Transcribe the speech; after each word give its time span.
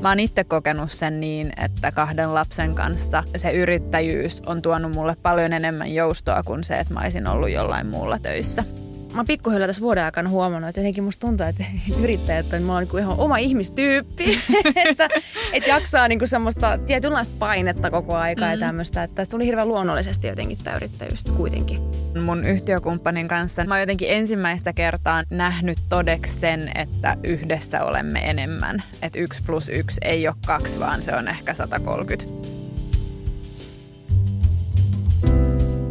Mä 0.00 0.08
oon 0.08 0.20
itse 0.20 0.44
kokenut 0.44 0.92
sen 0.92 1.20
niin, 1.20 1.52
että 1.64 1.92
kahden 1.92 2.34
lapsen 2.34 2.74
kanssa 2.74 3.24
se 3.36 3.50
yrittäjyys 3.50 4.42
on 4.46 4.62
tuonut 4.62 4.92
mulle 4.92 5.16
paljon 5.22 5.52
enemmän 5.52 5.94
joustoa 5.94 6.42
kuin 6.42 6.64
se, 6.64 6.74
että 6.74 6.94
mä 6.94 7.00
olisin 7.00 7.26
ollut 7.26 7.50
jollain 7.50 7.86
muulla 7.86 8.18
töissä 8.18 8.64
mä 9.12 9.18
oon 9.18 9.26
pikkuhiljaa 9.26 9.66
tässä 9.66 9.82
vuoden 9.82 10.04
aikana 10.04 10.28
huomannut, 10.28 10.68
että 10.68 10.80
jotenkin 10.80 11.04
musta 11.04 11.26
tuntuu, 11.26 11.46
että 11.46 11.64
yrittäjät 12.02 12.52
on, 12.52 12.62
mulla 12.62 12.78
on 12.78 12.84
niin 12.92 12.98
ihan 12.98 13.18
oma 13.18 13.36
ihmistyyppi, 13.36 14.38
että, 14.88 15.08
että 15.52 15.70
jaksaa 15.70 16.08
niin 16.08 16.18
kuin 16.18 16.28
semmoista 16.28 16.78
tietynlaista 16.86 17.34
painetta 17.38 17.90
koko 17.90 18.16
aikaa 18.16 18.46
mm. 18.46 18.52
ja 18.52 18.58
tämmöistä, 18.66 19.02
että 19.02 19.26
tuli 19.26 19.46
hirveän 19.46 19.68
luonnollisesti 19.68 20.26
jotenkin 20.26 20.58
tämä 20.64 20.76
yrittäjyys 20.76 21.24
kuitenkin. 21.24 21.80
Mun 22.24 22.44
yhtiökumppanin 22.44 23.28
kanssa 23.28 23.64
mä 23.64 23.74
oon 23.74 23.80
jotenkin 23.80 24.10
ensimmäistä 24.10 24.72
kertaa 24.72 25.24
nähnyt 25.30 25.78
todeksi 25.88 26.40
sen, 26.40 26.70
että 26.74 27.16
yhdessä 27.24 27.84
olemme 27.84 28.30
enemmän. 28.30 28.82
Että 29.02 29.18
yksi 29.18 29.42
plus 29.42 29.68
yksi 29.68 30.00
ei 30.04 30.28
ole 30.28 30.36
kaksi, 30.46 30.80
vaan 30.80 31.02
se 31.02 31.16
on 31.16 31.28
ehkä 31.28 31.54
130. 31.54 32.59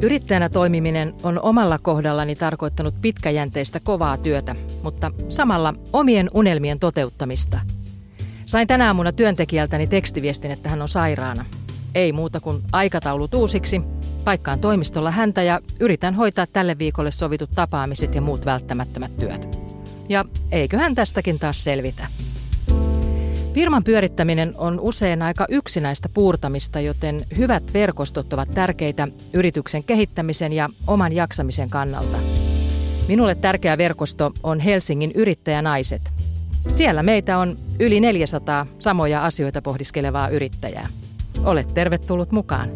Yrittäjänä 0.02 0.50
toimiminen 0.50 1.14
on 1.24 1.40
omalla 1.42 1.80
kohdallani 1.80 2.36
tarkoittanut 2.36 3.02
pitkäjänteistä 3.02 3.80
kovaa 3.84 4.18
työtä, 4.18 4.56
mutta 4.84 5.12
samalla 5.30 5.74
omien 5.94 6.30
unelmien 6.34 6.80
toteuttamista. 6.80 7.60
Sain 8.46 8.68
tänä 8.68 8.88
aamuna 8.88 9.12
työntekijältäni 9.12 9.88
tekstiviestin, 9.88 10.52
että 10.52 10.70
hän 10.70 10.82
on 10.82 10.90
sairaana. 10.90 11.46
Ei 11.96 12.12
muuta 12.12 12.40
kuin 12.40 12.62
aikataulut 12.72 13.34
uusiksi, 13.34 13.82
paikkaan 14.24 14.60
toimistolla 14.60 15.12
häntä 15.12 15.44
ja 15.44 15.60
yritän 15.80 16.16
hoitaa 16.16 16.48
tälle 16.48 16.78
viikolle 16.78 17.12
sovitut 17.12 17.52
tapaamiset 17.56 18.16
ja 18.16 18.22
muut 18.22 18.46
välttämättömät 18.46 19.18
työt. 19.18 19.58
Ja 20.10 20.26
eiköhän 20.52 20.96
tästäkin 20.96 21.40
taas 21.40 21.64
selvitä. 21.64 22.08
Firman 23.54 23.84
pyörittäminen 23.84 24.54
on 24.58 24.80
usein 24.80 25.22
aika 25.22 25.46
yksinäistä 25.50 26.10
puurtamista, 26.14 26.80
joten 26.80 27.26
hyvät 27.38 27.74
verkostot 27.74 28.34
ovat 28.34 28.50
tärkeitä 28.54 29.08
yrityksen 29.34 29.84
kehittämisen 29.84 30.54
ja 30.54 30.70
oman 30.88 31.14
jaksamisen 31.14 31.70
kannalta. 31.70 32.18
Minulle 33.08 33.36
tärkeä 33.36 33.78
verkosto 33.78 34.32
on 34.44 34.60
Helsingin 34.60 35.12
yrittäjänaiset. 35.16 36.02
Siellä 36.72 37.04
meitä 37.04 37.38
on 37.38 37.58
yli 37.80 38.00
400 38.00 38.66
samoja 38.80 39.26
asioita 39.26 39.62
pohdiskelevaa 39.62 40.30
yrittäjää. 40.30 40.88
Olet 41.44 41.74
tervetullut 41.74 42.32
mukaan. 42.32 42.70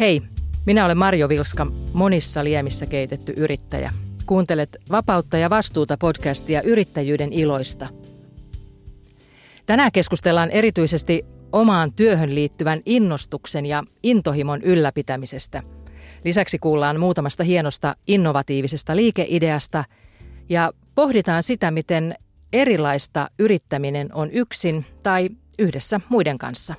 Hei, 0.00 0.22
minä 0.66 0.84
olen 0.84 0.98
Marjo 0.98 1.28
Vilska, 1.28 1.66
monissa 1.92 2.44
liemissä 2.44 2.86
keitetty 2.86 3.34
yrittäjä. 3.36 3.92
Kuuntelet 4.26 4.76
Vapautta 4.90 5.38
ja 5.38 5.50
vastuuta 5.50 5.96
podcastia 6.00 6.62
yrittäjyyden 6.62 7.32
iloista– 7.32 7.88
Tänään 9.70 9.92
keskustellaan 9.92 10.50
erityisesti 10.50 11.24
omaan 11.52 11.92
työhön 11.92 12.34
liittyvän 12.34 12.80
innostuksen 12.86 13.66
ja 13.66 13.84
intohimon 14.02 14.62
ylläpitämisestä. 14.62 15.62
Lisäksi 16.24 16.58
kuullaan 16.58 17.00
muutamasta 17.00 17.44
hienosta 17.44 17.96
innovatiivisesta 18.06 18.96
liikeideasta 18.96 19.84
ja 20.48 20.72
pohditaan 20.94 21.42
sitä, 21.42 21.70
miten 21.70 22.14
erilaista 22.52 23.30
yrittäminen 23.38 24.14
on 24.14 24.30
yksin 24.30 24.86
tai 25.02 25.28
yhdessä 25.58 26.00
muiden 26.08 26.38
kanssa. 26.38 26.74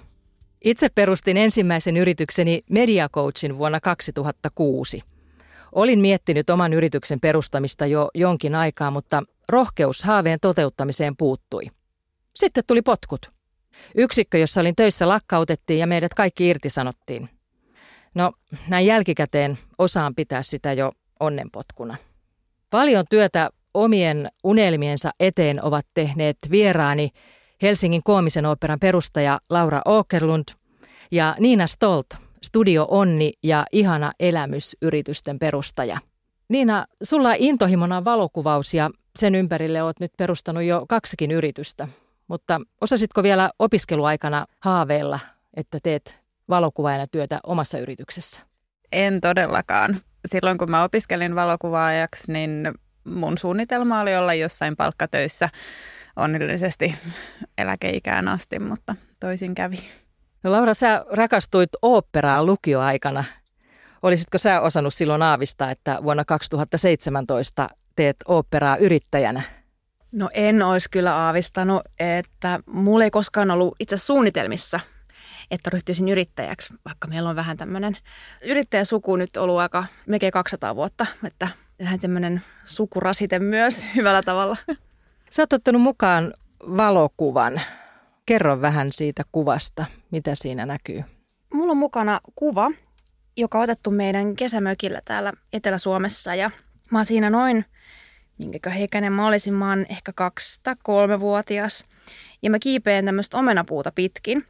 Itse 0.63 0.89
perustin 0.95 1.37
ensimmäisen 1.37 1.97
yritykseni 1.97 2.61
Media 2.69 3.09
Coachin 3.09 3.57
vuonna 3.57 3.79
2006. 3.79 5.01
Olin 5.71 5.99
miettinyt 5.99 6.49
oman 6.49 6.73
yrityksen 6.73 7.19
perustamista 7.19 7.85
jo 7.85 8.09
jonkin 8.13 8.55
aikaa, 8.55 8.91
mutta 8.91 9.23
rohkeus 9.49 10.03
haaveen 10.03 10.39
toteuttamiseen 10.41 11.17
puuttui– 11.17 11.63
sitten 12.35 12.63
tuli 12.67 12.81
potkut. 12.81 13.31
Yksikkö, 13.95 14.37
jossa 14.37 14.61
olin 14.61 14.75
töissä, 14.75 15.07
lakkautettiin 15.07 15.79
ja 15.79 15.87
meidät 15.87 16.13
kaikki 16.13 16.47
irtisanottiin. 16.47 17.29
No, 18.15 18.33
näin 18.67 18.85
jälkikäteen 18.85 19.57
osaan 19.77 20.15
pitää 20.15 20.43
sitä 20.43 20.73
jo 20.73 20.91
onnenpotkuna. 21.19 21.95
Paljon 22.69 23.05
työtä 23.09 23.49
omien 23.73 24.31
unelmiensa 24.43 25.11
eteen 25.19 25.63
ovat 25.63 25.85
tehneet 25.93 26.37
vieraani 26.51 27.09
Helsingin 27.61 28.03
koomisen 28.03 28.45
operan 28.45 28.79
perustaja 28.79 29.39
Laura 29.49 29.81
Åkerlund 29.87 30.43
ja 31.11 31.35
Niina 31.39 31.67
Stolt, 31.67 32.07
Studio 32.43 32.87
Onni 32.89 33.31
ja 33.43 33.65
Ihana 33.71 34.11
elämys 34.19 34.77
yritysten 34.81 35.39
perustaja. 35.39 35.97
Niina, 36.49 36.85
sulla 37.03 37.29
on 37.29 37.35
intohimona 37.37 38.05
valokuvaus 38.05 38.73
ja 38.73 38.89
sen 39.19 39.35
ympärille 39.35 39.83
olet 39.83 39.99
nyt 39.99 40.11
perustanut 40.17 40.63
jo 40.63 40.85
kaksikin 40.89 41.31
yritystä. 41.31 41.87
Mutta 42.31 42.61
osasitko 42.81 43.23
vielä 43.23 43.49
opiskeluaikana 43.59 44.45
haaveilla, 44.59 45.19
että 45.53 45.79
teet 45.83 46.23
valokuvaajana 46.49 47.05
työtä 47.11 47.39
omassa 47.43 47.77
yrityksessä? 47.77 48.41
En 48.91 49.21
todellakaan. 49.21 50.01
Silloin 50.25 50.57
kun 50.57 50.71
mä 50.71 50.83
opiskelin 50.83 51.35
valokuvaajaksi, 51.35 52.31
niin 52.31 52.71
mun 53.03 53.37
suunnitelma 53.37 53.99
oli 53.99 54.15
olla 54.15 54.33
jossain 54.33 54.75
palkkatöissä 54.75 55.49
onnellisesti 56.15 56.95
eläkeikään 57.57 58.27
asti, 58.27 58.59
mutta 58.59 58.95
toisin 59.19 59.55
kävi. 59.55 59.77
No 60.43 60.51
Laura, 60.51 60.73
sä 60.73 61.05
rakastuit 61.09 61.69
oopperaan 61.81 62.45
lukioaikana. 62.45 63.23
Olisitko 64.03 64.37
sä 64.37 64.61
osannut 64.61 64.93
silloin 64.93 65.21
aavistaa, 65.21 65.71
että 65.71 65.99
vuonna 66.03 66.25
2017 66.25 67.69
teet 67.95 68.17
oopperaa 68.27 68.77
yrittäjänä? 68.77 69.60
No 70.11 70.29
en 70.33 70.61
olisi 70.61 70.89
kyllä 70.89 71.15
aavistanut, 71.15 71.81
että 71.99 72.59
mulla 72.65 73.03
ei 73.03 73.11
koskaan 73.11 73.51
ollut 73.51 73.75
itse 73.79 73.97
suunnitelmissa, 73.97 74.79
että 75.51 75.69
ryhtyisin 75.69 76.09
yrittäjäksi, 76.09 76.73
vaikka 76.85 77.07
meillä 77.07 77.29
on 77.29 77.35
vähän 77.35 77.57
tämmöinen 77.57 77.97
yrittäjäsuku 78.45 79.15
nyt 79.15 79.37
ollut 79.37 79.59
aika 79.59 79.85
melkein 80.07 80.31
200 80.31 80.75
vuotta, 80.75 81.05
että 81.27 81.47
vähän 81.79 81.99
tämmöinen 81.99 82.41
sukurasite 82.63 83.39
myös 83.39 83.85
hyvällä 83.95 84.21
tavalla. 84.21 84.57
Sä 85.29 85.41
oot 85.41 85.53
ottanut 85.53 85.81
mukaan 85.81 86.33
valokuvan. 86.59 87.61
Kerro 88.25 88.61
vähän 88.61 88.91
siitä 88.91 89.23
kuvasta, 89.31 89.85
mitä 90.11 90.35
siinä 90.35 90.65
näkyy. 90.65 91.03
Mulla 91.53 91.71
on 91.71 91.77
mukana 91.77 92.19
kuva, 92.35 92.71
joka 93.37 93.57
on 93.57 93.63
otettu 93.63 93.91
meidän 93.91 94.35
kesämökillä 94.35 95.01
täällä 95.05 95.33
Etelä-Suomessa 95.53 96.35
ja 96.35 96.51
mä 96.91 96.99
oon 96.99 97.05
siinä 97.05 97.29
noin– 97.29 97.65
minkä 98.49 98.69
heikäinen 98.69 99.13
mä 99.13 99.27
olisin, 99.27 99.53
mä 99.53 99.69
oon 99.69 99.85
ehkä 99.89 100.13
kaksi 100.13 100.59
tai 100.63 100.75
kolmevuotias. 100.83 101.85
Ja 102.43 102.49
mä 102.49 102.59
kiipeen 102.59 103.05
tämmöistä 103.05 103.37
omenapuuta 103.37 103.91
pitkin. 103.91 104.45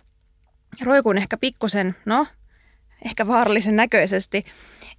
Roikun 0.83 1.17
ehkä 1.17 1.37
pikkusen, 1.37 1.95
no, 2.05 2.27
ehkä 3.05 3.27
vaarallisen 3.27 3.75
näköisesti. 3.75 4.45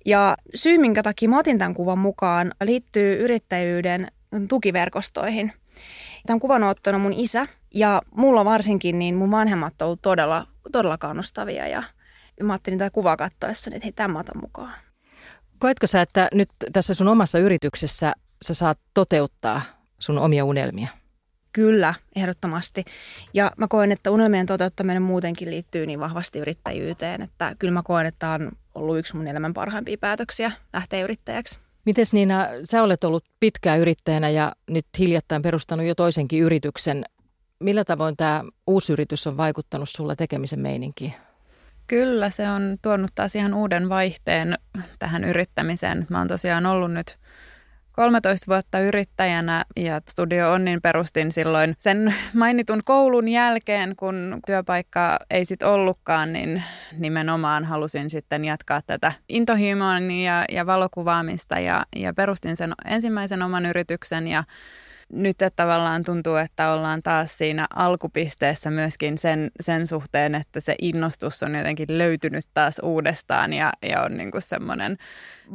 Ja 0.06 0.36
syy, 0.54 0.78
minkä 0.78 1.02
takia 1.02 1.28
mä 1.28 1.38
otin 1.38 1.58
tämän 1.58 1.74
kuvan 1.74 1.98
mukaan, 1.98 2.52
liittyy 2.64 3.24
yrittäjyyden 3.24 4.08
tukiverkostoihin. 4.48 5.52
Tämän 6.26 6.40
kuvan 6.40 6.62
on 6.62 6.70
ottanut 6.70 7.02
mun 7.02 7.12
isä 7.12 7.46
ja 7.74 8.02
mulla 8.14 8.44
varsinkin, 8.44 8.98
niin 8.98 9.14
mun 9.14 9.30
vanhemmat 9.30 9.82
on 9.82 9.86
ollut 9.86 10.02
todella, 10.02 10.46
todella 10.72 10.98
kannustavia 10.98 11.68
ja 11.68 11.82
mä 12.42 12.52
ajattelin 12.52 12.78
tätä 12.78 12.90
kuvaa 12.90 13.16
katsoessa, 13.16 13.70
että 13.74 13.84
hei, 13.84 13.92
tämä 13.92 14.18
otan 14.18 14.40
mukaan. 14.40 14.74
Koetko 15.58 15.86
sä, 15.86 16.02
että 16.02 16.28
nyt 16.34 16.48
tässä 16.72 16.94
sun 16.94 17.08
omassa 17.08 17.38
yrityksessä 17.38 18.12
sä 18.42 18.54
saat 18.54 18.78
toteuttaa 18.94 19.62
sun 19.98 20.18
omia 20.18 20.44
unelmia? 20.44 20.88
Kyllä, 21.52 21.94
ehdottomasti. 22.16 22.84
Ja 23.34 23.50
mä 23.56 23.68
koen, 23.68 23.92
että 23.92 24.10
unelmien 24.10 24.46
toteuttaminen 24.46 25.02
muutenkin 25.02 25.50
liittyy 25.50 25.86
niin 25.86 26.00
vahvasti 26.00 26.38
yrittäjyyteen, 26.38 27.22
että 27.22 27.54
kyllä 27.58 27.72
mä 27.72 27.82
koen, 27.82 28.06
että 28.06 28.30
on 28.30 28.50
ollut 28.74 28.98
yksi 28.98 29.16
mun 29.16 29.26
elämän 29.26 29.54
parhaimpia 29.54 29.96
päätöksiä 30.00 30.52
lähteä 30.72 31.04
yrittäjäksi. 31.04 31.58
Mites 31.84 32.12
Niina, 32.12 32.46
sä 32.64 32.82
olet 32.82 33.04
ollut 33.04 33.24
pitkään 33.40 33.80
yrittäjänä 33.80 34.28
ja 34.28 34.52
nyt 34.70 34.86
hiljattain 34.98 35.42
perustanut 35.42 35.86
jo 35.86 35.94
toisenkin 35.94 36.42
yrityksen. 36.42 37.04
Millä 37.58 37.84
tavoin 37.84 38.16
tämä 38.16 38.44
uusi 38.66 38.92
yritys 38.92 39.26
on 39.26 39.36
vaikuttanut 39.36 39.88
sulla 39.88 40.16
tekemisen 40.16 40.60
meininkiin? 40.60 41.14
Kyllä, 41.86 42.30
se 42.30 42.48
on 42.48 42.76
tuonut 42.82 43.10
taas 43.14 43.36
ihan 43.36 43.54
uuden 43.54 43.88
vaihteen 43.88 44.58
tähän 44.98 45.24
yrittämiseen. 45.24 46.06
Mä 46.08 46.18
oon 46.18 46.28
tosiaan 46.28 46.66
ollut 46.66 46.92
nyt 46.92 47.18
13 47.92 48.46
vuotta 48.48 48.78
yrittäjänä 48.78 49.64
ja 49.76 50.00
Studio 50.08 50.52
Onnin 50.52 50.82
perustin 50.82 51.32
silloin 51.32 51.76
sen 51.78 52.14
mainitun 52.34 52.80
koulun 52.84 53.28
jälkeen, 53.28 53.96
kun 53.96 54.40
työpaikka 54.46 55.18
ei 55.30 55.44
sitten 55.44 55.68
ollutkaan, 55.68 56.32
niin 56.32 56.62
nimenomaan 56.98 57.64
halusin 57.64 58.10
sitten 58.10 58.44
jatkaa 58.44 58.80
tätä 58.86 59.12
intohimoa 59.28 59.98
ja, 60.24 60.44
ja 60.52 60.66
valokuvaamista 60.66 61.58
ja, 61.58 61.86
ja 61.96 62.14
perustin 62.14 62.56
sen 62.56 62.72
ensimmäisen 62.84 63.42
oman 63.42 63.66
yrityksen 63.66 64.28
ja 64.28 64.44
nyt 65.12 65.42
että 65.42 65.62
tavallaan 65.62 66.04
tuntuu, 66.04 66.36
että 66.36 66.72
ollaan 66.72 67.02
taas 67.02 67.38
siinä 67.38 67.66
alkupisteessä 67.76 68.70
myöskin 68.70 69.18
sen, 69.18 69.50
sen 69.60 69.86
suhteen, 69.86 70.34
että 70.34 70.60
se 70.60 70.74
innostus 70.82 71.42
on 71.42 71.54
jotenkin 71.54 71.98
löytynyt 71.98 72.44
taas 72.54 72.80
uudestaan 72.82 73.52
ja, 73.52 73.72
ja 73.82 74.02
on 74.02 74.16
niin 74.16 74.30
kuin 74.30 74.42
semmoinen 74.42 74.96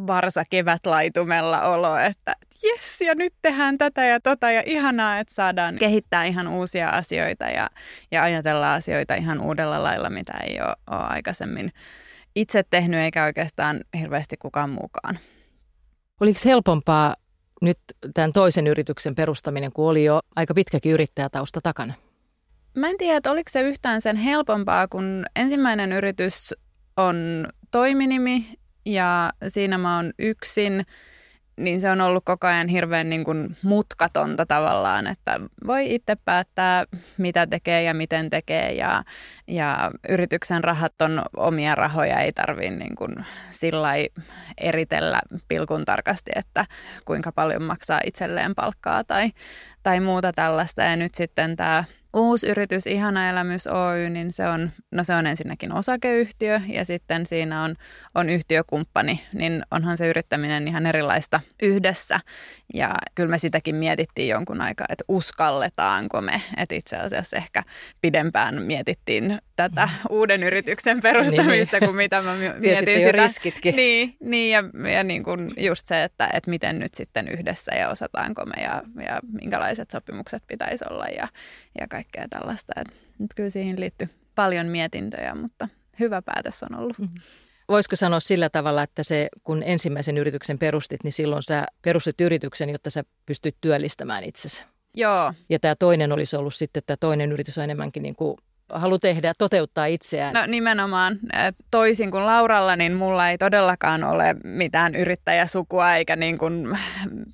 varsa 0.08 0.44
kevätlaitumella 0.50 1.62
olo, 1.62 1.98
että 1.98 2.36
jes 2.64 3.02
ja 3.02 3.16
nyt 3.16 3.34
tehdään 3.42 3.78
tätä 3.78 4.06
ja 4.06 4.20
tota 4.20 4.52
ja 4.52 4.64
ihanaa, 4.66 5.20
että 5.20 5.34
saadaan 5.34 5.76
kehittää 5.76 6.26
ihan 6.26 6.48
uusia 6.48 6.90
asioita 6.90 7.46
ja, 7.46 7.70
ja 8.12 8.24
ajatella 8.24 8.74
asioita 8.74 9.16
ihan 9.16 9.42
uudella 9.42 9.84
lailla, 9.84 10.10
mitä 10.10 10.34
ei 10.48 10.62
ole, 10.62 10.76
ole 10.92 11.08
aikaisemmin 11.08 11.72
itse 12.36 12.64
tehnyt 12.70 13.00
eikä 13.00 13.24
oikeastaan 13.26 13.82
hirveästi 14.00 14.38
kukaan 14.38 14.70
muukaan. 14.70 15.20
Oliko 16.22 16.40
helpompaa 16.46 17.16
nyt 17.62 17.78
tämän 18.14 18.34
toisen 18.34 18.68
yrityksen 18.68 19.16
perustaminen, 19.16 19.72
kun 19.72 19.90
oli 19.90 20.04
jo 20.04 20.20
aika 20.36 20.54
pitkäkin 20.54 20.92
yrittäjätausta 20.92 21.60
takana? 21.64 21.94
Mä 22.76 22.90
en 22.90 22.98
tiedä, 22.98 23.18
että 23.18 23.32
oliko 23.32 23.50
se 23.50 23.62
yhtään 23.62 24.02
sen 24.02 24.16
helpompaa, 24.16 24.88
kun 24.88 25.26
ensimmäinen 25.36 25.92
yritys 25.92 26.54
on 26.98 27.48
toiminimi 27.72 28.46
ja 28.86 29.32
siinä 29.48 29.78
mä 29.78 29.96
oon 29.96 30.14
yksin– 30.20 30.84
niin 31.58 31.82
se 31.82 31.90
on 31.90 32.02
ollut 32.02 32.26
koko 32.26 32.48
ajan 32.48 32.68
hirveän 32.68 33.10
niin 33.10 33.24
kuin 33.24 33.56
mutkatonta 33.64 34.46
tavallaan, 34.46 35.08
että 35.08 35.40
voi 35.68 35.96
itse 35.96 36.16
päättää, 36.16 36.86
mitä 37.18 37.48
tekee 37.48 37.84
ja 37.84 37.94
miten 37.94 38.30
tekee 38.30 38.74
ja, 38.74 39.04
ja 39.48 39.92
yrityksen 40.10 40.64
rahat 40.64 41.02
on 41.02 41.22
omia 41.38 41.76
rahoja, 41.76 42.20
ei 42.20 42.32
tarvitse 42.32 42.76
niin 42.76 42.96
kuin 42.96 43.16
sillä 43.52 43.90
eritellä 44.58 45.20
pilkun 45.48 45.86
tarkasti, 45.86 46.32
että 46.36 46.66
kuinka 47.06 47.32
paljon 47.32 47.64
maksaa 47.64 48.02
itselleen 48.06 48.56
palkkaa 48.56 49.04
tai, 49.04 49.32
tai 49.84 50.00
muuta 50.00 50.34
tällaista. 50.34 50.82
Ja 50.82 50.96
nyt 50.96 51.16
sitten 51.16 51.56
tämä 51.56 51.84
uusi 52.14 52.50
yritys 52.50 52.88
Ihana 52.88 53.30
elämys 53.30 53.68
Oy, 53.68 54.10
niin 54.10 54.32
se 54.32 54.48
on, 54.48 54.72
no 54.92 55.04
se 55.04 55.16
on 55.16 55.28
ensinnäkin 55.28 55.74
osakeyhtiö 55.74 56.62
ja 56.68 56.86
sitten 56.86 57.26
siinä 57.26 57.64
on, 57.64 57.76
on 58.16 58.30
yhtiökumppani, 58.30 59.22
niin 59.34 59.64
onhan 59.72 59.98
se 59.98 60.08
yrittäminen 60.08 60.68
ihan 60.68 60.86
erilaista 60.86 61.40
yhdessä. 61.62 62.20
Ja 62.74 62.96
kyllä 63.16 63.30
me 63.30 63.38
sitäkin 63.38 63.76
mietittiin 63.76 64.28
jonkun 64.28 64.62
aikaa, 64.62 64.88
että 64.90 65.04
uskalletaanko 65.08 66.22
me, 66.22 66.42
että 66.58 66.76
itse 66.76 66.98
asiassa 66.98 67.38
ehkä 67.38 67.64
pidempään 68.02 68.62
mietittiin 68.62 69.40
tätä 69.56 69.86
mm. 69.86 69.92
uuden 70.10 70.44
yrityksen 70.44 71.02
perustamista 71.02 71.78
niin. 71.78 71.86
kuin 71.86 71.96
mitä 71.96 72.22
mä 72.22 72.36
mietin 72.60 72.96
sitä. 72.96 73.12
riskitkin. 73.12 73.76
Niin, 73.76 74.16
niin 74.20 74.52
ja, 74.52 74.64
ja 74.92 75.04
niin 75.04 75.24
kuin 75.24 75.52
just 75.58 75.88
se, 75.88 76.04
että, 76.04 76.30
että 76.34 76.50
miten 76.50 76.80
nyt 76.80 76.94
sitten 76.94 77.28
yhdessä 77.28 77.76
ja 77.76 77.90
osataanko 77.90 78.46
me 78.46 78.64
ja, 78.64 78.84
ja 79.06 79.20
minkälaiset 79.42 79.92
sopimukset 79.92 80.44
pitäisi 80.48 80.86
olla 80.90 81.06
ja, 81.06 81.28
ja 81.80 81.88
kaikkea 81.88 82.28
tällaista. 82.30 82.74
Et 82.82 82.88
nyt 83.20 83.32
kyllä 83.36 83.50
siihen 83.50 83.80
liittyy 83.80 84.10
paljon 84.36 84.68
mietintöjä, 84.68 85.36
mutta 85.36 85.68
hyvä 86.00 86.22
päätös 86.22 86.64
on 86.64 86.80
ollut. 86.80 87.00
Mm-hmm. 87.00 87.20
Voisiko 87.70 87.96
sanoa 87.96 88.20
sillä 88.20 88.50
tavalla, 88.50 88.84
että 88.84 89.04
se, 89.04 89.28
kun 89.44 89.64
ensimmäisen 89.64 90.18
yrityksen 90.18 90.60
perustit, 90.60 91.04
niin 91.04 91.12
silloin 91.12 91.44
sä 91.44 91.66
perustit 91.82 92.22
yrityksen, 92.22 92.70
jotta 92.70 92.90
sä 92.90 93.04
pystyt 93.26 93.56
työllistämään 93.62 94.24
itsesi? 94.24 94.64
Joo. 94.94 95.34
Ja 95.50 95.60
tämä 95.60 95.76
toinen 95.76 96.12
olisi 96.12 96.36
ollut 96.36 96.56
sitten, 96.56 96.80
että 96.80 96.98
toinen 96.98 97.32
yritys 97.32 97.58
on 97.58 97.64
enemmänkin 97.64 98.04
niin 98.04 98.16
kuin 98.16 98.38
halu 98.74 99.00
tehdä, 99.00 99.34
toteuttaa 99.38 99.86
itseään. 99.86 100.34
No 100.34 100.46
nimenomaan. 100.46 101.20
Toisin 101.72 102.12
kuin 102.12 102.26
Lauralla, 102.26 102.76
niin 102.76 102.94
mulla 102.94 103.30
ei 103.30 103.38
todellakaan 103.38 104.04
ole 104.04 104.36
mitään 104.44 104.96
yrittäjäsukua 104.96 105.96
eikä 105.96 106.16
niin 106.16 106.38
kuin, 106.38 106.78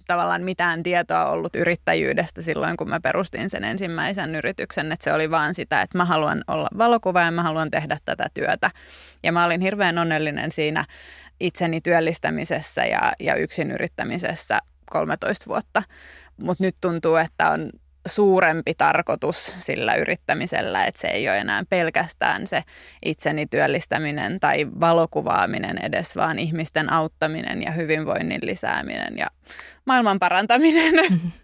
tavallaan 0.07 0.43
mitään 0.43 0.83
tietoa 0.83 1.25
ollut 1.25 1.55
yrittäjyydestä 1.55 2.41
silloin, 2.41 2.77
kun 2.77 2.89
mä 2.89 2.99
perustin 2.99 3.49
sen 3.49 3.63
ensimmäisen 3.63 4.35
yrityksen. 4.35 4.91
Että 4.91 5.03
se 5.03 5.13
oli 5.13 5.31
vaan 5.31 5.53
sitä, 5.53 5.81
että 5.81 5.97
mä 5.97 6.05
haluan 6.05 6.43
olla 6.47 6.67
valokuvaaja 6.77 7.27
ja 7.27 7.31
mä 7.31 7.43
haluan 7.43 7.71
tehdä 7.71 7.97
tätä 8.05 8.27
työtä. 8.33 8.71
Ja 9.23 9.31
mä 9.31 9.45
olin 9.45 9.61
hirveän 9.61 9.97
onnellinen 9.97 10.51
siinä 10.51 10.85
itseni 11.39 11.81
työllistämisessä 11.81 12.85
ja, 12.85 13.13
ja 13.19 13.35
yksin 13.35 13.71
yrittämisessä 13.71 14.59
13 14.89 15.45
vuotta. 15.47 15.83
Mutta 16.37 16.63
nyt 16.63 16.75
tuntuu, 16.81 17.15
että 17.15 17.49
on 17.49 17.69
suurempi 18.05 18.73
tarkoitus 18.73 19.55
sillä 19.59 19.95
yrittämisellä, 19.95 20.85
että 20.85 21.01
se 21.01 21.07
ei 21.07 21.29
ole 21.29 21.37
enää 21.37 21.63
pelkästään 21.69 22.47
se 22.47 22.63
itseni 23.05 23.45
työllistäminen 23.45 24.39
tai 24.39 24.67
valokuvaaminen 24.79 25.77
edes, 25.77 26.15
vaan 26.15 26.39
ihmisten 26.39 26.93
auttaminen 26.93 27.61
ja 27.61 27.71
hyvinvoinnin 27.71 28.41
lisääminen 28.43 29.17
ja 29.17 29.27
maailman 29.85 30.19
parantaminen. 30.19 30.93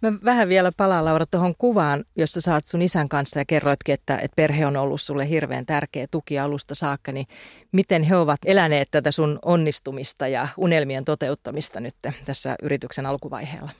Mä 0.00 0.12
vähän 0.24 0.48
vielä 0.48 0.72
palaan 0.76 1.04
Laura 1.04 1.26
tuohon 1.26 1.54
kuvaan, 1.58 2.04
jossa 2.16 2.40
saat 2.40 2.66
sun 2.66 2.82
isän 2.82 3.08
kanssa 3.08 3.38
ja 3.38 3.44
kerroitkin, 3.44 3.92
että, 3.92 4.16
että 4.16 4.36
perhe 4.36 4.66
on 4.66 4.76
ollut 4.76 5.00
sulle 5.00 5.28
hirveän 5.28 5.66
tärkeä 5.66 6.06
tuki 6.10 6.38
alusta 6.38 6.74
saakka, 6.74 7.12
niin 7.12 7.26
miten 7.72 8.02
he 8.02 8.16
ovat 8.16 8.38
eläneet 8.44 8.88
tätä 8.90 9.10
sun 9.10 9.38
onnistumista 9.44 10.28
ja 10.28 10.48
unelmien 10.56 11.04
toteuttamista 11.04 11.80
nyt 11.80 11.94
tässä 12.24 12.56
yrityksen 12.62 13.06
alkuvaiheella? 13.06 13.70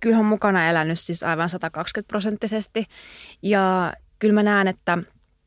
Kyllä 0.00 0.18
on 0.18 0.24
mukana 0.24 0.68
elänyt 0.68 1.00
siis 1.00 1.22
aivan 1.22 1.48
120 1.48 2.08
prosenttisesti. 2.08 2.84
Ja 3.42 3.92
kyllä 4.18 4.34
mä 4.34 4.42
näen, 4.42 4.68
että, 4.68 4.98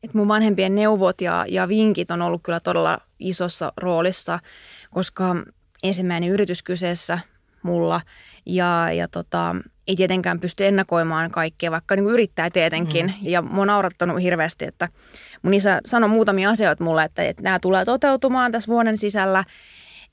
että 0.02 0.18
mun 0.18 0.28
vanhempien 0.28 0.74
neuvot 0.74 1.20
ja, 1.20 1.44
ja 1.48 1.68
vinkit 1.68 2.10
on 2.10 2.22
ollut 2.22 2.42
kyllä 2.42 2.60
todella 2.60 2.98
isossa 3.18 3.72
roolissa, 3.76 4.38
koska 4.90 5.36
ensimmäinen 5.82 6.30
yritys 6.30 6.62
kyseessä 6.62 7.18
mulla 7.62 8.00
ja, 8.46 8.92
ja 8.92 9.08
tota, 9.08 9.56
ei 9.86 9.96
tietenkään 9.96 10.40
pysty 10.40 10.66
ennakoimaan 10.66 11.30
kaikkea, 11.30 11.70
vaikka 11.70 11.96
niin 11.96 12.04
kuin 12.04 12.12
yrittää 12.12 12.50
tietenkin. 12.50 13.06
Mm. 13.06 13.12
Ja 13.22 13.42
mua 13.42 13.62
on 13.62 13.66
naurattanut 13.66 14.22
hirveästi, 14.22 14.64
että 14.64 14.88
mun 15.42 15.54
isä 15.54 15.80
sanoi 15.86 16.08
muutamia 16.08 16.50
asioita 16.50 16.84
mulle, 16.84 17.04
että, 17.04 17.22
että 17.22 17.42
nämä 17.42 17.58
tulee 17.58 17.84
toteutumaan 17.84 18.52
tässä 18.52 18.68
vuoden 18.68 18.98
sisällä 18.98 19.44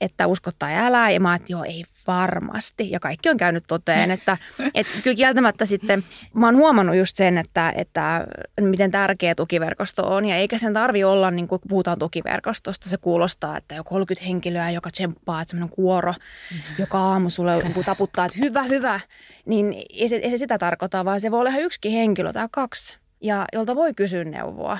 että 0.00 0.26
usko 0.26 0.50
tai 0.58 0.74
älä. 0.76 1.10
Ja 1.10 1.20
mä 1.20 1.34
että 1.34 1.52
joo, 1.52 1.64
ei 1.64 1.84
varmasti. 2.10 2.90
Ja 2.90 3.00
kaikki 3.00 3.28
on 3.28 3.36
käynyt 3.36 3.64
toteen, 3.66 4.10
että, 4.16 4.36
että 4.74 4.92
kyllä 5.04 5.16
kieltämättä 5.16 5.66
sitten 5.66 6.04
mä 6.34 6.46
oon 6.46 6.56
huomannut 6.56 6.96
just 6.96 7.16
sen, 7.16 7.38
että, 7.38 7.72
että 7.76 8.26
miten 8.60 8.90
tärkeä 8.90 9.34
tukiverkosto 9.34 10.14
on. 10.14 10.24
Ja 10.24 10.36
eikä 10.36 10.58
sen 10.58 10.72
tarvi 10.72 11.04
olla, 11.04 11.30
niin 11.30 11.48
kun 11.48 11.58
puhutaan 11.68 11.98
tukiverkostosta, 11.98 12.88
se 12.88 12.96
kuulostaa, 12.96 13.56
että 13.56 13.74
jo 13.74 13.84
30 13.84 14.26
henkilöä, 14.26 14.70
joka 14.70 14.90
tsemppaa, 14.90 15.40
että 15.40 15.50
semmoinen 15.50 15.76
kuoro, 15.76 16.12
mm-hmm. 16.12 16.74
joka 16.78 16.98
aamu 16.98 17.30
sulle 17.30 17.58
niin 17.58 17.84
taputtaa, 17.84 18.24
että 18.24 18.38
hyvä, 18.38 18.62
hyvä. 18.62 19.00
Niin 19.46 19.74
ei 19.90 20.08
se, 20.08 20.16
ei 20.16 20.30
se 20.30 20.38
sitä 20.38 20.58
tarkoita, 20.58 21.04
vaan 21.04 21.20
se 21.20 21.30
voi 21.30 21.40
olla 21.40 21.50
ihan 21.50 21.62
yksikin 21.62 21.92
henkilö 21.92 22.32
tai 22.32 22.48
kaksi, 22.50 22.98
ja 23.20 23.44
jolta 23.52 23.76
voi 23.76 23.94
kysyä 23.94 24.24
neuvoa 24.24 24.78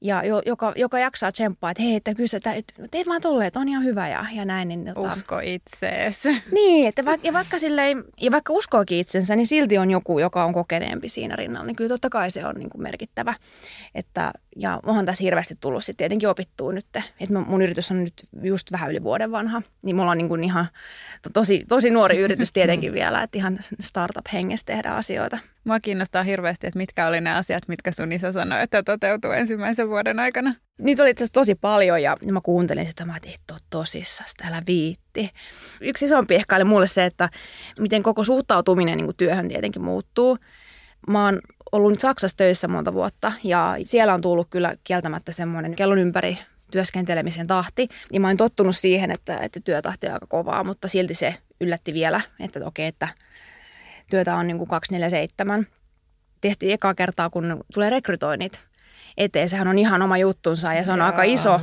ja 0.00 0.22
joka, 0.46 0.72
joka 0.76 0.98
jaksaa 0.98 1.32
tsemppaa, 1.32 1.70
että 1.70 1.82
hei, 1.82 1.96
että 1.96 2.14
kyllä 2.14 2.56
että, 2.56 2.72
teet 2.90 3.06
vaan 3.08 3.20
tolleen, 3.20 3.48
että 3.48 3.60
on 3.60 3.68
ihan 3.68 3.84
hyvä 3.84 4.08
ja, 4.08 4.26
ja 4.32 4.44
näin. 4.44 4.68
Niin, 4.68 4.84
tota... 4.94 5.12
Usko 5.12 5.40
itsees. 5.40 6.24
Niin, 6.52 6.88
että 6.88 7.04
va, 7.04 7.14
ja, 7.22 7.32
vaikka 7.32 7.58
silleen, 7.58 8.04
ja 8.20 8.30
vaikka 8.30 8.52
uskookin 8.52 8.98
itsensä, 8.98 9.36
niin 9.36 9.46
silti 9.46 9.78
on 9.78 9.90
joku, 9.90 10.18
joka 10.18 10.44
on 10.44 10.52
kokeneempi 10.52 11.08
siinä 11.08 11.36
rinnalla, 11.36 11.66
niin 11.66 11.76
kyllä 11.76 11.88
totta 11.88 12.10
kai 12.10 12.30
se 12.30 12.46
on 12.46 12.54
niin 12.54 12.70
kuin 12.70 12.82
merkittävä. 12.82 13.34
Että, 13.94 14.32
ja 14.56 14.80
onhan 14.86 15.06
tässä 15.06 15.24
hirveästi 15.24 15.54
tullut 15.60 15.84
sitten 15.84 15.98
tietenkin 16.04 16.28
opittua 16.28 16.72
nyt, 16.72 16.86
että 16.96 17.34
mun 17.46 17.62
yritys 17.62 17.90
on 17.90 18.04
nyt 18.04 18.14
just 18.42 18.72
vähän 18.72 18.90
yli 18.90 19.02
vuoden 19.02 19.30
vanha, 19.30 19.62
niin 19.82 19.96
mulla 19.96 20.10
on 20.10 20.18
niin 20.18 20.28
kuin 20.28 20.44
ihan 20.44 20.66
tosi, 21.32 21.64
tosi 21.68 21.90
nuori 21.90 22.18
yritys 22.18 22.52
tietenkin 22.52 22.92
vielä, 23.00 23.22
että 23.22 23.38
ihan 23.38 23.58
startup-hengessä 23.80 24.66
tehdä 24.66 24.90
asioita. 24.90 25.38
Mua 25.64 25.80
kiinnostaa 25.80 26.22
hirveästi, 26.22 26.66
että 26.66 26.78
mitkä 26.78 27.06
oli 27.06 27.20
ne 27.20 27.34
asiat, 27.34 27.68
mitkä 27.68 27.92
sun 27.92 28.12
isä 28.12 28.32
sanoi, 28.32 28.62
että 28.62 28.82
toteutuu 28.82 29.30
ensimmäisen 29.30 29.88
vuoden 29.88 30.20
aikana. 30.20 30.54
Niitä 30.78 31.02
oli 31.02 31.10
itse 31.10 31.24
asiassa 31.24 31.40
tosi 31.40 31.54
paljon 31.54 32.02
ja 32.02 32.16
mä 32.32 32.40
kuuntelin 32.42 32.86
sitä, 32.86 33.04
mä 33.04 33.16
että 33.16 33.54
tosissaan, 33.70 34.30
älä 34.48 34.62
viitti. 34.66 35.30
Yksi 35.80 36.04
isompi 36.04 36.34
ehkä 36.34 36.56
oli 36.56 36.64
mulle 36.64 36.86
se, 36.86 37.04
että 37.04 37.28
miten 37.78 38.02
koko 38.02 38.24
suhtautuminen 38.24 38.98
niin 38.98 39.16
työhön 39.16 39.48
tietenkin 39.48 39.82
muuttuu. 39.82 40.38
Mä 41.08 41.24
oon 41.24 41.40
ollut 41.72 41.90
nyt 41.90 42.00
Saksassa 42.00 42.36
töissä 42.36 42.68
monta 42.68 42.92
vuotta 42.92 43.32
ja 43.44 43.76
siellä 43.84 44.14
on 44.14 44.20
tullut 44.20 44.46
kyllä 44.50 44.74
kieltämättä 44.84 45.32
semmoinen 45.32 45.76
kellon 45.76 45.98
ympäri 45.98 46.38
työskentelemisen 46.70 47.46
tahti. 47.46 47.88
Ja 48.12 48.20
mä 48.20 48.26
oon 48.26 48.36
tottunut 48.36 48.76
siihen, 48.76 49.10
että, 49.10 49.38
että 49.38 49.60
työtahti 49.60 50.06
on 50.06 50.12
aika 50.12 50.26
kovaa, 50.26 50.64
mutta 50.64 50.88
silti 50.88 51.14
se 51.14 51.34
yllätti 51.60 51.94
vielä, 51.94 52.20
että 52.40 52.60
okei, 52.66 52.86
että 52.86 53.08
työtä 54.10 54.36
on 54.36 54.46
niin 54.46 54.58
kuin 54.58 54.68
247. 54.68 55.66
Tietysti 56.40 56.72
ekaa 56.72 56.94
kertaa, 56.94 57.30
kun 57.30 57.64
tulee 57.74 57.90
rekrytoinnit 57.90 58.64
eteen, 59.16 59.48
sehän 59.48 59.68
on 59.68 59.78
ihan 59.78 60.02
oma 60.02 60.18
juttunsa 60.18 60.74
ja 60.74 60.84
se 60.84 60.92
on 60.92 60.98
Joo. 60.98 61.06
aika 61.06 61.22
iso, 61.22 61.60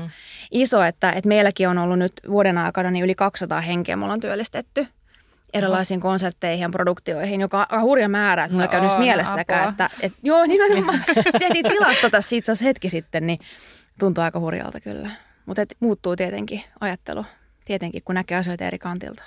iso 0.51 0.83
että, 0.83 1.11
että 1.11 1.27
meilläkin 1.27 1.69
on 1.69 1.77
ollut 1.77 1.99
nyt 1.99 2.11
vuoden 2.29 2.57
aikana 2.57 2.91
niin 2.91 3.03
yli 3.03 3.15
200 3.15 3.61
henkeä 3.61 3.95
me 3.95 4.03
ollaan 4.03 4.19
työllistetty 4.19 4.87
erilaisiin 5.53 5.99
konsertteihin 5.99 6.61
ja 6.61 6.69
produktioihin, 6.69 7.41
joka 7.41 7.67
on 7.71 7.81
hurja 7.81 8.09
määrä, 8.09 8.43
että 8.43 8.53
mulla 8.53 8.65
no, 8.65 8.71
käynyt 8.71 8.99
mielessäkään. 8.99 9.69
Että, 9.69 9.89
että, 10.01 10.19
joo, 10.23 10.45
nimenomaan. 10.45 10.99
Tehtiin 11.39 11.65
tilasto 11.65 12.09
tässä 12.09 12.35
itse 12.35 12.51
asiassa 12.51 12.65
hetki 12.65 12.89
sitten, 12.89 13.27
niin 13.27 13.39
tuntuu 13.99 14.23
aika 14.23 14.39
hurjalta 14.39 14.79
kyllä. 14.79 15.11
Mutta 15.45 15.61
muuttuu 15.79 16.15
tietenkin 16.15 16.63
ajattelu, 16.79 17.25
tietenkin 17.65 18.01
kun 18.05 18.15
näkee 18.15 18.37
asioita 18.37 18.65
eri 18.65 18.79
kantilta. 18.79 19.23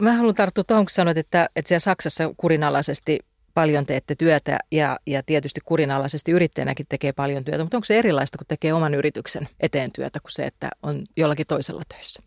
Mä 0.00 0.12
haluan 0.12 0.34
tarttua 0.34 0.64
tuohon, 0.64 0.84
kun 0.84 0.90
sanoit, 0.90 1.18
että, 1.18 1.48
että 1.56 1.68
siellä 1.68 1.80
Saksassa 1.80 2.34
kurinalaisesti 2.36 3.18
paljon 3.54 3.86
teette 3.86 4.14
työtä 4.14 4.58
ja, 4.72 4.98
ja 5.06 5.22
tietysti 5.22 5.60
kurinalaisesti 5.64 6.32
yrittäjänäkin 6.32 6.86
tekee 6.88 7.12
paljon 7.12 7.44
työtä, 7.44 7.64
mutta 7.64 7.76
onko 7.76 7.84
se 7.84 7.98
erilaista, 7.98 8.38
kun 8.38 8.46
tekee 8.46 8.72
oman 8.72 8.94
yrityksen 8.94 9.48
eteen 9.60 9.92
työtä 9.92 10.20
kuin 10.20 10.32
se, 10.32 10.46
että 10.46 10.68
on 10.82 11.04
jollakin 11.16 11.46
toisella 11.46 11.82
töissä? 11.88 12.22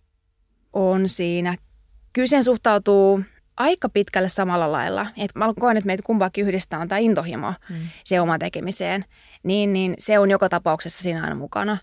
On 0.74 1.10
siinä. 1.10 1.56
Kyllä 2.14 2.28
siihen 2.28 2.44
suhtautuu 2.44 3.22
aika 3.58 3.90
pitkälle 3.90 4.30
samalla 4.30 4.72
lailla. 4.72 5.08
Et 5.18 5.32
mä 5.36 5.54
koen, 5.60 5.78
että 5.78 5.88
meitä 5.88 6.04
kumpaakin 6.06 6.46
yhdistää 6.46 6.80
on 6.80 6.88
tämä 6.88 7.00
intohimo 7.00 7.54
mm. 7.70 7.76
se 8.04 8.22
oma 8.22 8.40
tekemiseen. 8.40 9.06
Niin, 9.44 9.74
niin 9.74 9.94
se 10.00 10.20
on 10.20 10.32
joka 10.32 10.50
tapauksessa 10.50 11.04
siinä 11.04 11.24
aina 11.24 11.36
mukana. 11.36 11.78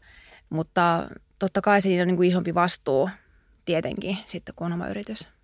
Mutta 0.50 1.08
totta 1.38 1.60
kai 1.60 1.80
siinä 1.80 2.02
on 2.02 2.08
niin 2.08 2.16
kuin 2.16 2.28
isompi 2.28 2.54
vastuu 2.54 3.10
tietenkin 3.64 4.18
sitten, 4.26 4.54
kun 4.54 4.66
on 4.66 4.72
oma 4.72 4.88
yritys. 4.88 5.35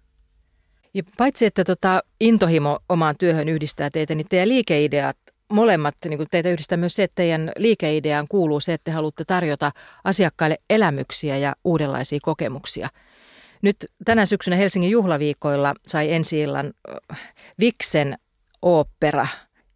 Ja 0.95 1.03
paitsi, 1.17 1.47
että 1.47 1.65
tota 1.65 2.03
intohimo 2.21 2.79
omaan 2.89 3.17
työhön 3.19 3.49
yhdistää 3.49 3.91
teitä, 3.91 4.15
niin 4.15 4.27
teidän 4.29 4.49
liikeideat 4.49 5.17
molemmat, 5.53 5.95
niin 6.09 6.17
kuin 6.17 6.29
teitä 6.31 6.49
yhdistää 6.49 6.79
myös 6.79 6.95
se, 6.95 7.03
että 7.03 7.15
teidän 7.15 7.53
liikeideaan 7.57 8.29
kuuluu 8.29 8.61
se, 8.61 8.73
että 8.73 8.85
te 8.85 8.91
haluatte 8.91 9.25
tarjota 9.25 9.73
asiakkaille 10.05 10.59
elämyksiä 10.71 11.37
ja 11.37 11.55
uudenlaisia 11.65 12.19
kokemuksia. 12.23 12.89
Nyt 13.63 13.77
tänä 14.05 14.27
syksynä 14.27 14.57
Helsingin 14.57 14.91
juhlaviikoilla 14.91 15.75
sai 15.87 16.13
ensi 16.13 16.41
illan 16.41 16.73
Viksen 17.61 18.19
opera, 18.63 19.27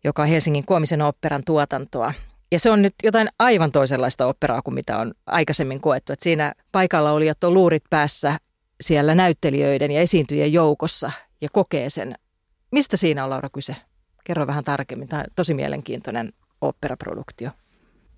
joka 0.04 0.22
on 0.22 0.28
Helsingin 0.28 0.66
koomisen 0.66 1.02
oopperan 1.02 1.42
tuotantoa. 1.44 2.14
Ja 2.52 2.58
se 2.58 2.70
on 2.70 2.82
nyt 2.82 2.94
jotain 3.02 3.28
aivan 3.38 3.72
toisenlaista 3.72 4.26
operaa 4.26 4.62
kuin 4.62 4.74
mitä 4.74 4.98
on 4.98 5.14
aikaisemmin 5.26 5.80
koettu. 5.80 6.12
Että 6.12 6.22
siinä 6.22 6.52
paikalla 6.72 7.12
oli, 7.12 7.26
on 7.44 7.54
luurit 7.54 7.84
päässä 7.90 8.38
siellä 8.80 9.14
näyttelijöiden 9.14 9.90
ja 9.90 10.00
esiintyjien 10.00 10.52
joukossa 10.52 11.12
ja 11.40 11.48
kokee 11.52 11.90
sen. 11.90 12.14
Mistä 12.70 12.96
siinä 12.96 13.24
on 13.24 13.30
Laura 13.30 13.48
kyse? 13.50 13.76
Kerro 14.24 14.46
vähän 14.46 14.64
tarkemmin. 14.64 15.08
Tämä 15.08 15.20
on 15.20 15.26
tosi 15.36 15.54
mielenkiintoinen 15.54 16.32
operaproduktio. 16.60 17.50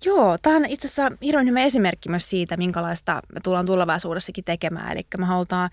Joo, 0.05 0.37
tämä 0.41 0.55
on 0.55 0.65
itse 0.65 0.87
asiassa 0.87 1.11
hirveän 1.21 1.47
hyvä 1.47 1.59
esimerkki 1.59 2.09
myös 2.09 2.29
siitä, 2.29 2.57
minkälaista 2.57 3.21
me 3.33 3.39
tullaan 3.43 3.65
tulevaisuudessakin 3.65 4.43
tekemään. 4.43 4.91
Eli 4.91 5.01
me 5.17 5.25
halutaan 5.25 5.69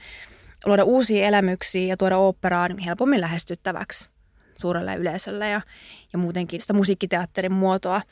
luoda 0.65 0.85
uusia 0.85 1.27
elämyksiä 1.27 1.87
ja 1.87 1.97
tuoda 1.97 2.19
operaa 2.19 2.69
helpommin 2.87 3.21
lähestyttäväksi 3.21 4.09
suurelle 4.57 4.95
yleisölle 4.95 5.49
ja, 5.49 5.61
ja 6.13 6.19
muutenkin 6.19 6.61
sitä 6.61 6.73
musiikkiteatterin 6.73 7.53
muotoa. 7.53 8.03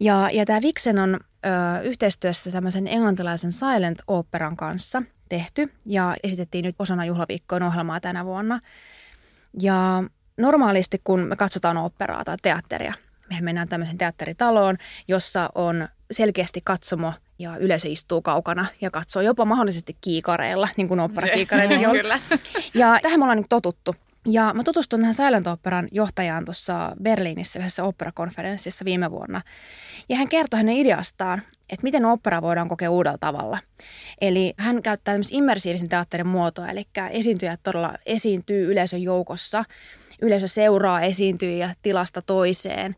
Ja, 0.00 0.30
ja 0.32 0.46
tämä 0.46 0.62
Vixen 0.62 0.98
on 0.98 1.14
ö, 1.14 1.82
yhteistyössä 1.82 2.50
tämmöisen 2.50 2.88
englantilaisen 2.88 3.52
silent 3.52 3.98
operan 4.06 4.56
kanssa 4.56 5.02
tehty 5.32 5.72
ja 5.86 6.14
esitettiin 6.22 6.64
nyt 6.64 6.76
osana 6.78 7.04
juhlaviikkojen 7.04 7.62
ohjelmaa 7.62 8.00
tänä 8.00 8.24
vuonna. 8.24 8.60
Ja 9.60 10.04
normaalisti 10.36 11.00
kun 11.04 11.20
me 11.20 11.36
katsotaan 11.36 11.76
operaa 11.76 12.24
tai 12.24 12.36
teatteria, 12.42 12.94
me 13.30 13.38
mennään 13.40 13.68
tämmöisen 13.68 13.98
teatteritaloon, 13.98 14.76
jossa 15.08 15.50
on 15.54 15.88
selkeästi 16.10 16.60
katsomo 16.64 17.12
ja 17.38 17.56
yleisö 17.56 17.88
istuu 17.88 18.22
kaukana 18.22 18.66
ja 18.80 18.90
katsoo 18.90 19.22
jopa 19.22 19.44
mahdollisesti 19.44 19.96
kiikareilla, 20.00 20.68
niin 20.76 20.88
kuin 20.88 21.00
operakiikareilla 21.00 21.88
on. 21.88 21.96
Kyllä. 21.96 22.18
Ja 22.74 22.98
tähän 23.02 23.20
me 23.20 23.24
ollaan 23.24 23.38
nyt 23.38 23.48
totuttu. 23.48 23.94
Ja 24.26 24.52
mä 24.54 24.62
tutustuin 24.62 25.00
tähän 25.00 25.14
Silent 25.14 25.46
Operan 25.46 25.88
johtajaan 25.92 26.44
tuossa 26.44 26.96
Berliinissä 27.02 27.58
yhdessä 27.58 27.84
operakonferenssissa 27.84 28.84
viime 28.84 29.10
vuonna. 29.10 29.42
Ja 30.08 30.16
hän 30.16 30.28
kertoi 30.28 30.58
hänen 30.58 30.76
ideastaan, 30.76 31.42
että 31.70 31.84
miten 31.84 32.04
opera 32.04 32.42
voidaan 32.42 32.68
kokea 32.68 32.90
uudella 32.90 33.18
tavalla. 33.18 33.58
Eli 34.20 34.54
hän 34.56 34.82
käyttää 34.82 35.12
tämmöisen 35.14 35.36
immersiivisen 35.36 35.88
teatterin 35.88 36.26
muotoa, 36.26 36.68
eli 36.68 36.84
esiintyjät 37.10 37.60
todella 37.62 37.94
esiintyy 38.06 38.72
yleisön 38.72 39.02
joukossa. 39.02 39.64
Yleisö 40.22 40.48
seuraa 40.48 41.00
esiintyjiä 41.00 41.74
tilasta 41.82 42.22
toiseen. 42.22 42.96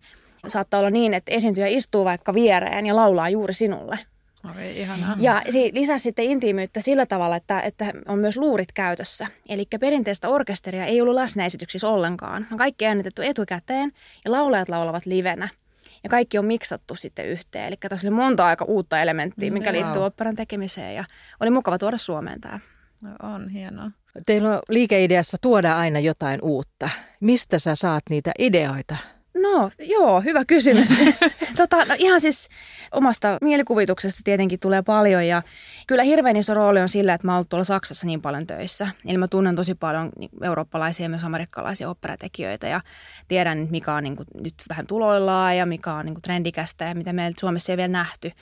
Saattaa 0.48 0.80
olla 0.80 0.90
niin, 0.90 1.14
että 1.14 1.32
esiintyjä 1.32 1.66
istuu 1.66 2.04
vaikka 2.04 2.34
viereen 2.34 2.86
ja 2.86 2.96
laulaa 2.96 3.28
juuri 3.28 3.54
sinulle– 3.54 3.98
Oi, 4.56 4.80
ihanaa. 4.80 5.16
Ja 5.18 5.42
lisäsi 5.72 6.02
sitten 6.02 6.24
intiimyyttä 6.24 6.80
sillä 6.80 7.06
tavalla, 7.06 7.36
että, 7.36 7.60
että 7.60 7.92
on 8.08 8.18
myös 8.18 8.36
luurit 8.36 8.72
käytössä. 8.72 9.26
Eli 9.48 9.66
perinteistä 9.80 10.28
orkesteria 10.28 10.84
ei 10.84 11.00
ollut 11.00 11.14
läsnä 11.14 11.46
esityksissä 11.46 11.88
ollenkaan. 11.88 12.46
On 12.52 12.58
kaikki 12.58 12.86
äänitetty 12.86 13.24
etukäteen 13.24 13.92
ja 14.24 14.30
laulajat 14.30 14.68
laulavat 14.68 15.06
livenä. 15.06 15.48
Ja 16.04 16.10
kaikki 16.10 16.38
on 16.38 16.44
miksattu 16.44 16.94
sitten 16.94 17.26
yhteen. 17.26 17.66
Eli 17.66 17.76
tässä 17.76 18.08
oli 18.08 18.14
monta 18.14 18.46
aika 18.46 18.64
uutta 18.64 19.00
elementtiä, 19.00 19.50
mikä 19.50 19.72
mm, 19.72 19.76
liittyy 19.76 20.04
operan 20.04 20.36
tekemiseen. 20.36 20.94
Ja 20.94 21.04
oli 21.40 21.50
mukava 21.50 21.78
tuoda 21.78 21.98
Suomeen 21.98 22.40
tämä. 22.40 22.60
No 23.00 23.10
on, 23.22 23.48
hienoa. 23.48 23.90
Teillä 24.26 24.54
on 24.54 24.62
liikeideassa 24.68 25.36
tuoda 25.42 25.76
aina 25.76 25.98
jotain 25.98 26.42
uutta. 26.42 26.90
Mistä 27.20 27.58
sä 27.58 27.74
saat 27.74 28.02
niitä 28.10 28.32
ideoita? 28.38 28.96
No 29.44 29.70
joo, 29.78 30.20
hyvä 30.20 30.44
kysymys. 30.44 30.88
tota, 31.56 31.84
no, 31.84 31.94
ihan 31.98 32.20
siis 32.20 32.48
omasta 32.92 33.38
mielikuvituksesta 33.40 34.20
tietenkin 34.24 34.60
tulee 34.60 34.82
paljon 34.82 35.26
ja 35.26 35.42
kyllä 35.86 36.02
hirveän 36.02 36.36
iso 36.36 36.54
rooli 36.54 36.80
on 36.80 36.88
sillä, 36.88 37.14
että 37.14 37.26
mä 37.26 37.32
oon 37.32 37.36
ollut 37.36 37.48
tuolla 37.48 37.64
Saksassa 37.64 38.06
niin 38.06 38.22
paljon 38.22 38.46
töissä. 38.46 38.88
Eli 39.08 39.18
mä 39.18 39.28
tunnen 39.28 39.56
tosi 39.56 39.74
paljon 39.74 40.10
niin 40.18 40.30
eurooppalaisia 40.42 41.04
ja 41.04 41.10
myös 41.10 41.24
amerikkalaisia 41.24 41.90
operatekijöitä 41.90 42.68
ja 42.68 42.80
tiedän, 43.28 43.68
mikä 43.70 43.94
on 43.94 44.02
niin 44.02 44.16
kuin, 44.16 44.26
nyt 44.34 44.54
vähän 44.68 44.86
tuloillaan 44.86 45.56
ja 45.56 45.66
mikä 45.66 45.92
on 45.94 46.04
niin 46.06 46.14
kuin, 46.14 46.22
trendikästä 46.22 46.84
ja 46.84 46.94
mitä 46.94 47.12
meillä 47.12 47.36
Suomessa 47.40 47.72
ei 47.72 47.76
vielä 47.76 47.88
nähty. 47.88 48.32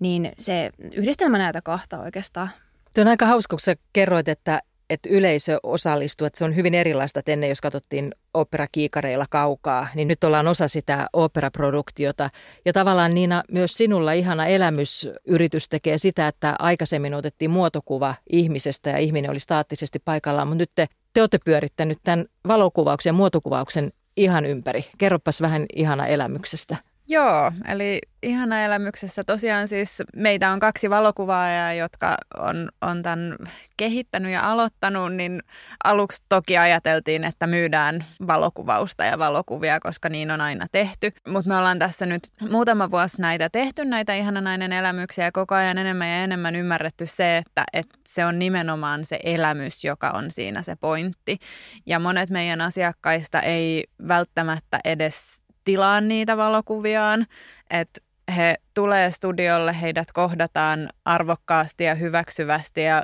Niin 0.00 0.32
se 0.38 0.70
yhdistelmä 0.92 1.38
näitä 1.38 1.62
kahta 1.62 2.00
oikeastaan. 2.00 2.50
Se 2.92 3.00
on 3.00 3.08
aika 3.08 3.26
hauska, 3.26 3.56
kun 3.56 3.60
sä 3.60 3.74
kerroit, 3.92 4.28
että 4.28 4.62
että 4.92 5.08
yleisö 5.08 5.58
osallistuu, 5.62 6.26
että 6.26 6.38
se 6.38 6.44
on 6.44 6.56
hyvin 6.56 6.74
erilaista, 6.74 7.18
että 7.18 7.32
ennen 7.32 7.48
jos 7.48 7.60
katsottiin 7.60 8.14
operakiikareilla 8.34 9.26
kaukaa, 9.30 9.88
niin 9.94 10.08
nyt 10.08 10.24
ollaan 10.24 10.48
osa 10.48 10.68
sitä 10.68 11.06
operaproduktiota. 11.12 12.30
Ja 12.64 12.72
tavallaan 12.72 13.14
Niina, 13.14 13.42
myös 13.52 13.74
sinulla 13.74 14.12
ihana 14.12 14.46
elämysyritys 14.46 15.68
tekee 15.68 15.98
sitä, 15.98 16.28
että 16.28 16.56
aikaisemmin 16.58 17.14
otettiin 17.14 17.50
muotokuva 17.50 18.14
ihmisestä 18.30 18.90
ja 18.90 18.98
ihminen 18.98 19.30
oli 19.30 19.40
staattisesti 19.40 19.98
paikallaan, 19.98 20.48
mutta 20.48 20.58
nyt 20.58 20.70
te, 20.74 20.86
te 21.12 21.22
olette 21.22 21.38
pyörittänyt 21.44 21.98
tämän 22.04 22.26
valokuvauksen 22.48 23.10
ja 23.10 23.14
muotokuvauksen 23.14 23.92
ihan 24.16 24.46
ympäri. 24.46 24.84
Kerropas 24.98 25.40
vähän 25.40 25.66
ihana 25.76 26.06
elämyksestä. 26.06 26.76
Joo, 27.08 27.52
eli 27.68 28.00
ihana 28.22 28.60
elämyksessä 28.60 29.24
tosiaan 29.24 29.68
siis 29.68 30.02
meitä 30.16 30.50
on 30.50 30.60
kaksi 30.60 30.90
valokuvaajaa, 30.90 31.72
jotka 31.72 32.16
on, 32.38 32.68
on 32.80 33.02
tämän 33.02 33.36
kehittänyt 33.76 34.32
ja 34.32 34.50
aloittanut, 34.50 35.14
niin 35.14 35.42
aluksi 35.84 36.24
toki 36.28 36.58
ajateltiin, 36.58 37.24
että 37.24 37.46
myydään 37.46 38.04
valokuvausta 38.26 39.04
ja 39.04 39.18
valokuvia, 39.18 39.80
koska 39.80 40.08
niin 40.08 40.30
on 40.30 40.40
aina 40.40 40.66
tehty. 40.72 41.12
Mutta 41.28 41.48
me 41.48 41.56
ollaan 41.56 41.78
tässä 41.78 42.06
nyt 42.06 42.22
muutama 42.50 42.90
vuosi 42.90 43.20
näitä 43.20 43.48
tehty, 43.50 43.84
näitä 43.84 44.14
ihana 44.14 44.40
nainen 44.40 44.72
elämyksiä 44.72 45.24
ja 45.24 45.32
koko 45.32 45.54
ajan 45.54 45.78
enemmän 45.78 46.08
ja 46.08 46.24
enemmän 46.24 46.56
ymmärretty 46.56 47.06
se, 47.06 47.36
että, 47.36 47.64
että 47.72 47.98
se 48.08 48.24
on 48.24 48.38
nimenomaan 48.38 49.04
se 49.04 49.18
elämys, 49.24 49.84
joka 49.84 50.10
on 50.10 50.30
siinä 50.30 50.62
se 50.62 50.76
pointti. 50.76 51.38
Ja 51.86 51.98
monet 51.98 52.30
meidän 52.30 52.60
asiakkaista 52.60 53.40
ei 53.40 53.84
välttämättä 54.08 54.80
edes 54.84 55.41
tilaa 55.64 56.00
niitä 56.00 56.36
valokuviaan, 56.36 57.26
että 57.70 58.00
he 58.36 58.56
tulee 58.74 59.10
studiolle, 59.10 59.80
heidät 59.80 60.12
kohdataan 60.12 60.88
arvokkaasti 61.04 61.84
ja 61.84 61.94
hyväksyvästi 61.94 62.82
ja 62.82 63.02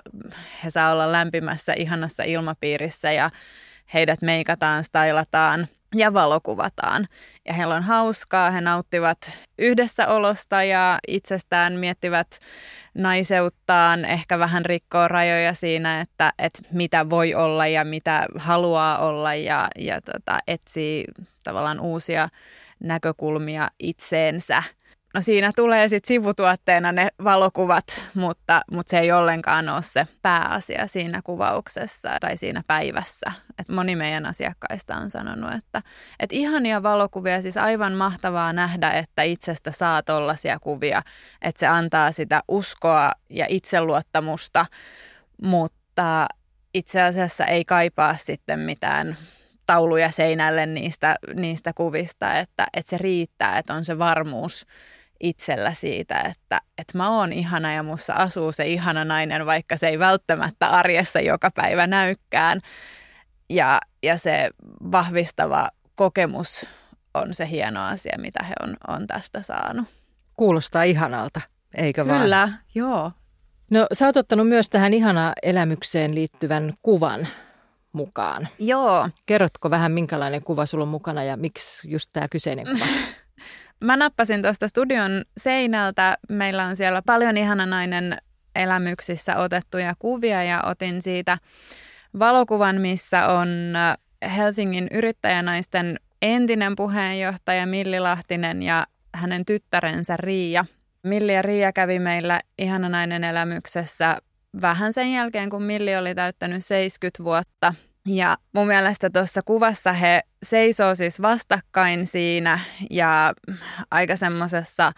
he 0.65 0.71
saa 0.71 0.93
olla 0.93 1.13
lämpimässä, 1.13 1.73
ihanassa 1.73 2.23
ilmapiirissä 2.23 3.13
ja 3.13 3.31
heidät 3.95 4.23
meikataan, 4.23 4.85
stylataan 4.85 5.69
ja 5.95 6.15
valokuvataan. 6.15 7.09
Ja 7.45 7.55
heillä 7.55 7.75
on 7.75 7.83
hauskaa, 7.83 8.51
he 8.51 8.61
nauttivat 8.61 9.39
yhdessäolosta 9.59 10.63
ja 10.63 10.99
itsestään 11.09 11.73
miettivät 11.73 12.39
naiseuttaan, 12.95 14.05
ehkä 14.05 14.39
vähän 14.39 14.65
rikkoo 14.67 15.09
rajoja 15.09 15.55
siinä, 15.55 16.01
että, 16.01 16.33
että 16.39 16.63
mitä 16.73 17.11
voi 17.11 17.35
olla 17.35 17.67
ja 17.67 17.85
mitä 17.85 18.27
haluaa 18.37 18.99
olla 18.99 19.35
ja, 19.35 19.69
ja 19.79 20.01
tota, 20.01 20.39
etsii 20.47 21.05
tavallaan 21.45 21.81
uusia 21.81 22.29
näkökulmia 22.81 23.71
itseensä– 23.79 24.63
No 25.19 25.23
siinä 25.23 25.51
tulee 25.57 25.89
sitten 25.89 26.09
sivutuotteena 26.09 26.93
ne 26.93 27.09
valokuvat, 27.25 27.85
mutta, 28.15 28.63
mutta 28.73 28.91
se 28.91 28.99
ei 28.99 29.13
ollenkaan 29.13 29.69
ole 29.69 29.83
se 29.83 30.07
pääasia 30.23 30.87
siinä 30.87 31.21
kuvauksessa 31.25 32.09
tai 32.21 32.37
siinä 32.37 32.63
päivässä. 32.67 33.33
Et 33.59 33.69
moni 33.69 33.97
meidän 33.97 34.27
asiakkaista 34.27 34.97
on 34.97 35.11
sanonut, 35.11 35.53
että, 35.55 35.83
että 36.21 36.37
ihania 36.37 36.83
valokuvia, 36.83 37.43
siis 37.43 37.57
aivan 37.57 37.93
mahtavaa 37.93 38.53
nähdä, 38.53 38.91
että 38.91 39.23
itsestä 39.23 39.71
saa 39.71 40.03
tollaisia 40.03 40.59
kuvia, 40.59 41.03
että 41.43 41.59
se 41.59 41.67
antaa 41.67 42.13
sitä 42.13 42.41
uskoa 42.49 43.13
ja 43.31 43.47
itseluottamusta, 43.49 44.67
mutta 45.43 46.27
itse 46.75 47.03
asiassa 47.03 47.45
ei 47.45 47.65
kaipaa 47.65 48.17
sitten 48.17 48.61
mitään 48.61 49.17
tauluja 49.67 50.11
seinälle 50.11 50.67
niistä, 50.67 51.17
niistä 51.35 51.73
kuvista, 51.73 52.35
että, 52.35 52.67
että 52.75 52.91
se 52.91 52.99
riittää, 52.99 53.59
että 53.59 53.75
on 53.75 53.85
se 53.85 53.99
varmuus 53.99 54.67
itsellä 55.21 55.73
siitä, 55.73 56.21
että, 56.21 56.61
että 56.79 56.99
mä 56.99 57.11
oon 57.11 57.33
ihana 57.33 57.73
ja 57.73 57.83
mussa 57.83 58.15
asuu 58.15 58.53
se 58.53 58.67
ihana 58.67 59.05
nainen, 59.05 59.47
vaikka 59.47 59.77
se 59.77 59.89
ei 59.89 59.99
välttämättä 59.99 60.67
arjessa 60.67 61.21
joka 61.21 61.51
päivä 61.55 61.87
näykään. 61.87 62.61
Ja, 63.51 63.81
ja 64.03 64.19
se 64.19 64.51
vahvistava 64.93 65.69
kokemus 65.95 66.67
on 67.15 67.35
se 67.35 67.49
hieno 67.51 67.87
asia, 67.87 68.19
mitä 68.19 68.45
he 68.45 68.55
on, 68.63 68.77
on 68.89 69.07
tästä 69.07 69.43
saanut. 69.43 69.87
Kuulostaa 70.37 70.83
ihanalta, 70.83 71.41
eikö 71.75 72.07
vaan? 72.07 72.21
Kyllä, 72.21 72.49
joo. 72.75 73.13
No 73.71 73.87
sä 73.93 74.07
oot 74.07 74.17
ottanut 74.17 74.49
myös 74.49 74.71
tähän 74.71 74.95
ihana 74.95 75.33
elämykseen 75.43 76.15
liittyvän 76.15 76.75
kuvan 76.83 77.29
mukaan. 77.93 78.49
Joo. 78.59 79.09
Kerrotko 79.27 79.71
vähän, 79.71 79.93
minkälainen 79.93 80.43
kuva 80.43 80.67
sulla 80.67 80.83
on 80.83 80.89
mukana 80.89 81.25
ja 81.25 81.37
miksi 81.37 81.91
just 81.91 82.11
tämä 82.13 82.29
kyseinen 82.29 82.67
kuva? 82.67 82.87
Mä 83.85 83.97
nappasin 83.97 84.43
tuosta 84.43 84.69
studion 84.69 85.25
seinältä. 85.37 86.19
Meillä 86.29 86.65
on 86.65 86.77
siellä 86.77 87.03
paljon 87.07 87.37
ihananainen 87.37 88.17
elämyksissä 88.57 89.37
otettuja 89.37 89.95
kuvia 89.99 90.45
ja 90.45 90.63
otin 90.63 91.03
siitä 91.03 91.39
valokuvan, 92.19 92.81
missä 92.81 93.27
on 93.27 93.49
Helsingin 94.37 94.89
yrittäjänaisten 94.91 96.01
entinen 96.23 96.77
puheenjohtaja 96.77 97.67
Milli 97.67 98.01
Lahtinen 98.01 98.63
ja 98.63 98.87
hänen 99.15 99.45
tyttärensä 99.45 100.17
Riia. 100.17 100.65
Milli 101.03 101.35
ja 101.35 101.43
Riia 101.43 101.73
kävi 101.73 101.99
meillä 101.99 102.41
ihananainen 102.59 103.25
elämyksessä 103.25 104.19
vähän 104.63 104.93
sen 104.93 105.13
jälkeen, 105.13 105.51
kun 105.51 105.63
Milli 105.63 105.97
oli 105.97 106.15
täyttänyt 106.15 106.65
70 106.65 107.25
vuotta– 107.25 107.75
ja 108.09 108.37
mun 108.53 108.67
mielestä 108.67 109.11
tuossa 109.11 109.41
kuvassa 109.45 109.93
he 109.93 110.23
seisoo 110.43 110.95
siis 110.95 111.23
vastakkain 111.23 112.07
siinä 112.07 112.61
ja 112.91 113.35
aika 113.91 114.17
semmoisessa 114.17 114.93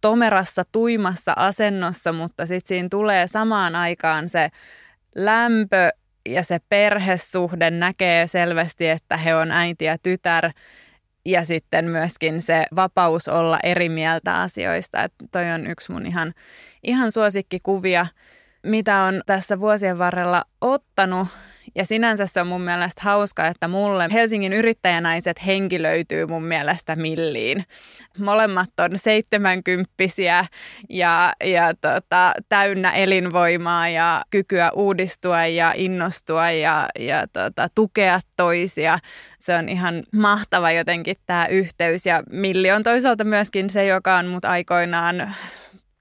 tomerassa, 0.00 0.62
tuimassa 0.72 1.32
asennossa, 1.36 2.12
mutta 2.12 2.46
sitten 2.46 2.68
siinä 2.68 2.88
tulee 2.88 3.26
samaan 3.26 3.76
aikaan 3.76 4.28
se 4.28 4.48
lämpö 5.14 5.88
ja 6.28 6.44
se 6.44 6.58
perhesuhde 6.68 7.70
näkee 7.70 8.26
selvästi, 8.26 8.88
että 8.88 9.16
he 9.16 9.34
on 9.34 9.50
äiti 9.50 9.84
ja 9.84 9.98
tytär 9.98 10.50
ja 11.24 11.44
sitten 11.44 11.84
myöskin 11.84 12.42
se 12.42 12.66
vapaus 12.76 13.28
olla 13.28 13.58
eri 13.62 13.88
mieltä 13.88 14.34
asioista. 14.34 15.02
Et 15.02 15.12
toi 15.32 15.50
on 15.50 15.66
yksi 15.66 15.92
mun 15.92 16.06
ihan, 16.06 16.34
ihan 16.82 17.12
suosikkikuvia, 17.12 18.06
mitä 18.62 18.96
on 18.96 19.22
tässä 19.26 19.60
vuosien 19.60 19.98
varrella 19.98 20.42
ottanut 20.60 21.28
ja 21.76 21.84
sinänsä 21.84 22.26
se 22.26 22.40
on 22.40 22.46
mun 22.46 22.60
mielestä 22.60 23.02
hauska, 23.04 23.46
että 23.46 23.68
mulle 23.68 24.08
Helsingin 24.12 24.52
yrittäjänaiset 24.52 25.46
henkilöityy 25.46 26.26
mun 26.26 26.44
mielestä 26.44 26.96
milliin. 26.96 27.64
Molemmat 28.18 28.70
on 28.80 28.90
seitsemänkymppisiä 28.98 30.46
ja, 30.90 31.32
ja 31.44 31.74
tota, 31.80 32.32
täynnä 32.48 32.90
elinvoimaa 32.90 33.88
ja 33.88 34.24
kykyä 34.30 34.70
uudistua 34.70 35.46
ja 35.46 35.72
innostua 35.76 36.50
ja, 36.50 36.88
ja 36.98 37.26
tota, 37.32 37.68
tukea 37.74 38.20
toisia. 38.36 38.98
Se 39.38 39.56
on 39.56 39.68
ihan 39.68 40.02
mahtava 40.12 40.70
jotenkin 40.70 41.16
tämä 41.26 41.46
yhteys 41.46 42.06
ja 42.06 42.22
Milli 42.30 42.70
on 42.70 42.82
toisaalta 42.82 43.24
myöskin 43.24 43.70
se, 43.70 43.84
joka 43.84 44.16
on 44.16 44.26
mut 44.26 44.44
aikoinaan 44.44 45.34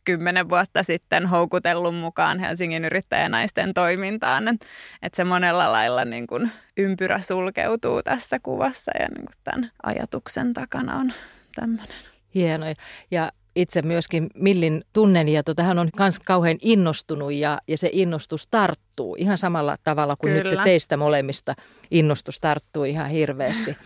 kymmenen 0.06 0.50
vuotta 0.50 0.84
sitten 0.84 1.26
houkutellut 1.26 1.96
mukaan 1.96 2.39
Helsingin 2.39 2.86
yrittäjänaisten 2.86 3.74
toimintaan. 3.74 4.48
Että 4.48 4.65
et 5.02 5.13
se 5.13 5.24
monella 5.24 5.72
lailla 5.72 6.06
niin 6.06 6.28
kun 6.28 6.50
ympyrä 6.78 7.22
sulkeutuu 7.22 8.04
tässä 8.04 8.39
kuvassa 8.39 8.91
ja 9.00 9.08
niin 9.08 9.28
tämän 9.44 9.72
ajatuksen 9.84 10.54
takana 10.54 10.98
on 10.98 11.13
tämmöinen. 11.56 11.96
Hienoja. 12.36 12.74
Ja 13.12 13.32
itse 13.56 13.82
myöskin 13.82 14.30
Millin 14.36 14.84
tunnen 14.94 15.30
ja 15.30 15.44
tota, 15.44 15.63
hän 15.63 15.80
on 15.80 15.89
myös 16.00 16.20
kauhean 16.20 16.58
innostunut 16.62 17.34
ja, 17.34 17.62
ja 17.68 17.78
se 17.78 17.89
innostus 17.91 18.48
tarttuu 18.48 19.15
ihan 19.20 19.38
samalla 19.38 19.76
tavalla 19.84 20.15
kuin 20.15 20.34
Kyllä. 20.34 20.56
nyt 20.56 20.63
teistä 20.63 20.98
molemmista 20.98 21.56
innostus 21.91 22.39
tarttuu 22.39 22.84
ihan 22.84 23.10
hirveästi. 23.10 23.78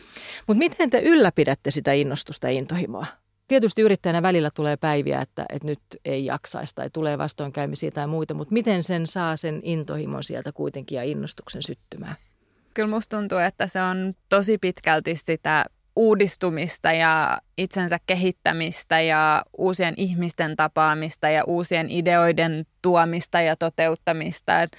Mutta 0.47 0.60
miten 0.60 0.89
te 0.89 0.99
ylläpidätte 0.99 1.71
sitä 1.71 1.91
innostusta 1.91 2.47
ja 2.47 2.58
intohimoa? 2.58 3.05
Tietysti 3.49 3.81
yrittäjänä 3.81 4.21
välillä 4.21 4.49
tulee 4.53 4.77
päiviä, 4.77 5.21
että, 5.21 5.45
että 5.49 5.67
nyt 5.67 5.79
ei 6.05 6.25
jaksaisi 6.25 6.75
tai 6.75 6.89
tulee 6.93 7.17
vastoinkäymisiä 7.17 7.91
tai 7.91 8.07
muita, 8.07 8.33
mutta 8.33 8.53
miten 8.53 8.83
sen 8.83 9.07
saa 9.07 9.38
sen 9.38 9.59
intohimon 9.63 10.23
sieltä 10.23 10.51
kuitenkin 10.51 10.95
ja 10.95 11.03
innostuksen 11.03 11.63
syttymään? 11.63 12.15
Kyllä 12.73 12.89
musta 12.89 13.17
tuntuu, 13.17 13.38
että 13.38 13.67
se 13.67 13.81
on 13.81 14.13
tosi 14.29 14.57
pitkälti 14.57 15.15
sitä 15.15 15.65
uudistumista 15.95 16.91
ja 16.91 17.41
itsensä 17.57 17.99
kehittämistä 18.07 19.01
ja 19.01 19.43
uusien 19.57 19.93
ihmisten 19.97 20.55
tapaamista 20.55 21.29
ja 21.29 21.43
uusien 21.43 21.89
ideoiden 21.89 22.65
tuomista 22.81 23.41
ja 23.41 23.55
toteuttamista. 23.55 24.62
Et, 24.62 24.71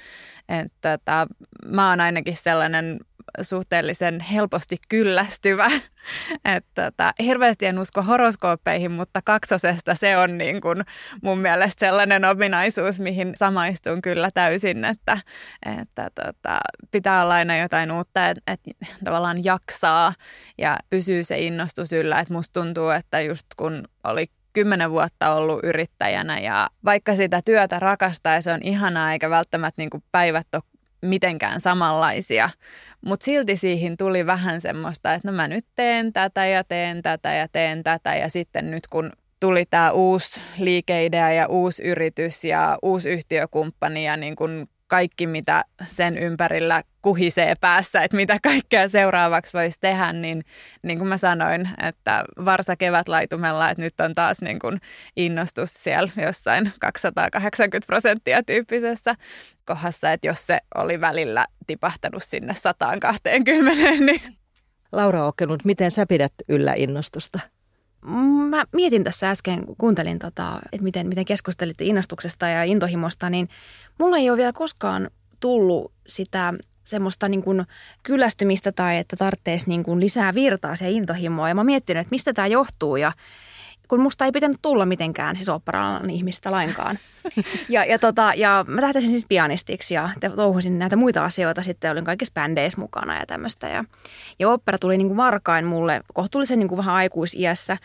et, 0.48 0.72
tota, 0.80 1.26
mä 1.66 1.90
oon 1.90 2.00
ainakin 2.00 2.37
sellainen 2.37 3.00
suhteellisen 3.40 4.21
helposti 4.21 4.77
kyllästyvä. 4.88 5.71
että 6.57 6.90
tota, 6.90 7.12
hirveästi 7.19 7.66
en 7.66 7.79
usko 7.79 8.03
horoskooppeihin, 8.03 8.90
mutta 8.90 9.21
kaksosesta 9.25 9.95
se 9.95 10.16
on 10.16 10.38
niin 10.38 10.61
kuin 10.61 10.85
mun 11.23 11.38
mielestä 11.38 11.87
sellainen 11.87 12.25
ominaisuus, 12.25 13.01
mihin 13.01 13.33
samaistun 13.37 14.03
kyllä 14.03 14.31
täysin, 14.35 14.85
että, 14.85 15.19
että 15.81 16.11
tota, 16.14 16.61
pitää 16.90 17.23
olla 17.23 17.35
aina 17.35 17.57
jotain 17.57 17.93
uutta, 17.93 18.29
että, 18.29 18.43
että 18.47 18.71
tavallaan 19.05 19.45
jaksaa 19.45 20.12
ja 20.59 20.79
pysyy 20.90 21.25
se 21.25 21.38
innostus 21.38 21.93
yllä. 21.93 22.21
Että 22.21 22.35
musta 22.35 22.61
tuntuu, 22.61 22.88
että 22.88 23.21
just 23.21 23.47
kun 23.57 23.88
oli 24.05 24.27
kymmenen 24.53 24.90
vuotta 24.90 25.35
ollut 25.35 25.61
yrittäjänä 25.64 26.38
ja 26.38 26.69
vaikka 26.85 27.14
sitä 27.14 27.43
työtä 27.45 27.79
rakastaa 27.79 28.35
ja 28.35 28.43
se 28.43 28.53
on 28.53 28.61
ihanaa 28.62 29.12
eikä 29.12 29.31
välttämättä 29.31 29.83
niin 29.83 29.90
kuin 29.90 30.03
päivät 30.12 30.47
ole 30.55 30.62
mitenkään 31.02 31.60
samanlaisia. 31.60 32.50
Mutta 33.00 33.24
silti 33.24 33.56
siihen 33.56 33.96
tuli 33.96 34.26
vähän 34.26 34.60
semmoista, 34.60 35.14
että 35.14 35.28
no 35.30 35.36
mä 35.36 35.48
nyt 35.48 35.66
teen 35.74 36.12
tätä 36.12 36.46
ja 36.46 36.64
teen 36.64 37.02
tätä 37.02 37.34
ja 37.34 37.48
teen 37.48 37.82
tätä. 37.84 38.16
Ja 38.16 38.28
sitten 38.28 38.70
nyt 38.70 38.86
kun 38.86 39.12
tuli 39.40 39.64
tämä 39.70 39.90
uusi 39.90 40.40
liikeidea 40.58 41.32
ja 41.32 41.46
uusi 41.46 41.82
yritys 41.82 42.44
ja 42.44 42.78
uusi 42.82 43.10
yhtiökumppani 43.10 44.06
ja 44.06 44.16
niin 44.16 44.36
kun 44.36 44.68
kaikki, 44.90 45.26
mitä 45.26 45.64
sen 45.83 46.18
ympärillä 46.18 46.83
kuhisee 47.03 47.55
päässä, 47.61 48.03
että 48.03 48.16
mitä 48.16 48.38
kaikkea 48.42 48.88
seuraavaksi 48.88 49.53
voisi 49.53 49.81
tehdä, 49.81 50.12
niin 50.12 50.44
niin 50.83 50.98
kuin 50.98 51.09
mä 51.09 51.16
sanoin, 51.16 51.68
että 51.83 52.24
varsa 52.44 52.76
kevätlaitumella, 52.76 53.70
että 53.70 53.83
nyt 53.83 54.00
on 54.00 54.14
taas 54.14 54.42
niin 54.42 54.59
kuin 54.59 54.81
innostus 55.16 55.74
siellä 55.74 56.12
jossain 56.26 56.72
280 56.81 57.87
prosenttia 57.87 58.42
tyyppisessä 58.42 59.14
kohdassa, 59.64 60.12
että 60.12 60.26
jos 60.26 60.46
se 60.46 60.59
oli 60.74 61.00
välillä 61.00 61.46
tipahtanut 61.66 62.22
sinne 62.22 62.55
120, 62.55 63.90
niin... 64.05 64.22
Laura 64.92 65.26
Okkenut, 65.26 65.64
miten 65.64 65.90
sä 65.90 66.07
pidät 66.07 66.33
yllä 66.48 66.74
innostusta? 66.76 67.40
Mä 68.48 68.64
mietin 68.72 69.04
tässä 69.04 69.30
äsken, 69.30 69.66
kun 69.66 69.76
kuuntelin, 69.78 70.18
tota, 70.18 70.60
että 70.72 70.84
miten, 70.84 71.08
miten 71.08 71.24
keskustelitte 71.24 71.84
innostuksesta 71.84 72.48
ja 72.48 72.64
intohimosta, 72.64 73.30
niin 73.30 73.48
mulla 73.98 74.16
ei 74.16 74.30
ole 74.30 74.36
vielä 74.38 74.52
koskaan 74.52 75.10
tullut 75.40 75.92
sitä 76.06 76.54
semmoista 76.84 77.28
niin 77.28 77.42
kuin 77.42 77.66
kyllästymistä 78.02 78.72
tai 78.72 78.98
että 78.98 79.16
tarvitsisi 79.16 79.68
niin 79.68 80.00
lisää 80.00 80.34
virtaa 80.34 80.76
se 80.76 80.90
intohimoa. 80.90 81.48
Ja 81.48 81.54
mä 81.54 81.64
miettinyt, 81.64 82.00
että 82.00 82.10
mistä 82.10 82.32
tämä 82.32 82.46
johtuu 82.46 82.96
ja 82.96 83.12
kun 83.90 84.00
musta 84.00 84.24
ei 84.24 84.33
pitänyt 84.33 84.59
tulla 84.62 84.87
mitenkään 84.87 85.37
siis 85.37 85.48
oopperaalan 85.48 86.11
ihmistä 86.11 86.50
lainkaan. 86.50 86.98
ja, 87.68 87.85
ja, 87.85 87.98
tota, 87.98 88.33
ja 88.37 88.64
mä 88.68 88.81
tähtäisin 88.81 89.11
siis 89.11 89.26
pianistiksi 89.26 89.94
ja 89.94 90.11
touhusin 90.37 90.79
näitä 90.79 90.96
muita 90.96 91.24
asioita. 91.24 91.62
Sitten 91.62 91.90
olin 91.90 92.05
kaikissa 92.05 92.35
bändeissä 92.35 92.81
mukana 92.81 93.18
ja 93.18 93.26
tämmöistä. 93.26 93.68
Ja, 93.68 93.85
ja 94.38 94.50
opera 94.50 94.79
tuli 94.79 94.98
niin 94.98 95.07
kuin 95.07 95.16
varkain 95.16 95.64
mulle 95.64 96.00
kohtuullisen 96.14 96.59
niin 96.59 96.68
kuin 96.68 96.76
vähän 96.76 96.94
aikuisiässä. 96.94 97.76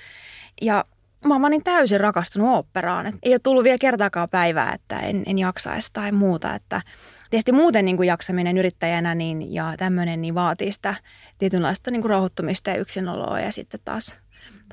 Ja 0.61 0.85
mä 1.27 1.33
oon 1.33 1.51
niin 1.51 1.63
täysin 1.63 1.99
rakastunut 1.99 2.49
oopperaan. 2.49 3.07
Et 3.07 3.15
ei 3.23 3.33
ole 3.33 3.39
tullut 3.39 3.63
vielä 3.63 3.77
kertaakaan 3.77 4.29
päivää, 4.29 4.73
että 4.73 4.99
en, 4.99 5.23
en 5.25 5.39
jaksaisi 5.39 5.89
tai 5.93 6.11
muuta. 6.11 6.55
Että 6.55 6.81
tietysti 7.29 7.51
muuten 7.51 7.85
niin 7.85 7.97
kuin 7.97 8.07
jaksaminen 8.07 8.57
yrittäjänä 8.57 9.15
niin, 9.15 9.53
ja 9.53 9.73
tämmöinen 9.77 10.21
niin 10.21 10.35
vaatii 10.35 10.71
sitä 10.71 10.95
tietynlaista 11.37 11.91
niin 11.91 12.01
kuin 12.01 12.09
rauhoittumista 12.09 12.69
ja 12.69 12.77
yksinoloa 12.77 13.39
ja 13.39 13.51
sitten 13.51 13.79
taas, 13.85 14.17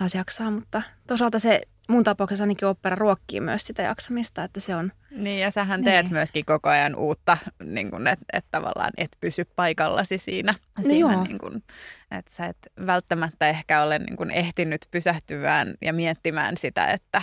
taas 0.03 0.15
jaksaa. 0.15 0.51
Mutta 0.51 0.83
toisaalta 1.07 1.39
se 1.39 1.61
mun 1.89 2.05
tapauksessa 2.05 2.45
ainakin 2.45 2.69
opera 2.69 2.97
ruokkii 2.97 3.41
myös 3.41 3.67
sitä 3.67 3.83
jaksamista, 3.83 4.45
että 4.45 4.61
se 4.61 4.75
on... 4.75 4.93
Niin 5.11 5.41
ja 5.41 5.51
sähän 5.51 5.85
teet 5.85 6.07
niin. 6.07 6.15
myöskin 6.15 6.45
koko 6.45 6.69
ajan 6.69 6.97
uutta, 6.97 7.39
niin 7.65 8.07
että 8.07 8.25
et 8.33 8.45
tavallaan 8.51 8.91
et 8.97 9.17
pysy 9.21 9.45
paikallasi 9.45 10.19
siinä. 10.19 10.55
No 10.79 10.85
siinä 10.85 11.23
niin 11.23 11.39
kun, 11.39 11.63
että 12.11 12.33
sä 12.33 12.47
et 12.47 12.87
välttämättä 12.87 13.49
ehkä 13.49 13.83
ole 13.83 13.99
niin 13.99 14.17
kun 14.17 14.31
ehtinyt 14.31 14.87
pysähtyvään 14.91 15.75
ja 15.83 15.93
miettimään 15.93 16.57
sitä, 16.57 16.87
että 16.87 17.23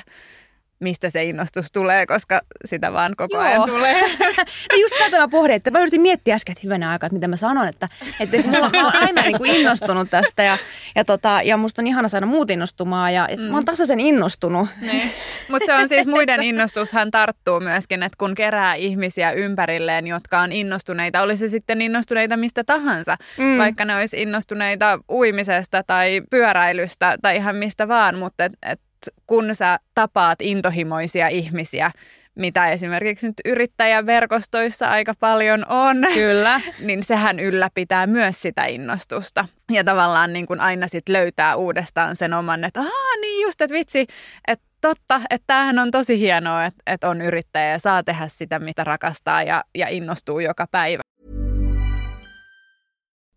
mistä 0.79 1.09
se 1.09 1.23
innostus 1.23 1.71
tulee, 1.71 2.05
koska 2.05 2.41
sitä 2.65 2.93
vaan 2.93 3.13
koko 3.17 3.33
Joo. 3.33 3.43
ajan 3.43 3.69
tulee. 3.69 4.01
no 4.71 4.77
just 4.81 4.95
tätä 4.99 5.17
mä 5.17 5.27
pohdin, 5.27 5.55
että 5.55 5.71
mä 5.71 5.79
yritin 5.79 6.01
miettiä 6.01 6.35
äsken, 6.35 6.51
että 6.51 6.61
hyvänä 6.63 6.91
aikaa, 6.91 7.07
että 7.07 7.13
mitä 7.13 7.27
mä 7.27 7.37
sanon, 7.37 7.67
että, 7.67 7.89
että 8.19 8.37
mulla, 8.45 8.69
mä 8.69 8.85
oon 8.85 8.95
aina 8.95 9.21
niin 9.21 9.37
kuin 9.37 9.55
innostunut 9.55 10.09
tästä 10.09 10.43
ja, 10.43 10.57
ja, 10.95 11.05
tota, 11.05 11.41
ja 11.43 11.57
musta 11.57 11.81
on 11.81 11.87
ihana 11.87 12.07
saada 12.07 12.25
muut 12.25 12.51
innostumaan 12.51 13.13
ja 13.13 13.27
mm. 13.37 13.41
mä 13.43 13.53
oon 13.53 13.65
tasaisen 13.65 13.99
innostunut. 13.99 14.67
Niin. 14.81 15.11
Mutta 15.49 15.65
se 15.65 15.73
on 15.73 15.87
siis 15.87 16.07
muiden 16.17 16.43
innostushan 16.43 17.11
tarttuu 17.11 17.59
myöskin, 17.59 18.03
että 18.03 18.17
kun 18.17 18.35
kerää 18.35 18.75
ihmisiä 18.75 19.31
ympärilleen, 19.31 20.07
jotka 20.07 20.39
on 20.39 20.51
innostuneita, 20.51 21.21
olisi 21.21 21.49
sitten 21.49 21.81
innostuneita 21.81 22.37
mistä 22.37 22.63
tahansa, 22.63 23.15
mm. 23.37 23.57
vaikka 23.57 23.85
ne 23.85 23.95
olisi 23.95 24.21
innostuneita 24.21 24.99
uimisesta 25.09 25.83
tai 25.83 26.21
pyöräilystä 26.29 27.17
tai 27.21 27.35
ihan 27.35 27.55
mistä 27.55 27.87
vaan, 27.87 28.15
mutta 28.15 28.45
et, 28.45 28.53
et 28.63 28.79
kun 29.27 29.55
sä 29.55 29.79
tapaat 29.95 30.41
intohimoisia 30.41 31.27
ihmisiä, 31.27 31.91
mitä 32.35 32.69
esimerkiksi 32.69 33.27
nyt 33.27 33.35
yrittäjäverkostoissa 33.45 34.89
aika 34.89 35.13
paljon 35.19 35.65
on, 35.69 35.97
Kyllä. 36.13 36.61
niin 36.87 37.03
sehän 37.03 37.39
ylläpitää 37.39 38.07
myös 38.07 38.41
sitä 38.41 38.65
innostusta. 38.65 39.45
Ja 39.71 39.83
tavallaan 39.83 40.33
niin 40.33 40.45
kuin 40.45 40.59
aina 40.59 40.87
sit 40.87 41.09
löytää 41.09 41.55
uudestaan 41.55 42.15
sen 42.15 42.33
oman, 42.33 42.63
että 42.63 42.79
aah 42.79 43.19
niin 43.21 43.43
just, 43.43 43.61
että 43.61 43.73
vitsi, 43.73 44.05
että 44.47 44.65
totta, 44.81 45.21
että 45.29 45.43
tämähän 45.47 45.79
on 45.79 45.91
tosi 45.91 46.19
hienoa, 46.19 46.65
että, 46.65 46.83
että 46.87 47.09
on 47.09 47.21
yrittäjä 47.21 47.71
ja 47.71 47.79
saa 47.79 48.03
tehdä 48.03 48.27
sitä, 48.27 48.59
mitä 48.59 48.83
rakastaa 48.83 49.43
ja, 49.43 49.63
ja 49.75 49.87
innostuu 49.87 50.39
joka 50.39 50.67
päivä. 50.71 51.08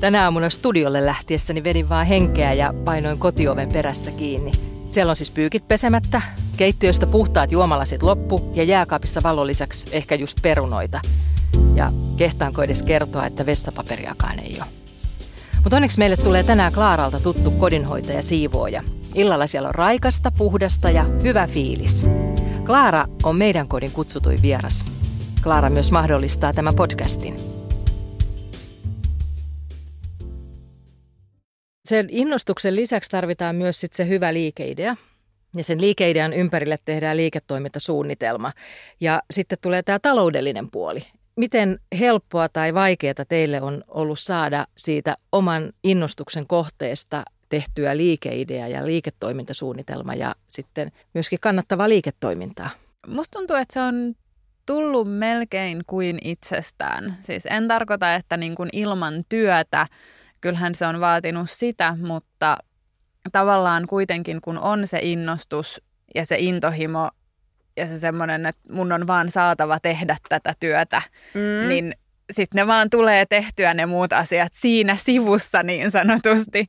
Tänä 0.00 0.24
aamuna 0.24 0.50
studiolle 0.50 1.06
lähtiessäni 1.06 1.64
vedin 1.64 1.88
vaan 1.88 2.06
henkeä 2.06 2.52
ja 2.52 2.74
painoin 2.84 3.18
kotioven 3.18 3.68
perässä 3.68 4.10
kiinni. 4.10 4.52
Siellä 4.88 5.10
on 5.10 5.16
siis 5.16 5.30
pyykit 5.30 5.68
pesemättä, 5.68 6.22
keittiöstä 6.56 7.06
puhtaat 7.06 7.52
juomalasit 7.52 8.02
loppu 8.02 8.50
ja 8.54 8.64
jääkaapissa 8.64 9.22
valon 9.22 9.46
lisäksi 9.46 9.86
ehkä 9.92 10.14
just 10.14 10.38
perunoita. 10.42 11.00
Ja 11.74 11.92
kehtaanko 12.16 12.62
edes 12.62 12.82
kertoa, 12.82 13.26
että 13.26 13.46
vessapaperiakaan 13.46 14.38
ei 14.38 14.56
ole. 14.56 14.70
Mutta 15.62 15.76
onneksi 15.76 15.98
meille 15.98 16.16
tulee 16.16 16.42
tänään 16.42 16.72
Klaaralta 16.72 17.20
tuttu 17.20 17.50
kodinhoitaja 17.50 18.22
siivooja. 18.22 18.82
Illalla 19.14 19.46
siellä 19.46 19.68
on 19.68 19.74
raikasta, 19.74 20.30
puhdasta 20.30 20.90
ja 20.90 21.04
hyvä 21.22 21.46
fiilis. 21.46 22.06
Klaara 22.66 23.08
on 23.22 23.36
meidän 23.36 23.68
kodin 23.68 23.92
kutsutuin 23.92 24.42
vieras. 24.42 24.84
Klaara 25.42 25.70
myös 25.70 25.92
mahdollistaa 25.92 26.52
tämän 26.52 26.74
podcastin. 26.74 27.55
Sen 31.86 32.06
innostuksen 32.10 32.76
lisäksi 32.76 33.10
tarvitaan 33.10 33.56
myös 33.56 33.80
sit 33.80 33.92
se 33.92 34.08
hyvä 34.08 34.34
liikeidea. 34.34 34.96
Ja 35.56 35.64
sen 35.64 35.80
liikeidean 35.80 36.32
ympärille 36.32 36.76
tehdään 36.84 37.16
liiketoimintasuunnitelma. 37.16 38.52
Ja 39.00 39.22
sitten 39.30 39.58
tulee 39.60 39.82
tämä 39.82 39.98
taloudellinen 39.98 40.70
puoli. 40.70 41.00
Miten 41.36 41.80
helppoa 41.98 42.48
tai 42.48 42.74
vaikeaa 42.74 43.14
teille 43.28 43.60
on 43.60 43.84
ollut 43.88 44.18
saada 44.18 44.66
siitä 44.76 45.16
oman 45.32 45.72
innostuksen 45.84 46.46
kohteesta 46.46 47.22
tehtyä 47.48 47.96
liikeidea 47.96 48.68
ja 48.68 48.86
liiketoimintasuunnitelma 48.86 50.14
ja 50.14 50.34
sitten 50.48 50.92
myöskin 51.14 51.40
kannattavaa 51.40 51.88
liiketoimintaa? 51.88 52.70
Musta 53.06 53.38
tuntuu, 53.38 53.56
että 53.56 53.74
se 53.74 53.80
on 53.80 54.14
tullut 54.66 55.18
melkein 55.18 55.82
kuin 55.86 56.18
itsestään. 56.24 57.16
Siis 57.20 57.46
en 57.50 57.68
tarkoita, 57.68 58.14
että 58.14 58.36
niin 58.36 58.54
kuin 58.54 58.68
ilman 58.72 59.24
työtä 59.28 59.86
kyllähän 60.40 60.74
se 60.74 60.86
on 60.86 61.00
vaatinut 61.00 61.50
sitä, 61.50 61.96
mutta 62.00 62.58
tavallaan 63.32 63.86
kuitenkin 63.86 64.40
kun 64.40 64.58
on 64.58 64.86
se 64.86 64.98
innostus 65.02 65.82
ja 66.14 66.24
se 66.24 66.36
intohimo 66.38 67.10
ja 67.76 67.86
se 67.86 67.98
semmoinen, 67.98 68.46
että 68.46 68.72
mun 68.72 68.92
on 68.92 69.06
vaan 69.06 69.30
saatava 69.30 69.80
tehdä 69.80 70.16
tätä 70.28 70.52
työtä, 70.60 71.02
mm. 71.34 71.68
niin 71.68 71.94
sitten 72.30 72.60
ne 72.60 72.66
vaan 72.66 72.90
tulee 72.90 73.26
tehtyä 73.26 73.74
ne 73.74 73.86
muut 73.86 74.12
asiat 74.12 74.54
siinä 74.54 74.96
sivussa 74.96 75.62
niin 75.62 75.90
sanotusti. 75.90 76.66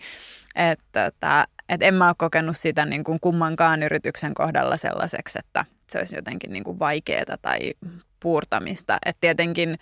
Että 0.56 1.06
että 1.06 1.47
et 1.69 1.84
en 1.84 1.93
mä 1.93 2.08
ole 2.08 2.15
kokenut 2.17 2.58
sitä 2.58 2.86
niin 2.86 3.03
kuin 3.03 3.19
kummankaan 3.19 3.84
yrityksen 3.84 4.34
kohdalla 4.34 4.77
sellaiseksi, 4.77 5.39
että 5.39 5.65
se 5.89 5.99
olisi 5.99 6.15
jotenkin 6.15 6.53
niin 6.53 6.63
kuin 6.63 6.80
vaikeaa 6.80 7.38
tai 7.41 7.73
puurtamista. 8.19 8.97
Että 9.06 9.21
tietenkin 9.21 9.77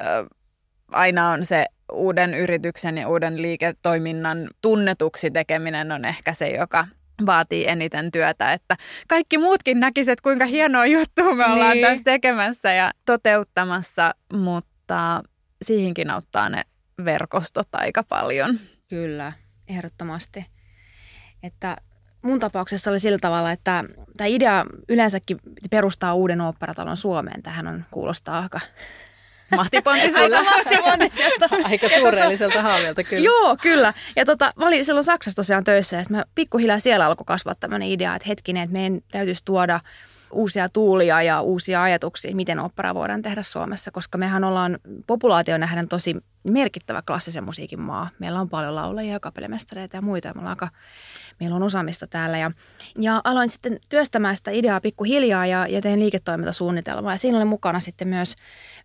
ö, 0.00 0.26
aina 0.92 1.30
on 1.30 1.44
se 1.44 1.66
uuden 1.92 2.34
yrityksen 2.34 2.98
ja 2.98 3.08
uuden 3.08 3.42
liiketoiminnan 3.42 4.48
tunnetuksi 4.62 5.30
tekeminen 5.30 5.92
on 5.92 6.04
ehkä 6.04 6.34
se, 6.34 6.48
joka 6.48 6.86
vaatii 7.26 7.68
eniten 7.68 8.10
työtä, 8.10 8.52
että 8.52 8.76
kaikki 9.08 9.38
muutkin 9.38 9.80
näkisivät, 9.80 10.20
kuinka 10.20 10.44
hienoa 10.46 10.86
juttua 10.86 11.34
me 11.34 11.46
ollaan 11.46 11.72
niin. 11.72 11.86
tässä 11.86 12.04
tekemässä 12.04 12.72
ja 12.72 12.90
toteuttamassa, 13.06 14.14
mutta 14.32 15.22
siihenkin 15.62 16.10
auttaa 16.10 16.48
ne 16.48 16.62
verkostot 17.04 17.68
aika 17.72 18.02
paljon. 18.08 18.58
Kyllä, 18.88 19.32
ehdottomasti. 19.68 20.46
Että 21.42 21.76
mun 22.22 22.40
tapauksessa 22.40 22.90
oli 22.90 23.00
sillä 23.00 23.18
tavalla, 23.18 23.52
että 23.52 23.84
tämä 24.16 24.28
idea 24.28 24.64
yleensäkin 24.88 25.38
perustaa 25.70 26.14
uuden 26.14 26.40
oopperatalon 26.40 26.96
Suomeen. 26.96 27.42
Tähän 27.42 27.66
on 27.66 27.84
kuulostaa 27.90 28.40
aika 28.42 28.60
mahtipontiselta. 29.56 30.42
mahtipontiselta. 30.42 31.48
Aika 31.64 31.88
suurelliselta 31.88 32.62
haaveelta 32.62 33.04
kyllä. 33.04 33.24
Joo, 33.24 33.56
kyllä. 33.62 33.94
Ja 34.16 34.24
tota, 34.24 34.52
mä 34.56 34.66
olin 34.66 34.84
silloin 34.84 35.04
Saksassa 35.04 35.36
tosiaan 35.36 35.64
töissä 35.64 35.96
ja 35.96 36.02
mä 36.10 36.24
pikkuhiljaa 36.34 36.78
siellä 36.78 37.06
alkoi 37.06 37.24
kasvaa 37.24 37.54
tämmöinen 37.54 37.88
idea, 37.88 38.14
että 38.14 38.28
hetkinen, 38.28 38.62
että 38.62 38.72
meidän 38.72 39.00
täytyisi 39.10 39.42
tuoda 39.44 39.80
uusia 40.32 40.68
tuulia 40.68 41.22
ja 41.22 41.40
uusia 41.40 41.82
ajatuksia, 41.82 42.34
miten 42.34 42.58
opera 42.58 42.94
voidaan 42.94 43.22
tehdä 43.22 43.42
Suomessa, 43.42 43.90
koska 43.90 44.18
mehän 44.18 44.44
ollaan 44.44 44.78
populaatio 45.06 45.58
nähdään 45.58 45.88
tosi 45.88 46.16
merkittävä 46.44 47.02
klassisen 47.02 47.44
musiikin 47.44 47.80
maa. 47.80 48.10
Meillä 48.18 48.40
on 48.40 48.48
paljon 48.48 48.74
laulajia 48.74 49.12
ja 49.12 49.20
kapellimestareita 49.20 49.96
ja 49.96 50.02
muita. 50.02 50.34
Me 50.34 50.48
aika, 50.48 50.68
meillä 51.40 51.56
on 51.56 51.62
osaamista 51.62 52.06
täällä. 52.06 52.38
Ja, 52.38 52.50
ja 52.98 53.20
aloin 53.24 53.50
sitten 53.50 53.80
työstämään 53.88 54.36
sitä 54.36 54.50
ideaa 54.50 54.80
pikkuhiljaa 54.80 55.46
ja, 55.46 55.66
ja 55.66 55.80
tein 55.80 56.00
liiketoimintasuunnitelmaa. 56.00 57.12
Ja 57.12 57.18
siinä 57.18 57.38
oli 57.38 57.44
mukana 57.44 57.80
sitten 57.80 58.08
myös 58.08 58.36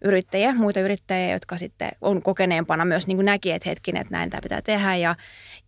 yrittäjiä, 0.03 0.53
muita 0.53 0.79
yrittäjiä, 0.79 1.33
jotka 1.33 1.57
sitten 1.57 1.91
on 2.01 2.21
kokeneempana 2.21 2.85
myös 2.85 3.07
niin 3.07 3.17
kuin 3.17 3.25
näki, 3.25 3.51
että 3.51 3.69
hetkinen, 3.69 4.01
että 4.01 4.15
näin 4.17 4.29
tämä 4.29 4.41
pitää 4.41 4.61
tehdä. 4.61 4.95
Ja 4.95 5.15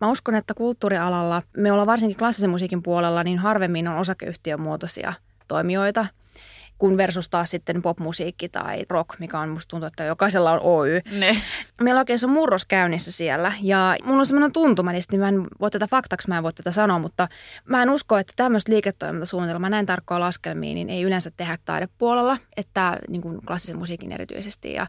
mä 0.01 0.11
uskon, 0.11 0.35
että 0.35 0.53
kulttuurialalla, 0.53 1.41
me 1.57 1.71
ollaan 1.71 1.87
varsinkin 1.87 2.17
klassisen 2.17 2.49
musiikin 2.49 2.83
puolella, 2.83 3.23
niin 3.23 3.39
harvemmin 3.39 3.87
on 3.87 3.97
osakeyhtiömuotoisia 3.97 5.13
toimijoita– 5.47 6.05
kun 6.77 6.97
versus 6.97 7.29
taas 7.29 7.51
sitten 7.51 7.81
popmusiikki 7.81 8.49
tai 8.49 8.85
rock, 8.89 9.19
mikä 9.19 9.39
on 9.39 9.49
musta 9.49 9.69
tuntuu, 9.69 9.87
että 9.87 10.03
jokaisella 10.03 10.51
on 10.51 10.59
Oy. 10.63 11.01
Ne. 11.11 11.37
Meillä 11.81 11.99
oikein 11.99 12.19
on 12.23 12.29
murros 12.29 12.65
käynnissä 12.65 13.11
siellä 13.11 13.53
ja 13.61 13.95
mulla 14.03 14.19
on 14.19 14.25
semmoinen 14.25 14.51
tuntuma, 14.51 14.91
niin 14.91 15.19
mä 15.19 15.29
en 15.29 15.47
voi 15.59 15.71
tätä 15.71 15.87
faktaksi, 15.87 16.27
mä 16.27 16.37
en 16.37 16.43
voi 16.43 16.53
tätä 16.53 16.71
sanoa, 16.71 16.99
mutta 16.99 17.27
mä 17.65 17.83
en 17.83 17.89
usko, 17.89 18.17
että 18.17 18.33
tämmöistä 18.35 18.71
liiketoimintasuunnitelmaa 18.71 19.69
näin 19.69 19.85
tarkkoa 19.85 20.19
laskelmia, 20.19 20.73
niin 20.73 20.89
ei 20.89 21.03
yleensä 21.03 21.31
tehdä 21.37 21.57
taidepuolella, 21.65 22.37
että 22.57 22.97
niin 23.09 23.21
kuin 23.21 23.39
klassisen 23.47 23.77
musiikin 23.77 24.11
erityisesti. 24.11 24.73
Ja, 24.73 24.87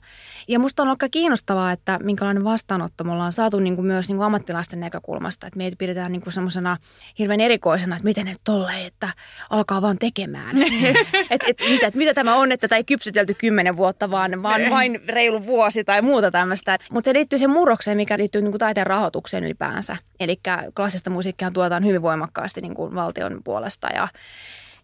ja 0.48 0.59
musta 0.59 0.83
on 0.83 0.88
aika 0.88 1.09
kiinnostavaa, 1.09 1.72
että 1.72 1.98
minkälainen 2.03 2.44
vastaanotto 2.44 3.05
me 3.05 3.12
ollaan 3.12 3.33
saatu 3.33 3.61
niin 3.61 3.77
kuin 3.77 3.87
myös 3.87 4.09
niin 4.09 4.16
kuin 4.16 4.27
ammattilaisten 4.27 4.81
näkökulmasta, 4.81 5.46
että 5.46 5.57
meitä 5.57 5.77
pidetään 5.79 6.12
niin 6.12 6.22
kuin 6.22 6.33
semmoisena 6.33 6.77
hirveän 7.18 7.40
erikoisena, 7.40 7.96
että 7.96 8.05
miten 8.05 8.24
ne 8.24 8.35
tolleen, 8.44 8.87
että 8.87 9.12
alkaa 9.51 9.83
vaan 9.83 9.98
tekemään. 9.98 10.62
et, 11.31 11.42
et, 11.46 11.61
mitä, 11.78 11.86
että 11.86 11.98
mitä 11.98 12.14
tämä 12.14 12.34
on, 12.36 12.52
että 12.52 12.68
tätä 12.68 12.76
ei 12.76 12.84
kypsytelty 12.84 13.34
kymmenen 13.34 13.76
vuotta, 13.76 14.10
vaan, 14.10 14.42
vaan 14.42 14.60
vain 14.70 15.00
reilu 15.08 15.46
vuosi 15.46 15.84
tai 15.84 16.02
muuta 16.02 16.30
tämmöistä. 16.30 16.78
Mutta 16.90 17.08
se 17.08 17.14
liittyy 17.14 17.38
siihen 17.38 17.50
murrokseen, 17.50 17.96
mikä 17.96 18.18
liittyy 18.18 18.42
niin 18.42 18.52
kuin 18.52 18.58
taiteen 18.58 18.86
rahoitukseen 18.86 19.44
ylipäänsä. 19.44 19.96
Eli 20.20 20.40
klassista 20.76 21.10
musiikkia 21.10 21.50
tuotaan 21.50 21.84
hyvin 21.84 22.02
voimakkaasti 22.02 22.60
niin 22.60 22.74
kuin 22.74 22.94
valtion 22.94 23.40
puolesta 23.44 23.88
ja 23.94 24.08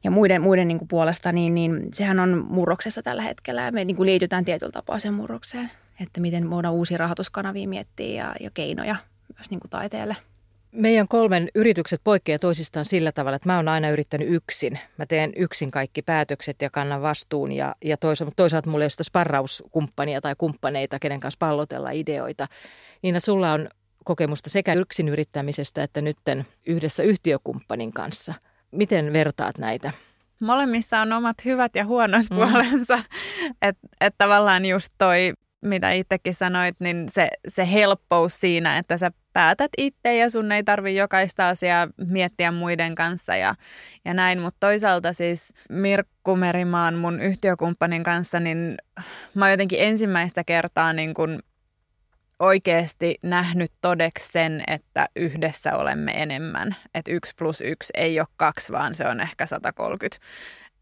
ja 0.05 0.11
muiden, 0.11 0.43
muiden 0.43 0.69
niin 0.69 0.79
kuin 0.79 0.89
puolesta, 0.89 1.33
niin, 1.33 1.55
niin 1.55 1.89
sehän 1.93 2.21
on 2.21 2.47
murroksessa 2.49 3.03
tällä 3.03 3.23
hetkellä 3.23 3.63
ja 3.63 3.73
me 3.73 3.85
niin 3.85 3.97
kuin 3.97 4.07
liitytään 4.07 4.45
tietyllä 4.45 4.73
tapaa 4.73 4.99
sen 4.99 5.15
murrokseen, 5.15 5.71
että 6.01 6.21
miten 6.21 6.51
voidaan 6.51 6.75
uusia 6.75 6.99
rahoituskanavia 6.99 7.69
miettiä 7.69 8.25
ja, 8.25 8.35
ja 8.41 8.51
keinoja 8.55 8.97
myös 9.39 9.51
niin 9.51 9.61
kuin 9.61 9.71
taiteelle. 9.71 10.17
Meidän 10.75 11.09
kolmen 11.09 11.49
yritykset 11.55 12.01
poikkeaa 12.05 12.39
toisistaan 12.39 12.85
sillä 12.85 13.13
tavalla, 13.13 13.37
että 13.37 13.49
mä 13.49 13.57
oon 13.57 13.69
aina 13.69 13.91
yrittänyt 13.91 14.29
yksin. 14.31 14.79
Mä 14.99 15.07
teen 15.07 15.33
yksin 15.37 15.71
kaikki 15.71 16.03
päätökset 16.03 16.63
ja 16.63 16.71
kannan 16.71 17.03
vastuun 17.03 17.53
ja, 17.53 17.75
ja 17.85 17.97
toisaalta, 17.97 18.33
toisaalta 18.37 18.71
mulla 18.71 18.83
ei 18.83 18.85
ole 18.85 18.91
sitä 18.91 19.05
sparrauskumppania 19.05 20.21
tai 20.21 20.35
kumppaneita, 20.39 20.99
kenen 20.99 21.21
kanssa 21.21 21.39
pallotella 21.39 21.91
ideoita. 21.91 22.47
Niina, 23.03 23.21
sulla 23.21 23.53
on 23.53 23.69
kokemusta 24.05 24.51
sekä 24.51 24.75
yksin 24.75 25.09
yrittämisestä 25.09 25.83
että 25.83 26.01
nytten 26.01 26.47
yhdessä 26.67 27.03
yhtiökumppanin 27.03 27.93
kanssa. 27.93 28.35
Miten 28.71 29.13
vertaat 29.13 29.59
näitä? 29.59 29.91
Molemmissa 30.41 31.01
on 31.01 31.13
omat 31.13 31.37
hyvät 31.45 31.77
ja 31.77 31.85
huonot 31.85 32.27
mm. 32.31 32.37
puolensa. 32.37 32.99
Että 33.63 33.89
et 34.01 34.15
tavallaan 34.19 34.67
just 34.67 34.93
toi 34.99 35.33
mitä 35.65 35.91
itsekin 35.91 36.35
sanoit, 36.35 36.77
niin 36.79 37.07
se, 37.09 37.29
se 37.49 37.73
helppous 37.73 38.41
siinä, 38.41 38.79
että 38.79 38.99
sä 38.99 39.11
päätät 39.35 39.71
itse 39.79 40.17
ja 40.17 40.31
sun 40.31 40.53
ei 40.53 40.65
tarvi 40.65 40.97
jokaista 40.97 41.49
asiaa 41.49 41.89
miettiä 42.07 42.53
muiden 42.53 42.95
kanssa 42.95 43.37
ja, 43.37 43.55
ja 44.05 44.15
näin. 44.15 44.41
Mutta 44.41 44.57
toisaalta 44.61 45.13
siis 45.13 45.55
Mirkku 45.69 46.37
Merimaan 46.37 46.95
mun 46.95 47.21
yhtiökumppanin 47.21 48.03
kanssa, 48.03 48.41
niin 48.41 48.77
mä 49.35 49.45
oon 49.45 49.51
jotenkin 49.51 49.83
ensimmäistä 49.83 50.45
kertaa 50.45 50.93
niin 50.93 51.15
kun 51.15 51.43
oikeasti 52.39 53.19
nähnyt 53.23 53.73
todeksi 53.81 54.33
sen, 54.33 54.65
että 54.67 55.09
yhdessä 55.17 55.77
olemme 55.77 56.13
enemmän. 56.23 56.77
Että 56.95 57.13
yksi 57.13 57.35
plus 57.39 57.61
yksi 57.61 57.93
ei 57.97 58.21
ole 58.21 58.27
kaksi, 58.37 58.73
vaan 58.73 58.95
se 58.95 59.09
on 59.09 59.21
ehkä 59.21 59.47
130 59.47 60.19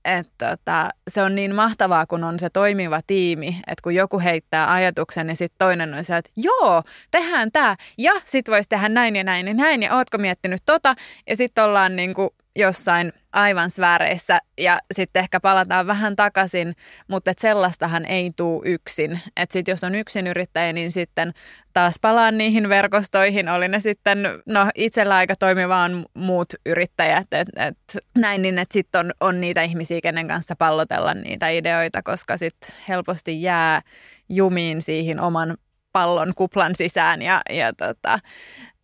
että 0.05 0.57
tota, 0.57 0.91
se 1.09 1.23
on 1.23 1.35
niin 1.35 1.55
mahtavaa, 1.55 2.07
kun 2.07 2.25
on 2.25 2.39
se 2.39 2.51
toimiva 2.51 3.01
tiimi, 3.07 3.49
että 3.49 3.83
kun 3.83 3.95
joku 3.95 4.21
heittää 4.21 4.73
ajatuksen, 4.73 5.27
niin 5.27 5.37
sitten 5.37 5.59
toinen 5.59 5.95
on 5.95 6.05
se, 6.05 6.17
että 6.17 6.31
joo, 6.37 6.83
tehdään 7.11 7.53
tämä, 7.53 7.77
ja 7.99 8.13
sitten 8.25 8.53
voisi 8.53 8.69
tehdä 8.69 8.89
näin 8.89 9.17
ja 9.17 9.25
näin 9.25 9.49
ja 9.49 9.55
näin, 9.55 9.83
ja 9.83 9.97
ootko 9.97 10.19
miettinyt 10.19 10.63
tota, 10.67 10.95
ja 11.29 11.37
sitten 11.37 11.65
ollaan 11.65 11.97
niin 11.97 12.15
kuin 12.15 12.31
jossain 12.57 13.13
aivan 13.33 13.71
sfääreissä 13.71 14.39
ja 14.59 14.79
sitten 14.93 15.21
ehkä 15.21 15.41
palataan 15.41 15.87
vähän 15.87 16.17
takaisin, 16.17 16.75
mutta 17.09 17.31
et 17.31 17.39
sellaistahan 17.39 18.07
ei 18.07 18.31
tule 18.37 18.63
yksin. 18.65 19.21
Että 19.37 19.53
sitten 19.53 19.73
jos 19.73 19.85
on 19.85 19.95
yksin 19.95 20.27
yrittäjä, 20.27 20.73
niin 20.73 20.93
sitten 20.93 21.33
taas 21.73 21.95
palaan 22.01 22.39
niihin 22.39 22.69
verkostoihin, 22.69 23.49
oli 23.49 23.69
ne 23.69 23.81
sitten, 23.81 24.19
no 24.47 24.67
itsellä 24.75 25.15
aika 25.15 25.37
toimivaan 25.37 26.07
muut 26.15 26.49
yrittäjät, 26.67 27.27
et, 27.33 27.49
et, 27.57 27.77
näin 28.19 28.43
niin, 28.43 28.59
että 28.59 28.73
sitten 28.73 28.99
on, 28.99 29.13
on 29.21 29.41
niitä 29.41 29.63
ihmisiä, 29.63 30.01
kenen 30.03 30.29
kanssa 30.29 30.57
pallotella 30.57 31.15
niitä 31.15 31.49
ideoita, 31.49 32.03
koska 32.03 32.37
sitten 32.37 32.75
helposti 32.89 33.43
jää 33.43 33.83
jumiin 34.29 34.83
siihen 34.83 35.21
oman 35.21 35.57
pallon 35.93 36.33
kuplan 36.37 36.75
sisään 36.75 37.23
ja, 37.23 37.41
ja 37.51 37.73
tota, 37.73 38.19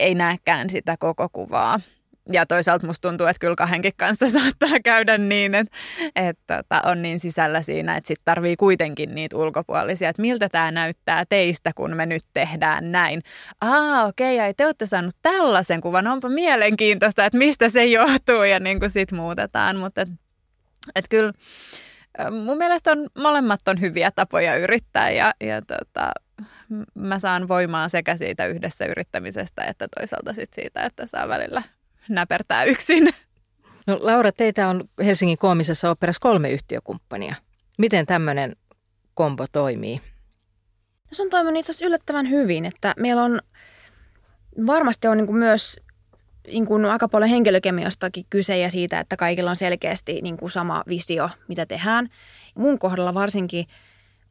ei 0.00 0.14
näekään 0.14 0.70
sitä 0.70 0.96
koko 1.00 1.28
kuvaa 1.32 1.80
ja 2.32 2.46
toisaalta 2.46 2.86
musta 2.86 3.08
tuntuu, 3.08 3.26
että 3.26 3.40
kyllä 3.40 3.56
kahdenkin 3.56 3.92
kanssa 3.96 4.30
saattaa 4.40 4.80
käydä 4.84 5.18
niin, 5.18 5.54
että, 5.54 5.76
että, 6.16 6.58
että 6.58 6.82
on 6.84 7.02
niin 7.02 7.20
sisällä 7.20 7.62
siinä, 7.62 7.96
että 7.96 8.08
sitten 8.08 8.24
tarvii 8.24 8.56
kuitenkin 8.56 9.14
niitä 9.14 9.36
ulkopuolisia, 9.36 10.08
että 10.08 10.22
miltä 10.22 10.48
tämä 10.48 10.70
näyttää 10.70 11.24
teistä, 11.28 11.72
kun 11.74 11.96
me 11.96 12.06
nyt 12.06 12.22
tehdään 12.32 12.92
näin. 12.92 13.22
Aa, 13.60 14.04
okei, 14.04 14.36
okay, 14.36 14.54
te 14.56 14.66
olette 14.66 14.86
saanut 14.86 15.16
tällaisen 15.22 15.80
kuvan, 15.80 16.06
onpa 16.06 16.28
mielenkiintoista, 16.28 17.24
että 17.24 17.38
mistä 17.38 17.68
se 17.68 17.84
johtuu 17.84 18.42
ja 18.42 18.60
niin 18.60 18.80
kuin 18.80 18.90
sit 18.90 19.12
muutetaan, 19.12 19.76
mutta 19.76 20.00
että 20.00 20.14
et 20.94 21.04
kyllä 21.10 21.32
mun 22.30 22.58
mielestä 22.58 22.90
on, 22.90 23.08
molemmat 23.18 23.68
on 23.68 23.80
hyviä 23.80 24.10
tapoja 24.10 24.56
yrittää 24.56 25.10
ja, 25.10 25.32
ja 25.40 25.62
tota, 25.62 26.12
mä 26.94 27.18
saan 27.18 27.48
voimaa 27.48 27.88
sekä 27.88 28.16
siitä 28.16 28.46
yhdessä 28.46 28.86
yrittämisestä 28.86 29.64
että 29.64 29.88
toisaalta 29.98 30.32
sit 30.32 30.52
siitä, 30.54 30.82
että 30.82 31.06
saa 31.06 31.28
välillä 31.28 31.62
näpertää 32.08 32.64
yksin. 32.64 33.08
No 33.86 33.98
Laura, 34.00 34.32
teitä 34.32 34.68
on 34.68 34.84
Helsingin 35.04 35.38
koomisessa 35.38 35.90
operassa 35.90 36.20
kolme 36.20 36.50
yhtiökumppania. 36.50 37.34
Miten 37.78 38.06
tämmöinen 38.06 38.56
kombo 39.14 39.46
toimii? 39.52 40.00
Se 41.12 41.22
on 41.22 41.30
toiminut 41.30 41.60
itse 41.60 41.72
asiassa 41.72 41.86
yllättävän 41.86 42.30
hyvin, 42.30 42.64
että 42.64 42.94
meillä 42.98 43.24
on 43.24 43.40
varmasti 44.66 45.08
on 45.08 45.16
niin 45.16 45.26
kuin 45.26 45.38
myös 45.38 45.80
niin 46.46 46.66
kuin 46.66 46.84
aika 46.84 47.08
paljon 47.08 47.30
henkilökemiastakin 47.30 48.24
kyse 48.30 48.58
ja 48.58 48.70
siitä, 48.70 49.00
että 49.00 49.16
kaikilla 49.16 49.50
on 49.50 49.56
selkeästi 49.56 50.20
niin 50.22 50.36
kuin 50.36 50.50
sama 50.50 50.82
visio, 50.88 51.30
mitä 51.48 51.66
tehdään. 51.66 52.08
Mun 52.54 52.78
kohdalla 52.78 53.14
varsinkin 53.14 53.66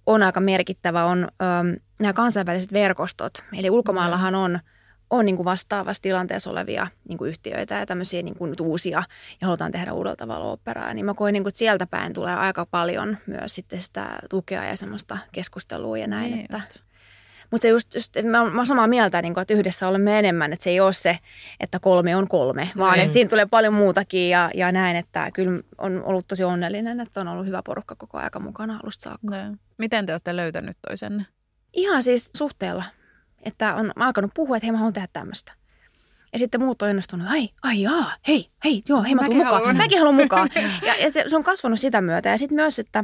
on 0.06 0.24
aika 0.24 0.40
merkittävä 0.40 1.06
on 1.06 1.28
ö, 1.42 1.80
nämä 2.00 2.14
kansainväliset 2.14 2.74
verkostot. 2.74 3.34
Eli 3.60 3.70
ulkomaillahan 3.70 4.36
on– 4.36 4.60
on 5.10 5.26
niin 5.26 5.36
kuin 5.36 5.46
vastaavassa 5.46 6.04
tilanteessa 6.04 6.50
olevia 6.50 6.88
niin 7.10 7.18
kuin 7.18 7.30
yhtiöitä 7.30 7.76
ja 7.76 7.86
tämmöisiä 7.86 8.22
niin 8.22 8.38
kuin 8.38 8.56
uusia 8.62 9.04
ja 9.42 9.48
halutaan 9.48 9.72
tehdä 9.72 9.94
uudella 9.94 10.16
tavalla 10.16 10.46
operaa, 10.46 10.94
niin 10.94 11.06
mä 11.06 11.14
koen, 11.14 11.34
niin 11.34 11.44
kuin, 11.44 11.52
että 11.52 11.60
sieltä 11.60 11.88
päin 11.88 12.14
tulee 12.14 12.36
aika 12.36 12.66
paljon 12.66 13.18
myös 13.28 13.56
sitten 13.56 13.82
sitä 13.82 14.10
tukea 14.30 14.66
ja 14.66 14.78
semmoista 14.78 15.18
keskustelua 15.32 15.98
ja 15.98 16.08
näin. 16.08 16.32
Niin 16.32 16.44
että, 16.44 16.80
mutta 17.52 17.62
se 17.62 17.70
just, 17.70 17.94
just 17.94 18.18
mä, 18.24 18.44
mä 18.44 18.52
olen 18.52 18.66
samaa 18.66 18.88
mieltä, 18.88 19.22
niin 19.22 19.34
kuin, 19.34 19.42
että 19.42 19.54
yhdessä 19.54 19.88
olemme 19.88 20.20
enemmän, 20.20 20.54
että 20.54 20.64
se 20.64 20.70
ei 20.70 20.80
ole 20.80 20.94
se, 20.94 21.20
että 21.60 21.80
kolme 21.80 22.16
on 22.16 22.28
kolme, 22.28 22.70
vaan 22.78 22.98
mm. 22.98 23.02
että 23.02 23.14
siinä 23.14 23.30
tulee 23.30 23.46
paljon 23.46 23.74
muutakin 23.74 24.30
ja, 24.30 24.52
ja 24.54 24.72
näin, 24.72 24.98
että 24.98 25.32
kyllä 25.32 25.62
on 25.78 26.04
ollut 26.04 26.28
tosi 26.28 26.44
onnellinen, 26.44 27.00
että 27.00 27.22
on 27.22 27.28
ollut 27.28 27.46
hyvä 27.46 27.62
porukka 27.66 27.96
koko 27.96 28.18
aika 28.18 28.40
mukana 28.40 28.80
alusta 28.84 29.04
saakka. 29.04 29.36
Ne. 29.36 29.58
Miten 29.78 30.06
te 30.06 30.14
olette 30.14 30.36
löytänyt 30.36 30.78
toisenne? 30.88 31.26
Ihan 31.74 32.04
siis 32.04 32.32
suhteella 32.38 32.84
että 33.48 33.76
on 33.76 33.92
alkanut 33.96 34.32
puhua, 34.34 34.58
että 34.58 34.66
hei 34.66 34.72
mä 34.72 34.78
haluan 34.78 34.94
tehdä 34.94 35.08
tämmöistä. 35.14 35.54
Ja 36.34 36.40
sitten 36.40 36.62
muut 36.62 36.82
on 36.82 36.90
innostunut, 36.90 37.28
ai, 37.30 37.50
ai 37.64 37.82
jaa, 37.82 38.16
hei, 38.28 38.50
hei, 38.64 38.84
joo, 38.88 39.04
hei 39.04 39.16
mä 39.16 39.24
tuun 39.26 39.38
mukaan. 39.38 39.54
Haluan. 39.54 39.78
Mäkin 39.78 39.98
haluan 39.98 40.16
mukaan. 40.16 40.50
ja, 40.88 40.96
ja 40.96 41.12
se, 41.12 41.24
se, 41.28 41.36
on 41.36 41.44
kasvanut 41.44 41.80
sitä 41.80 42.02
myötä. 42.02 42.30
Ja 42.30 42.38
sitten 42.38 42.56
myös, 42.56 42.80
että 42.80 43.04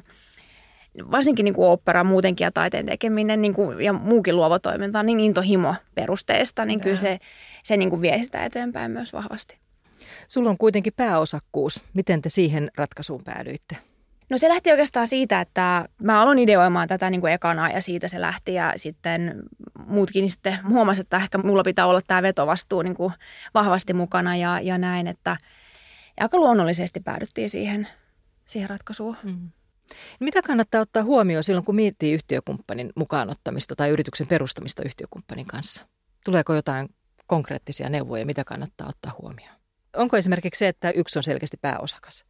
varsinkin 1.11 1.43
niin 1.43 1.53
kuin 1.53 1.69
opera 1.69 2.03
muutenkin 2.03 2.45
ja 2.45 2.51
taiteen 2.51 2.85
tekeminen 2.85 3.41
niin 3.41 3.53
kuin, 3.53 3.81
ja 3.81 3.93
muukin 3.93 4.35
luova 4.35 4.59
toiminta 4.59 4.99
on 4.99 5.05
niin 5.05 5.19
intohimo 5.19 5.75
perusteesta, 5.95 6.65
niin 6.65 6.81
kyllä 6.81 6.95
se, 6.95 7.19
se 7.63 7.77
niin 7.77 7.89
kuin 7.89 8.01
vie 8.01 8.23
sitä 8.23 8.45
eteenpäin 8.45 8.91
myös 8.91 9.13
vahvasti. 9.13 9.57
Sulla 10.27 10.49
on 10.49 10.57
kuitenkin 10.57 10.93
pääosakkuus. 10.95 11.81
Miten 11.93 12.21
te 12.21 12.29
siihen 12.29 12.71
ratkaisuun 12.77 13.23
päädyitte? 13.23 13.77
No 14.33 14.37
se 14.37 14.49
lähti 14.49 14.71
oikeastaan 14.71 15.07
siitä, 15.07 15.41
että 15.41 15.85
mä 16.01 16.21
aloin 16.21 16.39
ideoimaan 16.39 16.87
tätä 16.87 17.09
niin 17.09 17.21
kuin 17.21 17.33
ekana 17.33 17.69
ja 17.69 17.81
siitä 17.81 18.07
se 18.07 18.21
lähti 18.21 18.53
ja 18.53 18.73
sitten 18.75 19.43
muutkin 19.87 20.29
sitten 20.29 20.57
huomasivat, 20.69 21.05
että 21.05 21.17
ehkä 21.17 21.37
mulla 21.37 21.63
pitää 21.63 21.85
olla 21.85 22.01
tämä 22.07 22.21
vetovastuu 22.21 22.81
niin 22.81 22.95
kuin 22.95 23.13
vahvasti 23.53 23.93
mukana 23.93 24.35
ja, 24.35 24.59
ja 24.59 24.77
näin, 24.77 25.07
että 25.07 25.37
ja 26.17 26.25
aika 26.25 26.37
luonnollisesti 26.37 26.99
päädyttiin 26.99 27.49
siihen, 27.49 27.87
siihen 28.45 28.69
ratkaisuun. 28.69 29.17
Mm. 29.23 29.49
Mitä 30.19 30.41
kannattaa 30.41 30.81
ottaa 30.81 31.03
huomioon 31.03 31.43
silloin, 31.43 31.65
kun 31.65 31.75
miettii 31.75 32.13
yhtiökumppanin 32.13 32.91
mukaanottamista 32.95 33.75
tai 33.75 33.89
yrityksen 33.89 34.27
perustamista 34.27 34.83
yhtiökumppanin 34.83 35.45
kanssa? 35.45 35.85
Tuleeko 36.25 36.53
jotain 36.53 36.89
konkreettisia 37.27 37.89
neuvoja, 37.89 38.25
mitä 38.25 38.43
kannattaa 38.43 38.89
ottaa 38.89 39.15
huomioon? 39.21 39.55
Onko 39.95 40.17
esimerkiksi 40.17 40.59
se, 40.59 40.67
että 40.67 40.91
yksi 40.91 41.19
on 41.19 41.23
selkeästi 41.23 41.57
pääosakas? 41.61 42.25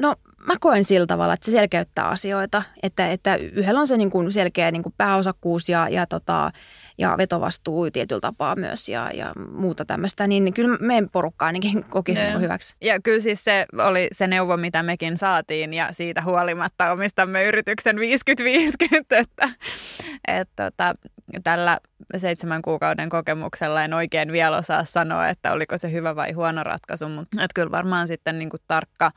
No 0.00 0.16
mä 0.46 0.54
koen 0.60 0.84
sillä 0.84 1.06
tavalla, 1.06 1.34
että 1.34 1.46
se 1.46 1.52
selkeyttää 1.52 2.08
asioita, 2.08 2.62
että, 2.82 3.10
että 3.10 3.36
yhdellä 3.36 3.80
on 3.80 3.88
se 3.88 3.96
niin 3.96 4.10
kuin 4.10 4.32
selkeä 4.32 4.70
niin 4.70 4.82
kuin 4.82 4.94
pääosakkuus 4.98 5.68
ja, 5.68 5.88
ja, 5.88 6.06
tota, 6.06 6.52
ja 6.98 7.14
vetovastuu 7.18 7.90
tietyllä 7.90 8.20
tapaa 8.20 8.56
myös 8.56 8.88
ja, 8.88 9.10
ja 9.14 9.32
muuta 9.50 9.84
tämmöistä, 9.84 10.26
niin, 10.26 10.54
kyllä 10.54 10.78
meidän 10.80 11.08
porukka 11.08 11.46
ainakin 11.46 11.84
koki 11.84 12.14
sen 12.14 12.40
hyväksi. 12.40 12.76
Ja 12.80 13.00
kyllä 13.00 13.20
siis 13.20 13.44
se 13.44 13.66
oli 13.78 14.08
se 14.12 14.26
neuvo, 14.26 14.56
mitä 14.56 14.82
mekin 14.82 15.18
saatiin 15.18 15.74
ja 15.74 15.92
siitä 15.92 16.22
huolimatta 16.22 16.92
omistamme 16.92 17.44
yrityksen 17.44 17.96
50-50, 17.96 18.00
että, 19.16 19.48
että 20.28 20.70
tota, 20.70 20.94
tällä 21.44 21.78
seitsemän 22.16 22.62
kuukauden 22.62 23.08
kokemuksella 23.08 23.84
en 23.84 23.94
oikein 23.94 24.32
vielä 24.32 24.56
osaa 24.56 24.84
sanoa, 24.84 25.28
että 25.28 25.52
oliko 25.52 25.78
se 25.78 25.92
hyvä 25.92 26.16
vai 26.16 26.32
huono 26.32 26.62
ratkaisu, 26.62 27.08
mutta 27.08 27.36
että 27.36 27.54
kyllä 27.54 27.70
varmaan 27.70 28.08
sitten 28.08 28.38
niin 28.38 28.50
kuin 28.50 28.60
tarkka 28.68 29.12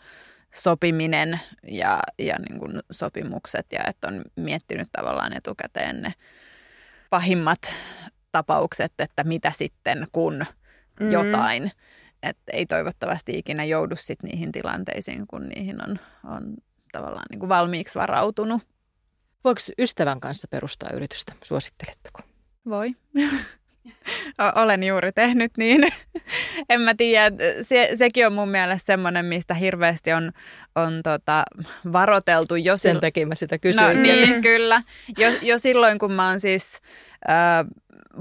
sopiminen 0.53 1.39
ja, 1.67 1.99
ja 2.19 2.35
niin 2.39 2.59
kuin 2.59 2.79
sopimukset 2.91 3.65
ja 3.71 3.79
että 3.88 4.07
on 4.07 4.21
miettinyt 4.35 4.89
tavallaan 4.91 5.38
etukäteen 5.38 6.01
ne 6.01 6.13
pahimmat 7.09 7.73
tapaukset, 8.31 8.93
että 8.99 9.23
mitä 9.23 9.51
sitten 9.51 10.07
kun 10.12 10.45
mm. 10.99 11.12
jotain. 11.12 11.71
Että 12.23 12.51
ei 12.53 12.65
toivottavasti 12.65 13.38
ikinä 13.38 13.63
joudu 13.63 13.95
sit 13.95 14.23
niihin 14.23 14.51
tilanteisiin, 14.51 15.27
kun 15.27 15.49
niihin 15.49 15.89
on, 15.89 15.99
on 16.23 16.53
tavallaan 16.91 17.25
niin 17.29 17.39
kuin 17.39 17.49
valmiiksi 17.49 17.99
varautunut. 17.99 18.62
Voiko 19.43 19.59
ystävän 19.77 20.19
kanssa 20.19 20.47
perustaa 20.47 20.89
yritystä? 20.93 21.33
Suositteletteko? 21.43 22.19
Voi. 22.69 22.95
Olen 24.56 24.84
juuri 24.84 25.12
tehnyt 25.12 25.52
niin. 25.58 25.88
en 26.69 26.82
mä 26.82 26.93
tiedä, 26.97 27.36
se, 27.62 27.89
sekin 27.93 28.28
on 28.28 28.34
mun 28.34 28.49
mielestä 28.49 28.86
semmoinen, 28.86 29.25
mistä 29.25 29.54
hirveästi 29.54 30.13
on, 30.13 30.32
on 30.75 30.93
tota, 31.04 31.43
varoteltu. 31.91 32.56
Jo 32.56 32.78
Sen 32.78 32.95
sil... 32.95 32.99
takia 32.99 33.28
mä 33.28 33.36
sitä 33.36 33.58
kysyin. 33.58 33.88
No, 33.88 34.02
niin, 34.02 34.41
kyllä. 34.41 34.82
Jo, 35.17 35.30
jo 35.41 35.60
silloin, 35.60 35.99
kun 35.99 36.12
mä 36.12 36.30
oon 36.30 36.39
siis 36.39 36.82
äh, 37.30 37.65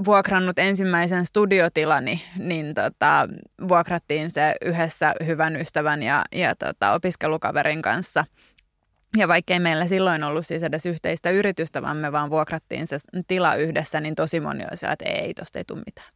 vuokrannut 0.05 0.59
ensimmäisen 0.59 1.25
studiotilani, 1.25 2.21
niin 2.37 2.73
tota, 2.73 3.27
vuokrattiin 3.67 4.31
se 4.31 4.55
yhdessä 4.61 5.13
hyvän 5.25 5.55
ystävän 5.55 6.03
ja, 6.03 6.23
ja 6.31 6.55
tota, 6.55 6.93
opiskelukaverin 6.93 7.81
kanssa– 7.81 8.25
ja 9.17 9.27
vaikkei 9.27 9.59
meillä 9.59 9.87
silloin 9.87 10.23
ollut 10.23 10.45
siis 10.45 10.63
edes 10.63 10.85
yhteistä 10.85 11.29
yritystä, 11.29 11.81
vaan 11.81 11.97
me 11.97 12.11
vaan 12.11 12.29
vuokrattiin 12.29 12.87
se 12.87 12.97
tila 13.27 13.55
yhdessä, 13.55 13.99
niin 13.99 14.15
tosi 14.15 14.39
moni 14.39 14.63
oli 14.69 14.77
siellä, 14.77 14.93
että 14.93 15.05
ei, 15.05 15.33
tosta 15.33 15.59
ei 15.59 15.65
tule 15.65 15.81
mitään. 15.85 16.07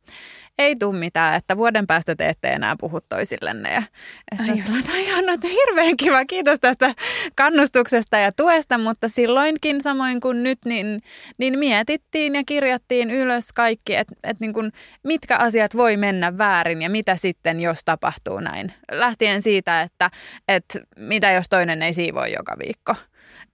Ei 0.58 0.76
tule 0.76 1.00
mitään, 1.00 1.36
että 1.36 1.58
vuoden 1.58 1.88
päästä 1.88 2.16
te 2.16 2.30
ette 2.30 2.48
enää 2.48 2.76
puhu 2.80 3.00
toisillenne. 3.10 3.74
Ja 3.74 3.84
että 4.32 4.56
sillä, 4.56 5.34
että 5.34 5.48
hirveän 5.48 5.98
kiva, 5.98 6.26
kiitos 6.26 6.60
tästä 6.62 6.94
kannustuksesta 7.36 8.18
ja 8.18 8.32
tuesta, 8.32 8.78
mutta 8.78 9.10
silloinkin 9.10 9.82
samoin 9.82 10.20
kuin 10.20 10.44
nyt, 10.44 10.60
niin, 10.66 11.02
niin 11.38 11.60
mietittiin 11.60 12.36
ja 12.36 12.44
kirjattiin 12.46 13.12
ylös 13.12 13.54
kaikki, 13.54 13.96
että, 13.96 14.14
että 14.24 14.44
niin 14.44 14.54
kuin, 14.54 14.72
mitkä 15.04 15.38
asiat 15.38 15.78
voi 15.78 15.98
mennä 15.98 16.38
väärin 16.38 16.82
ja 16.82 16.90
mitä 16.90 17.16
sitten, 17.16 17.60
jos 17.60 17.80
tapahtuu 17.86 18.40
näin. 18.40 18.74
Lähtien 18.92 19.42
siitä, 19.42 19.82
että, 19.82 20.10
että 20.48 20.80
mitä 20.98 21.32
jos 21.32 21.50
toinen 21.50 21.82
ei 21.82 21.94
siivoi 21.94 22.34
joka 22.34 22.56
viikko, 22.66 22.96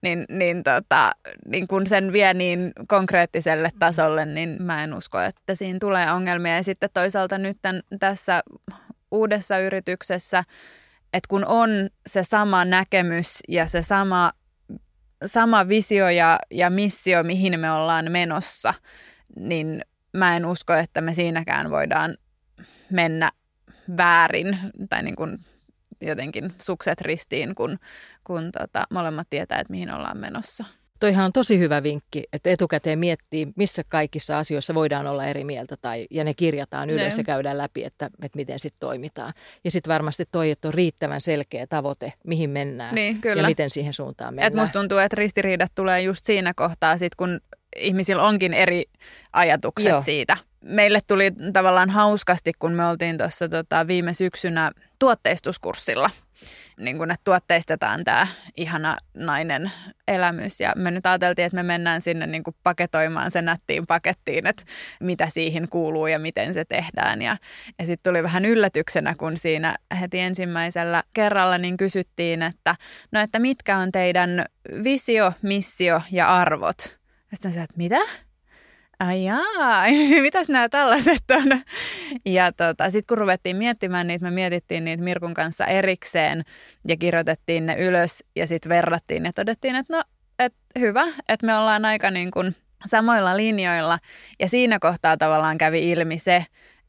niin, 0.02 0.24
niin, 0.28 0.62
tota, 0.62 1.12
niin 1.46 1.68
kun 1.68 1.86
sen 1.86 2.12
vie 2.12 2.34
niin 2.34 2.72
konkreettiselle 2.88 3.70
tasolle, 3.78 4.26
niin 4.26 4.56
mä 4.62 4.84
en 4.84 4.94
usko, 4.94 5.20
että 5.20 5.54
siinä 5.54 5.78
tulee 5.78 6.12
ongelmia. 6.12 6.56
Ja 6.56 6.62
sitten 6.62 6.90
toisaalta 6.94 7.38
nyt 7.38 7.58
tämän, 7.62 7.82
tässä 8.00 8.42
uudessa 9.10 9.58
yrityksessä, 9.58 10.44
että 11.12 11.28
kun 11.28 11.44
on 11.44 11.70
se 12.06 12.22
sama 12.22 12.64
näkemys 12.64 13.38
ja 13.48 13.66
se 13.66 13.82
sama, 13.82 14.32
sama 15.26 15.68
visio 15.68 16.08
ja, 16.08 16.38
ja 16.50 16.70
missio, 16.70 17.22
mihin 17.22 17.60
me 17.60 17.72
ollaan 17.72 18.12
menossa, 18.12 18.74
niin 19.36 19.84
mä 20.12 20.36
en 20.36 20.46
usko, 20.46 20.72
että 20.72 21.00
me 21.00 21.14
siinäkään 21.14 21.70
voidaan 21.70 22.16
mennä 22.90 23.32
väärin 23.96 24.58
tai 24.88 25.02
niin 25.02 25.16
kuin 25.16 25.38
jotenkin 26.00 26.52
sukset 26.60 27.00
ristiin, 27.00 27.54
kun, 27.54 27.78
kun 28.30 28.52
tota, 28.52 28.86
molemmat 28.90 29.26
tietää, 29.30 29.60
että 29.60 29.70
mihin 29.70 29.94
ollaan 29.94 30.18
menossa. 30.18 30.64
Toihan 31.00 31.24
on 31.24 31.32
tosi 31.32 31.58
hyvä 31.58 31.82
vinkki, 31.82 32.22
että 32.32 32.50
etukäteen 32.50 32.98
miettii, 32.98 33.48
missä 33.56 33.82
kaikissa 33.88 34.38
asioissa 34.38 34.74
voidaan 34.74 35.06
olla 35.06 35.24
eri 35.24 35.44
mieltä 35.44 35.76
tai, 35.76 36.06
ja 36.10 36.24
ne 36.24 36.34
kirjataan 36.34 36.90
ylös 36.90 37.16
ne. 37.16 37.20
ja 37.20 37.24
käydään 37.24 37.58
läpi, 37.58 37.84
että, 37.84 38.06
että 38.06 38.36
miten 38.36 38.58
sitten 38.58 38.80
toimitaan. 38.80 39.32
Ja 39.64 39.70
sitten 39.70 39.92
varmasti 39.92 40.24
toi, 40.32 40.50
että 40.50 40.68
on 40.68 40.74
riittävän 40.74 41.20
selkeä 41.20 41.66
tavoite, 41.66 42.12
mihin 42.26 42.50
mennään 42.50 42.94
niin, 42.94 43.20
kyllä. 43.20 43.42
ja 43.42 43.48
miten 43.48 43.70
siihen 43.70 43.92
suuntaan 43.92 44.34
mennään. 44.34 44.52
Et 44.52 44.58
musta 44.58 44.78
tuntuu, 44.78 44.98
että 44.98 45.16
ristiriidat 45.16 45.72
tulee 45.74 46.00
just 46.00 46.24
siinä 46.24 46.54
kohtaa, 46.54 46.98
sit 46.98 47.14
kun 47.14 47.40
ihmisillä 47.76 48.22
onkin 48.22 48.54
eri 48.54 48.84
ajatukset 49.32 49.90
Joo. 49.90 50.00
siitä. 50.00 50.36
Meille 50.64 51.00
tuli 51.06 51.32
tavallaan 51.52 51.90
hauskasti, 51.90 52.52
kun 52.58 52.72
me 52.72 52.86
oltiin 52.86 53.18
tuossa 53.18 53.48
tota, 53.48 53.86
viime 53.86 54.12
syksynä 54.14 54.72
tuotteistuskurssilla, 54.98 56.10
niin 56.78 56.98
kun, 56.98 57.10
että 57.10 57.24
tuotteistetaan 57.24 58.04
tämä 58.04 58.26
ihana 58.56 58.96
nainen 59.14 59.72
elämys. 60.08 60.60
Ja 60.60 60.72
me 60.76 60.90
nyt 60.90 61.06
ajateltiin, 61.06 61.46
että 61.46 61.56
me 61.56 61.62
mennään 61.62 62.00
sinne 62.00 62.26
niin 62.26 62.42
kuin 62.42 62.56
paketoimaan 62.62 63.30
sen 63.30 63.44
nättiin 63.44 63.86
pakettiin, 63.86 64.46
että 64.46 64.62
mitä 65.00 65.28
siihen 65.30 65.68
kuuluu 65.68 66.06
ja 66.06 66.18
miten 66.18 66.54
se 66.54 66.64
tehdään. 66.64 67.22
Ja, 67.22 67.36
ja 67.78 67.86
sitten 67.86 68.10
tuli 68.10 68.22
vähän 68.22 68.44
yllätyksenä, 68.44 69.14
kun 69.14 69.36
siinä 69.36 69.76
heti 70.00 70.20
ensimmäisellä 70.20 71.02
kerralla 71.14 71.58
niin 71.58 71.76
kysyttiin, 71.76 72.42
että 72.42 72.74
no 73.12 73.20
että 73.20 73.38
mitkä 73.38 73.78
on 73.78 73.92
teidän 73.92 74.44
visio, 74.84 75.32
missio 75.42 76.02
ja 76.12 76.34
arvot. 76.36 77.00
Sitten 77.34 77.52
se, 77.52 77.62
että 77.62 77.76
mitä? 77.76 77.98
Ai 79.00 79.24
jaa, 79.24 79.84
mitäs 80.22 80.48
nämä 80.48 80.68
tällaiset 80.68 81.24
on? 81.30 81.60
Ja 82.26 82.52
tota, 82.52 82.90
sitten 82.90 83.06
kun 83.08 83.18
ruvettiin 83.18 83.56
miettimään 83.56 84.06
niitä, 84.06 84.24
me 84.24 84.30
mietittiin 84.30 84.84
niitä 84.84 85.02
Mirkun 85.02 85.34
kanssa 85.34 85.66
erikseen 85.66 86.44
ja 86.88 86.96
kirjoitettiin 86.96 87.66
ne 87.66 87.76
ylös 87.78 88.24
ja 88.36 88.46
sitten 88.46 88.70
verrattiin 88.70 89.24
ja 89.24 89.32
todettiin, 89.32 89.76
että 89.76 89.96
no, 89.96 90.02
et 90.38 90.54
hyvä, 90.78 91.06
että 91.28 91.46
me 91.46 91.56
ollaan 91.56 91.84
aika 91.84 92.10
niin 92.10 92.30
kuin 92.30 92.56
samoilla 92.86 93.36
linjoilla. 93.36 93.98
Ja 94.40 94.48
siinä 94.48 94.78
kohtaa 94.78 95.16
tavallaan 95.16 95.58
kävi 95.58 95.90
ilmi 95.90 96.18
se, 96.18 96.44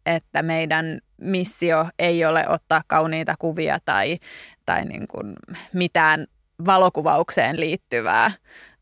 että 0.05 0.43
meidän 0.43 0.99
missio 1.17 1.87
ei 1.99 2.25
ole 2.25 2.47
ottaa 2.47 2.81
kauniita 2.87 3.35
kuvia 3.39 3.79
tai, 3.85 4.17
tai 4.65 4.85
niin 4.85 5.07
kuin 5.07 5.33
mitään 5.73 6.27
valokuvaukseen 6.65 7.59
liittyvää, 7.59 8.31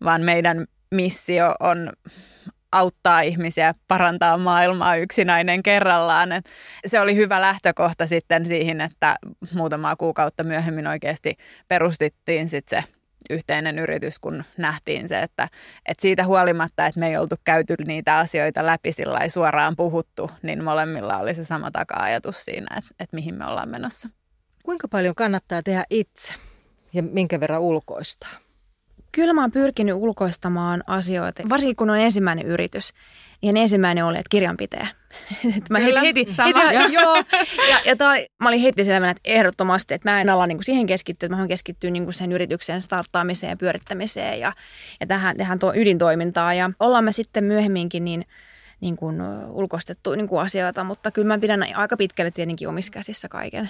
vaan 0.03 0.21
meidän 0.21 0.65
missio 0.91 1.55
on 1.59 1.93
auttaa 2.71 3.21
ihmisiä 3.21 3.73
parantaa 3.87 4.37
maailmaa 4.37 4.95
yksinäinen 4.95 5.63
kerrallaan. 5.63 6.31
Et 6.31 6.45
se 6.85 6.99
oli 6.99 7.15
hyvä 7.15 7.41
lähtökohta 7.41 8.07
sitten 8.07 8.45
siihen, 8.45 8.81
että 8.81 9.15
muutamaa 9.53 9.95
kuukautta 9.95 10.43
myöhemmin 10.43 10.87
oikeasti 10.87 11.37
perustettiin 11.67 12.49
sitten 12.49 12.83
se 12.83 12.89
yhteinen 13.29 13.79
yritys, 13.79 14.19
kun 14.19 14.43
nähtiin 14.57 15.07
se, 15.07 15.19
että, 15.19 15.49
että 15.85 16.01
siitä 16.01 16.25
huolimatta, 16.25 16.85
että 16.85 16.99
me 16.99 17.07
ei 17.07 17.17
oltu 17.17 17.35
käyty 17.43 17.75
niitä 17.87 18.17
asioita 18.17 18.65
läpi 18.65 18.91
sillä 18.91 19.29
suoraan 19.29 19.75
puhuttu, 19.75 20.31
niin 20.41 20.63
molemmilla 20.63 21.17
oli 21.17 21.33
se 21.33 21.43
sama 21.43 21.71
taka-ajatus 21.71 22.45
siinä, 22.45 22.77
että, 22.77 22.89
että 22.99 23.15
mihin 23.15 23.35
me 23.35 23.45
ollaan 23.45 23.69
menossa. 23.69 24.09
Kuinka 24.63 24.87
paljon 24.87 25.15
kannattaa 25.15 25.63
tehdä 25.63 25.83
itse 25.89 26.33
ja 26.93 27.03
minkä 27.03 27.39
verran 27.39 27.61
ulkoistaa? 27.61 28.48
Kyllä 29.11 29.33
mä 29.33 29.41
oon 29.41 29.51
pyrkinyt 29.51 29.95
ulkoistamaan 29.95 30.83
asioita, 30.87 31.43
varsinkin 31.49 31.75
kun 31.75 31.89
on 31.89 31.99
ensimmäinen 31.99 32.45
yritys. 32.45 32.93
Niin 33.41 33.57
ensimmäinen 33.57 34.05
oli, 34.05 34.17
että 34.17 34.29
kirjanpitäjä. 34.29 34.87
mä 35.69 35.79
Kyllä, 35.79 36.01
heti, 36.01 36.19
heti, 36.19 36.33
sama. 36.33 36.59
heti 36.59 36.93
joo. 36.93 37.15
Ja, 37.69 37.77
ja 37.85 37.95
toi, 37.95 38.25
mä 38.39 38.49
olin 38.49 38.59
heti 38.59 38.85
selvänä, 38.85 39.11
että 39.11 39.21
ehdottomasti, 39.25 39.93
että 39.93 40.11
mä 40.11 40.21
en 40.21 40.29
ala 40.29 40.47
niinku 40.47 40.63
siihen 40.63 40.85
keskittyä, 40.85 41.27
että 41.27 41.33
mä 41.33 41.35
haluan 41.35 41.47
keskittyä 41.47 41.91
niinku 41.91 42.11
sen 42.11 42.31
yrityksen 42.31 42.81
starttaamiseen 42.81 43.49
ja 43.49 43.57
pyörittämiseen 43.57 44.39
ja, 44.39 44.53
ja 44.99 45.07
tähän, 45.07 45.37
tähän 45.37 45.59
tuo 45.59 45.73
ydintoimintaan. 45.75 46.57
Ja 46.57 46.71
ollaan 46.79 47.03
me 47.03 47.11
sitten 47.11 47.43
myöhemminkin 47.43 48.05
niin, 48.05 48.25
niin 48.81 48.95
kuin 48.95 49.21
ulkoistettu 49.49 50.15
niin 50.15 50.27
kuin 50.27 50.41
asioita, 50.41 50.83
mutta 50.83 51.11
kyllä 51.11 51.27
mä 51.27 51.39
pidän 51.39 51.65
aika 51.75 51.97
pitkälle 51.97 52.31
tietenkin 52.31 52.69
omissa 52.69 52.91
käsissä 52.91 53.29
kaiken. 53.29 53.69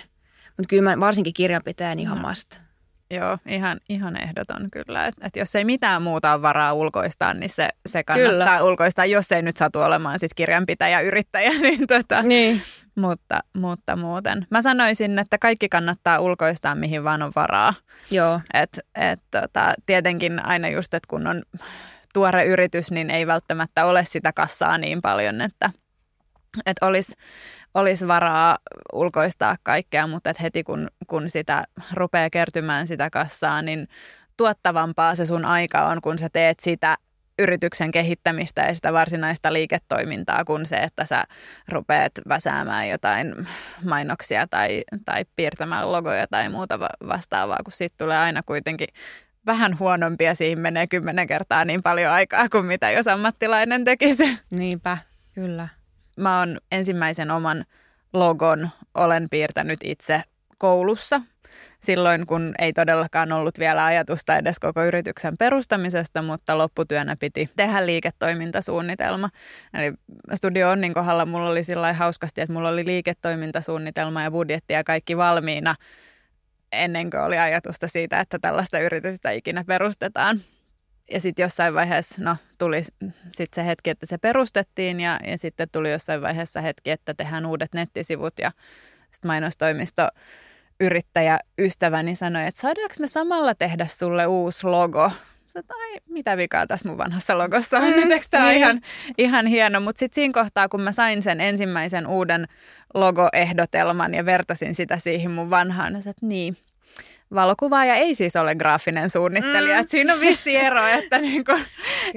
Mutta 0.58 0.70
kyllä 0.70 0.84
mä 0.84 1.00
varsinkin 1.00 1.34
kirjanpitäjän 1.34 2.00
ihan 2.00 2.28
must. 2.28 2.68
Joo, 3.12 3.38
ihan, 3.47 3.80
ihan 3.89 4.22
ehdoton 4.24 4.72
kyllä. 4.72 5.05
Että 5.05 5.28
et 5.28 5.36
jos 5.36 5.55
ei 5.55 5.66
mitään 5.66 6.01
muuta 6.01 6.34
ole 6.34 6.41
varaa 6.41 6.74
ulkoistaa, 6.74 7.34
niin 7.34 7.49
se, 7.49 7.70
se 7.86 8.03
kannattaa 8.03 8.57
kyllä. 8.57 8.64
ulkoistaa, 8.64 9.05
jos 9.05 9.32
ei 9.32 9.41
nyt 9.41 9.57
satu 9.57 9.80
olemaan 9.82 10.20
sit 10.20 10.34
kirjanpitäjä 10.34 11.01
yrittäjä. 11.01 11.51
Niin 11.62 11.88
tota, 11.88 12.22
Niin. 12.22 12.62
mutta, 12.95 13.39
mutta 13.53 13.95
muuten. 13.95 14.47
Mä 14.49 14.62
sanoisin, 14.62 15.20
että 15.20 15.38
kaikki 15.38 15.70
kannattaa 15.70 16.20
ulkoistaa, 16.20 16.76
mihin 16.76 17.03
vaan 17.03 17.22
on 17.22 17.32
varaa. 17.36 17.74
Joo. 18.12 18.41
Et, 18.53 18.80
et, 18.95 19.20
tota, 19.32 19.74
tietenkin 19.86 20.45
aina 20.45 20.70
just, 20.70 20.93
että 20.93 21.07
kun 21.07 21.28
on 21.28 21.43
tuore 22.14 22.45
yritys, 22.45 22.91
niin 22.91 23.10
ei 23.10 23.28
välttämättä 23.28 23.86
ole 23.86 24.05
sitä 24.05 24.34
kassaa 24.34 24.78
niin 24.78 25.01
paljon, 25.01 25.41
että 25.41 25.70
et 26.66 26.78
olisi 26.82 27.14
olis 27.74 28.07
varaa 28.07 28.57
ulkoistaa 28.93 29.55
kaikkea, 29.63 30.07
mutta 30.07 30.30
et 30.30 30.41
heti 30.41 30.63
kun, 30.63 30.88
kun 31.07 31.30
sitä 31.30 31.63
rupeaa 31.93 32.30
kertymään 32.30 32.88
sitä 32.88 33.09
kassaa, 33.09 33.61
niin 33.61 33.88
tuottavampaa 34.38 35.15
se 35.15 35.26
sun 35.26 35.45
aika 35.45 35.86
on, 35.86 36.01
kun 36.01 36.17
sä 36.17 36.30
teet 36.34 36.59
sitä 36.59 36.97
yrityksen 37.39 37.91
kehittämistä 37.91 38.61
ja 38.61 38.76
sitä 38.76 38.93
varsinaista 38.93 39.53
liiketoimintaa 39.53 40.45
kuin 40.45 40.65
se, 40.65 40.76
että 40.76 41.05
sä 41.05 41.24
rupeat 41.67 42.11
väsäämään 42.30 42.89
jotain 42.89 43.36
mainoksia 43.86 44.47
tai, 44.47 44.84
tai 45.05 45.26
piirtämään 45.36 45.91
logoja 45.91 46.28
tai 46.28 46.49
muuta 46.49 46.80
vastaavaa, 47.07 47.59
kun 47.63 47.72
siitä 47.72 47.95
tulee 47.97 48.17
aina 48.17 48.43
kuitenkin 48.43 48.88
vähän 49.45 49.80
huonompia, 49.80 50.36
siihen 50.36 50.59
menee 50.59 50.88
kymmenen 50.88 51.28
kertaa 51.28 51.65
niin 51.65 51.84
paljon 51.84 52.11
aikaa 52.11 52.49
kuin 52.49 52.65
mitä 52.65 52.91
jos 52.91 53.07
ammattilainen 53.07 53.84
tekisi. 53.84 54.39
Niinpä, 54.49 54.97
kyllä. 55.34 55.78
Mä 56.20 56.39
oon 56.39 56.57
ensimmäisen 56.72 57.32
oman 57.32 57.65
logon 58.13 58.70
olen 58.95 59.28
piirtänyt 59.30 59.80
itse 59.84 60.24
koulussa 60.57 61.22
silloin, 61.80 62.26
kun 62.26 62.53
ei 62.59 62.74
todellakaan 62.74 63.32
ollut 63.32 63.59
vielä 63.59 63.86
ajatusta 63.86 64.36
edes 64.36 64.59
koko 64.59 64.84
yrityksen 64.84 65.38
perustamisesta, 65.38 66.22
mutta 66.22 66.57
lopputyönä 66.57 67.15
piti 67.20 67.49
tehdä 67.55 67.86
liiketoimintasuunnitelma. 67.86 69.30
Eli 69.74 69.93
Studio 70.34 70.70
Onnin 70.70 70.93
kohdalla 70.93 71.26
mulla 71.26 71.49
oli 71.49 71.63
sillä 71.63 71.93
hauskasti, 71.93 72.41
että 72.41 72.53
mulla 72.53 72.70
oli 72.70 72.86
liiketoimintasuunnitelma 72.86 74.24
ja 74.24 74.32
budjetti 74.32 74.74
ja 74.74 74.84
kaikki 74.84 75.17
valmiina 75.17 75.76
ennen 76.72 77.09
kuin 77.09 77.22
oli 77.22 77.38
ajatusta 77.38 77.88
siitä, 77.88 78.20
että 78.20 78.39
tällaista 78.39 78.80
yritystä 78.80 79.32
ikinä 79.32 79.63
perustetaan. 79.63 80.41
Ja 81.12 81.20
sitten 81.20 81.43
jossain 81.43 81.74
vaiheessa 81.74 82.22
no, 82.22 82.36
tuli 82.57 82.82
sit 83.32 83.53
se 83.53 83.66
hetki, 83.66 83.89
että 83.89 84.05
se 84.05 84.18
perustettiin 84.18 84.99
ja, 84.99 85.20
ja 85.28 85.38
sitten 85.38 85.68
tuli 85.72 85.91
jossain 85.91 86.22
vaiheessa 86.22 86.62
hetki, 86.62 86.91
että 86.91 87.14
tehdään 87.14 87.45
uudet 87.45 87.74
nettisivut 87.74 88.34
ja 88.39 88.51
sitten 89.12 89.30
mainostoimisto 89.30 90.07
yrittäjä 90.80 91.39
ystäväni 91.57 92.16
sanoi, 92.16 92.45
että 92.47 92.62
saadaanko 92.62 92.95
me 92.99 93.07
samalla 93.07 93.55
tehdä 93.55 93.86
sulle 93.86 94.28
uusi 94.28 94.68
logo? 94.68 95.12
tai 95.68 95.99
mitä 96.10 96.38
vikaa 96.38 96.68
tässä 96.68 96.89
mun 96.89 96.97
vanhassa 96.97 97.38
logossa 97.38 97.78
on, 97.78 97.84
mm, 97.84 98.12
eikö 98.12 98.26
tämä 98.30 98.45
niin. 98.45 98.57
ihan, 98.57 98.82
ihan 99.18 99.47
hieno. 99.47 99.80
Mutta 99.80 99.99
sitten 99.99 100.16
siinä 100.16 100.34
kohtaa, 100.34 100.70
kun 100.70 100.82
mä 100.82 100.91
sain 100.91 101.24
sen 101.24 101.41
ensimmäisen 101.41 102.07
uuden 102.07 102.47
logoehdotelman 102.93 104.14
ja 104.14 104.26
vertasin 104.26 104.76
sitä 104.76 104.97
siihen 104.97 105.32
mun 105.32 105.49
vanhaan, 105.49 105.93
niin 105.93 106.10
että 106.10 106.26
niin, 106.26 106.57
valokuvaaja 107.34 107.95
ei 107.95 108.15
siis 108.15 108.36
ole 108.36 108.55
graafinen 108.55 109.09
suunnittelija. 109.09 109.75
Mm. 109.75 109.82
Et 109.82 109.89
siinä 109.89 110.13
on 110.13 110.19
vissi 110.19 110.55
ero, 110.55 110.88
että 110.88 111.19
niinku, 111.19 111.51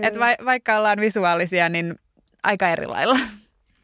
et 0.02 0.18
va, 0.18 0.26
vaikka 0.44 0.76
ollaan 0.76 1.00
visuaalisia, 1.00 1.68
niin 1.68 1.94
aika 2.42 2.68
eri 2.68 2.86
lailla. 2.86 3.18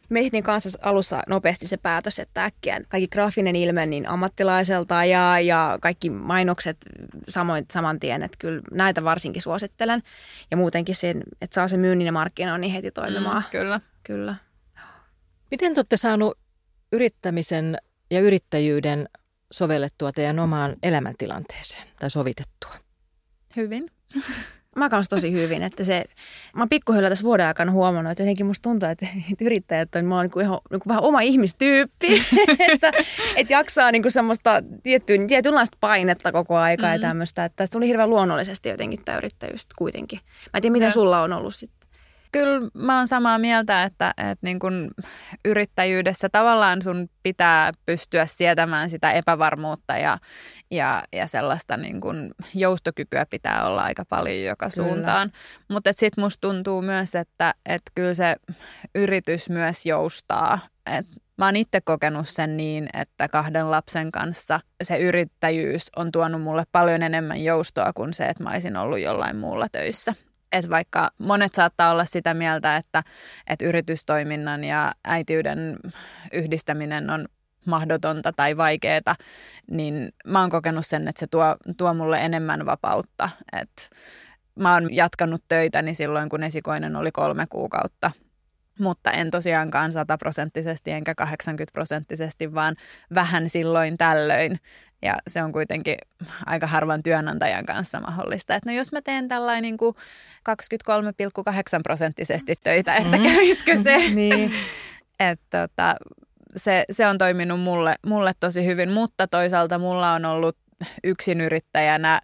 Me 0.08 0.20
ehtiin 0.20 0.42
kanssa 0.42 0.78
alussa 0.82 1.22
nopeasti 1.26 1.66
se 1.66 1.76
päätös, 1.76 2.18
että 2.18 2.44
äkkiä 2.44 2.80
kaikki 2.88 3.08
graafinen 3.08 3.56
ilme 3.56 3.86
niin 3.86 4.08
ammattilaiselta 4.08 5.04
ja, 5.04 5.40
ja 5.40 5.78
kaikki 5.82 6.10
mainokset 6.10 6.76
samoin, 7.28 7.64
saman 7.72 8.00
tien, 8.00 8.22
että 8.22 8.36
kyllä 8.38 8.62
näitä 8.72 9.04
varsinkin 9.04 9.42
suosittelen. 9.42 10.02
Ja 10.50 10.56
muutenkin 10.56 10.94
sen, 10.94 11.22
että 11.42 11.54
saa 11.54 11.68
se 11.68 11.76
myynnin 11.76 12.06
ja 12.06 12.12
markkinoinnin 12.12 12.72
heti 12.72 12.90
toimimaan. 12.90 13.42
Mm, 13.42 13.50
kyllä. 13.50 13.80
Kyllä. 14.02 14.34
Miten 15.50 15.74
te 15.74 15.80
olette 15.80 15.96
saanut 15.96 16.38
yrittämisen 16.92 17.78
ja 18.10 18.20
yrittäjyyden 18.20 19.08
sovellettua 19.52 20.12
teidän 20.12 20.38
omaan 20.38 20.76
elämäntilanteeseen 20.82 21.88
tai 22.00 22.10
sovitettua? 22.10 22.74
Hyvin. 23.56 23.90
Mä 24.76 24.88
kanssa 24.88 25.16
tosi 25.16 25.32
hyvin, 25.32 25.62
että 25.62 25.84
se, 25.84 26.04
mä 26.54 26.62
oon 26.62 26.68
pikkuhiljaa 26.68 27.10
tässä 27.10 27.24
vuoden 27.24 27.46
aikana 27.46 27.72
huomannut, 27.72 28.10
että 28.10 28.22
jotenkin 28.22 28.46
musta 28.46 28.62
tuntuu, 28.62 28.88
että, 28.88 29.06
että 29.32 29.44
yrittäjät 29.48 29.94
on, 29.94 30.04
mulla 30.04 30.20
on 30.20 30.30
niin 30.34 30.44
ihan 30.44 30.58
niin 30.70 30.80
vähän 30.88 31.02
oma 31.02 31.20
ihmistyyppi, 31.20 32.22
että, 32.72 32.92
että 33.36 33.52
jaksaa 33.52 33.92
niin 33.92 34.02
kuin 34.02 34.12
semmoista 34.12 34.62
tiettyä, 34.82 35.16
tietynlaista 35.28 35.76
painetta 35.80 36.32
koko 36.32 36.56
aika 36.56 36.82
mm-hmm. 36.82 37.02
ja 37.02 37.08
tämmöistä, 37.08 37.44
että 37.44 37.66
se 37.66 37.70
tuli 37.70 37.88
hirveän 37.88 38.10
luonnollisesti 38.10 38.68
jotenkin 38.68 39.04
tämä 39.04 39.18
yrittäjyys 39.18 39.66
kuitenkin. 39.76 40.20
Mä 40.24 40.50
en 40.54 40.62
tiedä, 40.62 40.72
miten 40.72 40.86
ja. 40.86 40.92
sulla 40.92 41.22
on 41.22 41.32
ollut 41.32 41.54
sitten. 41.54 41.77
Kyllä 42.32 42.70
mä 42.74 42.98
oon 42.98 43.08
samaa 43.08 43.38
mieltä, 43.38 43.82
että, 43.82 44.14
että 44.18 44.38
niin 44.46 44.58
kun 44.58 44.90
yrittäjyydessä 45.44 46.28
tavallaan 46.28 46.82
sun 46.82 47.08
pitää 47.22 47.72
pystyä 47.86 48.26
sietämään 48.26 48.90
sitä 48.90 49.12
epävarmuutta 49.12 49.96
ja, 49.96 50.18
ja, 50.70 51.04
ja 51.12 51.26
sellaista 51.26 51.76
niin 51.76 52.00
kun 52.00 52.34
joustokykyä 52.54 53.26
pitää 53.30 53.66
olla 53.66 53.82
aika 53.82 54.04
paljon 54.04 54.44
joka 54.44 54.68
kyllä. 54.74 54.88
suuntaan. 54.88 55.32
Mutta 55.68 55.90
sitten 55.92 56.24
musta 56.24 56.48
tuntuu 56.48 56.82
myös, 56.82 57.14
että, 57.14 57.54
että 57.66 57.92
kyllä 57.94 58.14
se 58.14 58.36
yritys 58.94 59.48
myös 59.48 59.86
joustaa. 59.86 60.58
Et 60.96 61.06
Mä 61.38 61.44
oon 61.44 61.56
itse 61.56 61.80
kokenut 61.80 62.28
sen 62.28 62.56
niin, 62.56 62.88
että 62.92 63.28
kahden 63.28 63.70
lapsen 63.70 64.12
kanssa 64.12 64.60
se 64.82 64.98
yrittäjyys 64.98 65.90
on 65.96 66.12
tuonut 66.12 66.42
mulle 66.42 66.64
paljon 66.72 67.02
enemmän 67.02 67.44
joustoa 67.44 67.92
kuin 67.92 68.14
se, 68.14 68.26
että 68.26 68.44
mä 68.44 68.50
olisin 68.50 68.76
ollut 68.76 69.00
jollain 69.00 69.36
muulla 69.36 69.66
töissä 69.72 70.14
että 70.52 70.70
vaikka 70.70 71.10
monet 71.18 71.54
saattaa 71.54 71.90
olla 71.90 72.04
sitä 72.04 72.34
mieltä, 72.34 72.76
että, 72.76 73.02
että 73.46 73.64
yritystoiminnan 73.64 74.64
ja 74.64 74.92
äitiyden 75.04 75.76
yhdistäminen 76.32 77.10
on 77.10 77.28
mahdotonta 77.64 78.32
tai 78.32 78.56
vaikeaa, 78.56 79.14
niin 79.70 80.12
mä 80.26 80.40
oon 80.40 80.50
kokenut 80.50 80.86
sen, 80.86 81.08
että 81.08 81.20
se 81.20 81.26
tuo, 81.26 81.56
tuo 81.76 81.94
mulle 81.94 82.18
enemmän 82.18 82.66
vapautta. 82.66 83.30
Et 83.52 83.90
mä 84.58 84.74
oon 84.74 84.94
jatkanut 84.94 85.42
töitäni 85.48 85.94
silloin, 85.94 86.28
kun 86.28 86.42
esikoinen 86.42 86.96
oli 86.96 87.12
kolme 87.12 87.46
kuukautta, 87.48 88.10
mutta 88.78 89.10
en 89.12 89.30
tosiaankaan 89.30 89.92
sataprosenttisesti 89.92 90.90
enkä 90.90 91.14
80 91.14 91.72
prosenttisesti, 91.72 92.54
vaan 92.54 92.76
vähän 93.14 93.48
silloin 93.48 93.98
tällöin. 93.98 94.60
Ja 95.02 95.18
se 95.26 95.42
on 95.42 95.52
kuitenkin 95.52 95.98
aika 96.46 96.66
harvan 96.66 97.02
työnantajan 97.02 97.66
kanssa 97.66 98.00
mahdollista. 98.00 98.54
Että 98.54 98.70
no 98.70 98.76
jos 98.76 98.92
mä 98.92 99.02
teen 99.02 99.28
tällainen 99.28 99.62
niin 99.62 99.94
23,8 100.48 101.80
prosenttisesti 101.82 102.54
töitä, 102.62 102.94
että 102.94 103.16
mm. 103.16 103.22
kävisikö 103.22 103.76
se? 103.82 103.98
niin. 104.14 104.52
että 105.20 105.68
tota, 105.68 105.94
se, 106.56 106.84
se 106.90 107.06
on 107.06 107.18
toiminut 107.18 107.60
mulle, 107.60 107.94
mulle 108.06 108.32
tosi 108.40 108.66
hyvin, 108.66 108.90
mutta 108.90 109.26
toisaalta 109.26 109.78
mulla 109.78 110.12
on 110.12 110.24
ollut 110.24 110.56
yksinyrittäjänä 111.04 112.20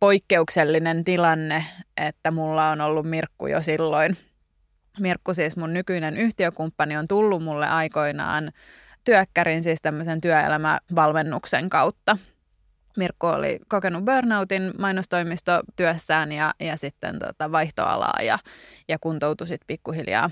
poikkeuksellinen 0.00 1.04
tilanne, 1.04 1.64
että 1.96 2.30
mulla 2.30 2.70
on 2.70 2.80
ollut 2.80 3.06
Mirkku 3.06 3.46
jo 3.46 3.62
silloin. 3.62 4.16
Mirkku 4.98 5.34
siis 5.34 5.56
mun 5.56 5.72
nykyinen 5.72 6.16
yhtiökumppani 6.16 6.96
on 6.96 7.08
tullut 7.08 7.44
mulle 7.44 7.66
aikoinaan 7.66 8.52
työkkärin, 9.04 9.62
siis 9.62 9.82
tämmöisen 9.82 10.20
työelämävalmennuksen 10.20 11.70
kautta. 11.70 12.18
Mirkko 12.96 13.30
oli 13.30 13.60
kokenut 13.68 14.04
burnoutin 14.04 14.72
mainostoimistotyössään 14.78 16.32
ja, 16.32 16.54
ja 16.60 16.76
sitten 16.76 17.18
tota 17.18 17.52
vaihtoalaa 17.52 18.22
ja, 18.22 18.38
ja 18.88 18.98
kuntoutui 18.98 19.46
sitten 19.46 19.66
pikkuhiljaa. 19.66 20.30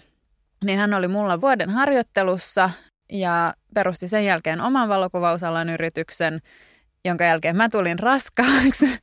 Niin 0.65 0.79
hän 0.79 0.95
oli 0.95 1.09
mulla 1.09 1.41
vuoden 1.41 1.71
harjoittelussa 1.71 2.71
ja 3.13 3.55
perusti 3.75 4.09
sen 4.09 4.25
jälkeen 4.25 4.61
oman 4.61 4.89
valokuvausalan 4.89 5.71
yrityksen, 5.71 6.41
jonka 7.05 7.25
jälkeen 7.25 7.57
mä 7.57 7.69
tulin 7.69 7.99
raskaaksi. 7.99 8.87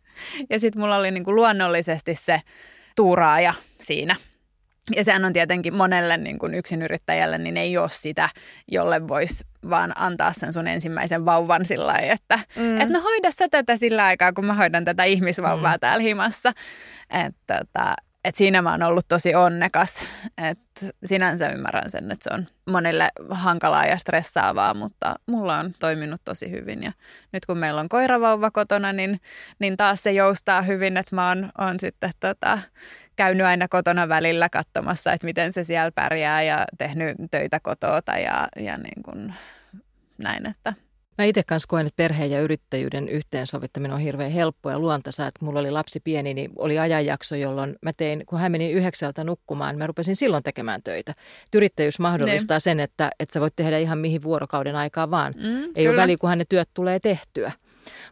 Ja 0.49 0.59
sitten 0.59 0.81
mulla 0.81 0.97
oli 0.97 1.11
niinku 1.11 1.35
luonnollisesti 1.35 2.15
se 2.15 2.41
tuuraaja 2.95 3.53
siinä. 3.79 4.15
Ja 4.95 5.03
sehän 5.03 5.25
on 5.25 5.33
tietenkin 5.33 5.75
monelle 5.75 6.17
niin 6.17 6.39
kuin 6.39 6.53
yksinyrittäjälle, 6.53 7.37
niin 7.37 7.57
ei 7.57 7.77
ole 7.77 7.89
sitä, 7.89 8.29
jolle 8.67 9.07
voisi 9.07 9.45
vaan 9.69 9.93
antaa 9.95 10.33
sen 10.33 10.53
sun 10.53 10.67
ensimmäisen 10.67 11.25
vauvan 11.25 11.65
sillä 11.65 11.87
lailla, 11.87 12.13
että 12.13 12.39
mm. 12.55 12.81
et 12.81 12.89
no 12.89 13.01
hoida 13.01 13.31
sä 13.31 13.49
tätä 13.49 13.77
sillä 13.77 14.03
aikaa, 14.03 14.33
kun 14.33 14.45
mä 14.45 14.53
hoidan 14.53 14.85
tätä 14.85 15.03
ihmisvauvaa 15.03 15.73
mm. 15.73 15.79
täällä 15.79 16.03
himassa. 16.03 16.53
Että 17.09 17.57
tota, 17.57 17.95
et 18.25 18.35
siinä 18.35 18.61
mä 18.61 18.71
oon 18.71 18.83
ollut 18.83 19.07
tosi 19.07 19.35
onnekas. 19.35 20.03
Et 20.37 20.59
sinänsä 21.05 21.49
ymmärrän 21.49 21.91
sen, 21.91 22.11
että 22.11 22.23
se 22.23 22.35
on 22.35 22.47
monille 22.65 23.09
hankalaa 23.29 23.85
ja 23.85 23.97
stressaavaa, 23.97 24.73
mutta 24.73 25.15
mulla 25.25 25.59
on 25.59 25.73
toiminut 25.79 26.21
tosi 26.23 26.51
hyvin. 26.51 26.83
Ja 26.83 26.91
nyt 27.31 27.45
kun 27.45 27.57
meillä 27.57 27.81
on 27.81 27.89
koiravauva 27.89 28.51
kotona, 28.51 28.93
niin, 28.93 29.21
niin 29.59 29.77
taas 29.77 30.03
se 30.03 30.11
joustaa 30.11 30.61
hyvin, 30.61 30.97
että 30.97 31.15
mä 31.15 31.27
oon, 31.27 31.51
oon 31.57 31.79
sitten 31.79 32.11
tota, 32.19 32.59
käynyt 33.15 33.45
aina 33.45 33.67
kotona 33.67 34.09
välillä 34.09 34.49
katsomassa, 34.49 35.13
että 35.13 35.25
miten 35.25 35.53
se 35.53 35.63
siellä 35.63 35.91
pärjää 35.91 36.43
ja 36.43 36.65
tehnyt 36.77 37.17
töitä 37.31 37.59
kotoota 37.59 38.17
ja, 38.17 38.47
ja 38.55 38.77
niin 38.77 39.03
kuin 39.03 39.33
näin, 40.17 40.45
että 40.45 40.73
Mä 41.17 41.25
itse 41.25 41.43
kanssa 41.43 41.67
koen, 41.67 41.87
että 41.87 41.97
perheen 41.97 42.31
ja 42.31 42.41
yrittäjyyden 42.41 43.09
yhteensovittaminen 43.09 43.93
on 43.93 43.99
hirveän 43.99 44.31
helppoa 44.31 44.71
ja 44.71 44.79
luontaisa. 44.79 45.27
Että 45.27 45.45
mulla 45.45 45.59
oli 45.59 45.71
lapsi 45.71 45.99
pieni, 45.99 46.33
niin 46.33 46.51
oli 46.55 46.79
ajanjakso, 46.79 47.35
jolloin 47.35 47.75
mä 47.81 47.93
tein, 47.93 48.23
kun 48.25 48.39
hän 48.39 48.51
meni 48.51 48.71
yhdeksältä 48.71 49.23
nukkumaan, 49.23 49.77
mä 49.77 49.87
rupesin 49.87 50.15
silloin 50.15 50.43
tekemään 50.43 50.83
töitä. 50.83 51.11
Et 51.11 51.55
yrittäjyys 51.55 51.99
mahdollistaa 51.99 52.55
ne. 52.55 52.59
sen, 52.59 52.79
että, 52.79 53.11
että 53.19 53.33
sä 53.33 53.41
voit 53.41 53.55
tehdä 53.55 53.77
ihan 53.77 53.97
mihin 53.97 54.23
vuorokauden 54.23 54.75
aikaa 54.75 55.11
vaan. 55.11 55.33
Mm, 55.37 55.63
Ei 55.63 55.71
kyllä. 55.75 55.89
ole 55.89 55.97
väliä, 55.97 56.17
kunhan 56.17 56.37
ne 56.37 56.45
työt 56.49 56.69
tulee 56.73 56.99
tehtyä. 56.99 57.51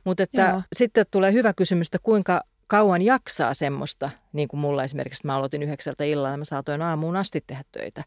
Mutta 0.04 0.24
että 0.24 0.62
sitten 0.74 1.06
tulee 1.12 1.34
hyvä 1.34 1.54
kysymys, 1.54 1.88
että 1.88 1.99
kuinka 2.04 2.41
kauan 2.74 3.01
jaksaa 3.01 3.53
semmoista, 3.53 4.09
niin 4.34 4.47
kuin 4.47 4.59
mulla 4.59 4.84
esimerkiksi, 4.84 5.26
mä 5.26 5.36
aloitin 5.36 5.63
yhdeksältä 5.63 6.03
illalla, 6.03 6.38
mä 6.38 6.45
saatoin 6.45 6.82
aamuun 6.82 7.15
asti 7.15 7.43
tehdä 7.47 7.63
töitä. 7.71 8.03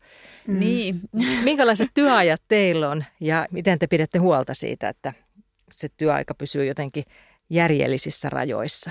Mm. 0.47 0.61
Niin. 0.61 1.01
Minkälaiset 1.45 1.91
työajat 1.95 2.43
teillä 2.49 2.91
on 2.91 3.05
ja 3.21 3.47
miten 3.51 3.79
te 3.79 3.87
pidätte 3.87 4.19
huolta 4.19 4.55
siitä, 4.55 4.89
että 4.89 5.13
se 5.71 5.89
työaika 5.97 6.35
pysyy 6.35 6.65
jotenkin 6.65 7.05
järjellisissä 7.51 8.29
rajoissa? 8.29 8.91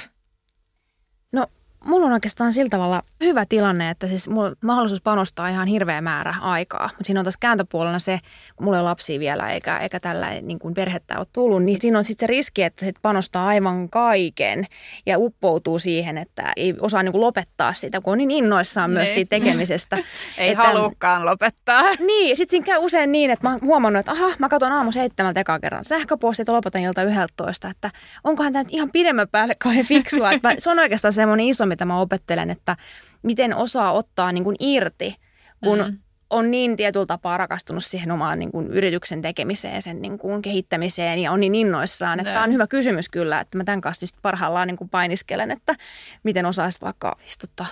No 1.32 1.47
mulla 1.86 2.05
on 2.05 2.13
oikeastaan 2.13 2.53
sillä 2.53 2.69
tavalla 2.69 3.01
hyvä 3.23 3.45
tilanne, 3.45 3.89
että 3.89 4.07
siis 4.07 4.29
mulla 4.29 4.47
on 4.47 4.55
mahdollisuus 4.63 5.01
panostaa 5.01 5.49
ihan 5.49 5.67
hirveä 5.67 6.01
määrä 6.01 6.36
aikaa. 6.41 6.83
Mutta 6.83 7.03
siinä 7.03 7.19
on 7.19 7.23
taas 7.23 7.38
kääntöpuolella 7.38 7.99
se, 7.99 8.19
kun 8.55 8.65
mulla 8.65 8.77
ei 8.77 8.81
ole 8.81 8.89
lapsia 8.89 9.19
vielä 9.19 9.49
eikä, 9.49 9.77
eikä 9.77 9.99
tällä 9.99 10.41
niin 10.41 10.59
kuin 10.59 10.73
perhettä 10.73 11.17
ole 11.17 11.27
tullut, 11.33 11.63
niin 11.63 11.81
siinä 11.81 11.97
on 11.97 12.03
sitten 12.03 12.27
se 12.27 12.27
riski, 12.27 12.63
että 12.63 12.86
sit 12.86 12.95
panostaa 13.01 13.47
aivan 13.47 13.89
kaiken 13.89 14.65
ja 15.05 15.17
uppoutuu 15.19 15.79
siihen, 15.79 16.17
että 16.17 16.53
ei 16.55 16.73
osaa 16.81 17.03
niin 17.03 17.11
kuin 17.11 17.21
lopettaa 17.21 17.73
sitä, 17.73 18.01
kun 18.01 18.11
on 18.11 18.17
niin 18.17 18.31
innoissaan 18.31 18.91
myös 18.91 19.13
siitä 19.13 19.29
tekemisestä. 19.29 19.97
ei 20.38 20.49
että, 20.49 20.63
halukkaan 20.63 21.25
lopettaa. 21.25 21.83
Niin, 21.99 22.38
sitten 22.38 22.51
siinä 22.51 22.65
käy 22.65 22.77
usein 22.79 23.11
niin, 23.11 23.31
että 23.31 23.47
mä 23.47 23.51
oon 23.51 23.61
huomannut, 23.61 23.99
että 23.99 24.11
aha, 24.11 24.33
mä 24.39 24.49
katson 24.49 24.71
aamu 24.71 24.91
seitsemältä 24.91 25.39
ekaa 25.39 25.59
kerran 25.59 25.86
sähköpostit 25.86 26.47
ja 26.47 26.53
lopetan 26.53 26.81
ilta 26.81 27.03
yhdeltä 27.03 27.69
että 27.69 27.91
onkohan 28.23 28.53
tämä 28.53 28.63
nyt 28.63 28.73
ihan 28.73 28.91
pidemmän 28.91 29.27
päälle 29.27 29.55
kauhean 29.55 29.86
fiksua. 29.86 30.31
että 30.31 30.47
mä, 30.47 30.55
se 30.57 30.69
on 30.69 30.79
oikeastaan 30.79 31.13
semmoinen 31.13 31.45
iso 31.45 31.65
mitä 31.76 31.86
mä 31.86 31.99
opettelen, 31.99 32.49
että 32.49 32.76
miten 33.23 33.55
osaa 33.55 33.91
ottaa 33.91 34.32
niin 34.32 34.43
kuin 34.43 34.55
irti, 34.59 35.15
kun 35.63 35.80
mm. 35.80 35.97
on 36.30 36.51
niin 36.51 36.76
tietyllä 36.76 37.05
tapaa 37.05 37.38
rakastunut 37.38 37.84
siihen 37.84 38.11
omaan 38.11 38.39
niin 38.39 38.51
kuin 38.51 38.67
yrityksen 38.67 39.21
tekemiseen, 39.21 39.82
sen 39.82 40.01
niin 40.01 40.17
kuin 40.17 40.41
kehittämiseen 40.41 41.19
ja 41.19 41.32
on 41.32 41.39
niin 41.39 41.55
innoissaan. 41.55 42.19
Että 42.19 42.34
tämä 42.34 42.43
on 42.43 42.53
hyvä 42.53 42.67
kysymys 42.67 43.09
kyllä, 43.09 43.39
että 43.39 43.57
mä 43.57 43.63
tämän 43.63 43.82
kanssa 43.82 44.03
just 44.03 44.15
parhaillaan 44.21 44.67
niin 44.67 44.78
kuin 44.78 44.89
painiskelen, 44.89 45.51
että 45.51 45.76
miten 46.23 46.45
osaisit 46.45 46.82
vaikka 46.82 47.17
istuttaa 47.28 47.67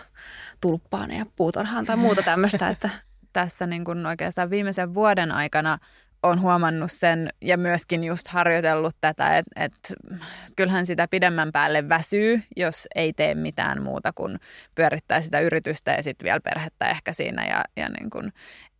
tulppaan 0.62 1.12
ja 1.12 1.26
puutarhaan 1.36 1.86
tai 1.86 1.98
muuta 1.98 2.22
tämmöistä. 2.22 2.68
Että 2.68 2.90
tässä 3.34 3.66
niin 3.66 3.86
kuin 3.86 4.06
oikeastaan 4.06 4.50
viimeisen 4.50 4.94
vuoden 4.94 5.32
aikana 5.32 5.78
on 6.24 6.42
huomannut 6.42 6.92
sen 6.92 7.30
ja 7.42 7.58
myöskin 7.58 8.04
just 8.04 8.28
harjoitellut 8.28 8.96
tätä, 9.02 9.38
että 9.38 9.52
et, 9.56 9.94
kyllähän 10.56 10.86
sitä 10.86 11.08
pidemmän 11.08 11.52
päälle 11.52 11.90
väsyy, 11.90 12.42
jos 12.56 12.88
ei 12.96 13.14
tee 13.14 13.36
mitään 13.36 13.84
muuta 13.84 14.14
kuin 14.14 14.40
pyörittää 14.76 15.22
sitä 15.22 15.40
yritystä 15.40 15.92
ja 15.92 16.04
sitten 16.04 16.26
vielä 16.26 16.40
perhettä 16.40 16.90
ehkä 16.90 17.14
siinä 17.14 17.48
ja, 17.48 17.64
ja 17.76 17.90
niin 17.90 18.10
kuin 18.10 18.34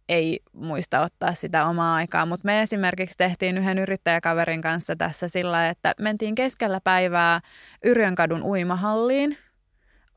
ei 0.10 0.40
muista 0.54 1.02
ottaa 1.02 1.34
sitä 1.34 1.66
omaa 1.66 1.96
aikaa. 1.96 2.26
Mutta 2.26 2.46
me 2.46 2.62
esimerkiksi 2.62 3.18
tehtiin 3.18 3.58
yhden 3.58 3.78
yrittäjäkaverin 3.78 4.62
kanssa 4.62 4.96
tässä 4.96 5.28
sillä, 5.28 5.70
että 5.70 5.94
mentiin 6.00 6.36
keskellä 6.36 6.80
päivää 6.84 7.40
Yrjönkadun 7.86 8.44
uimahalliin. 8.44 9.38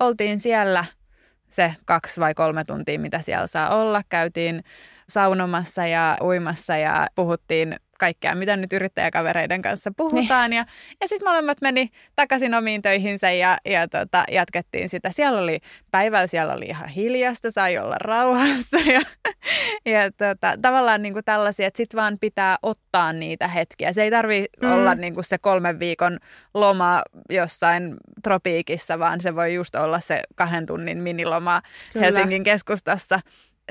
Oltiin 0.00 0.40
siellä 0.40 0.84
se 1.48 1.74
kaksi 1.84 2.20
vai 2.20 2.34
kolme 2.34 2.64
tuntia, 2.64 2.98
mitä 3.00 3.20
siellä 3.20 3.46
saa 3.46 3.76
olla. 3.76 4.02
Käytiin 4.08 4.64
saunomassa 5.08 5.86
ja 5.86 6.18
uimassa 6.22 6.76
ja 6.76 7.06
puhuttiin 7.14 7.76
kaikkea, 7.98 8.34
mitä 8.34 8.56
nyt 8.56 8.72
yrittäjäkavereiden 8.72 9.62
kanssa 9.62 9.92
puhutaan. 9.96 10.50
Niin. 10.50 10.58
Ja, 10.58 10.64
ja 11.00 11.08
sitten 11.08 11.28
molemmat 11.28 11.60
meni 11.60 11.88
takaisin 12.16 12.54
omiin 12.54 12.82
töihinsä 12.82 13.30
ja, 13.30 13.58
ja 13.64 13.88
tota, 13.88 14.24
jatkettiin 14.32 14.88
sitä. 14.88 15.10
Siellä 15.10 15.40
oli 15.40 15.58
päivällä, 15.90 16.26
siellä 16.26 16.54
oli 16.54 16.64
ihan 16.64 16.88
hiljasta, 16.88 17.50
sai 17.50 17.78
olla 17.78 17.96
rauhassa 18.00 18.76
ja, 18.76 19.00
ja 19.92 20.12
tota, 20.12 20.58
tavallaan 20.62 21.02
niin 21.02 21.12
kuin 21.12 21.24
tällaisia, 21.24 21.66
että 21.66 21.76
sitten 21.76 21.98
vaan 21.98 22.18
pitää 22.20 22.56
ottaa 22.62 23.12
niitä 23.12 23.48
hetkiä. 23.48 23.92
Se 23.92 24.02
ei 24.02 24.10
tarvi 24.10 24.44
mm. 24.62 24.72
olla 24.72 24.94
niin 24.94 25.14
kuin 25.14 25.24
se 25.24 25.38
kolmen 25.38 25.78
viikon 25.78 26.18
loma 26.54 27.02
jossain 27.30 27.96
tropiikissa, 28.22 28.98
vaan 28.98 29.20
se 29.20 29.34
voi 29.36 29.54
just 29.54 29.74
olla 29.74 30.00
se 30.00 30.22
kahden 30.34 30.66
tunnin 30.66 30.98
miniloma 30.98 31.62
Kyllä. 31.92 32.04
Helsingin 32.04 32.44
keskustassa 32.44 33.20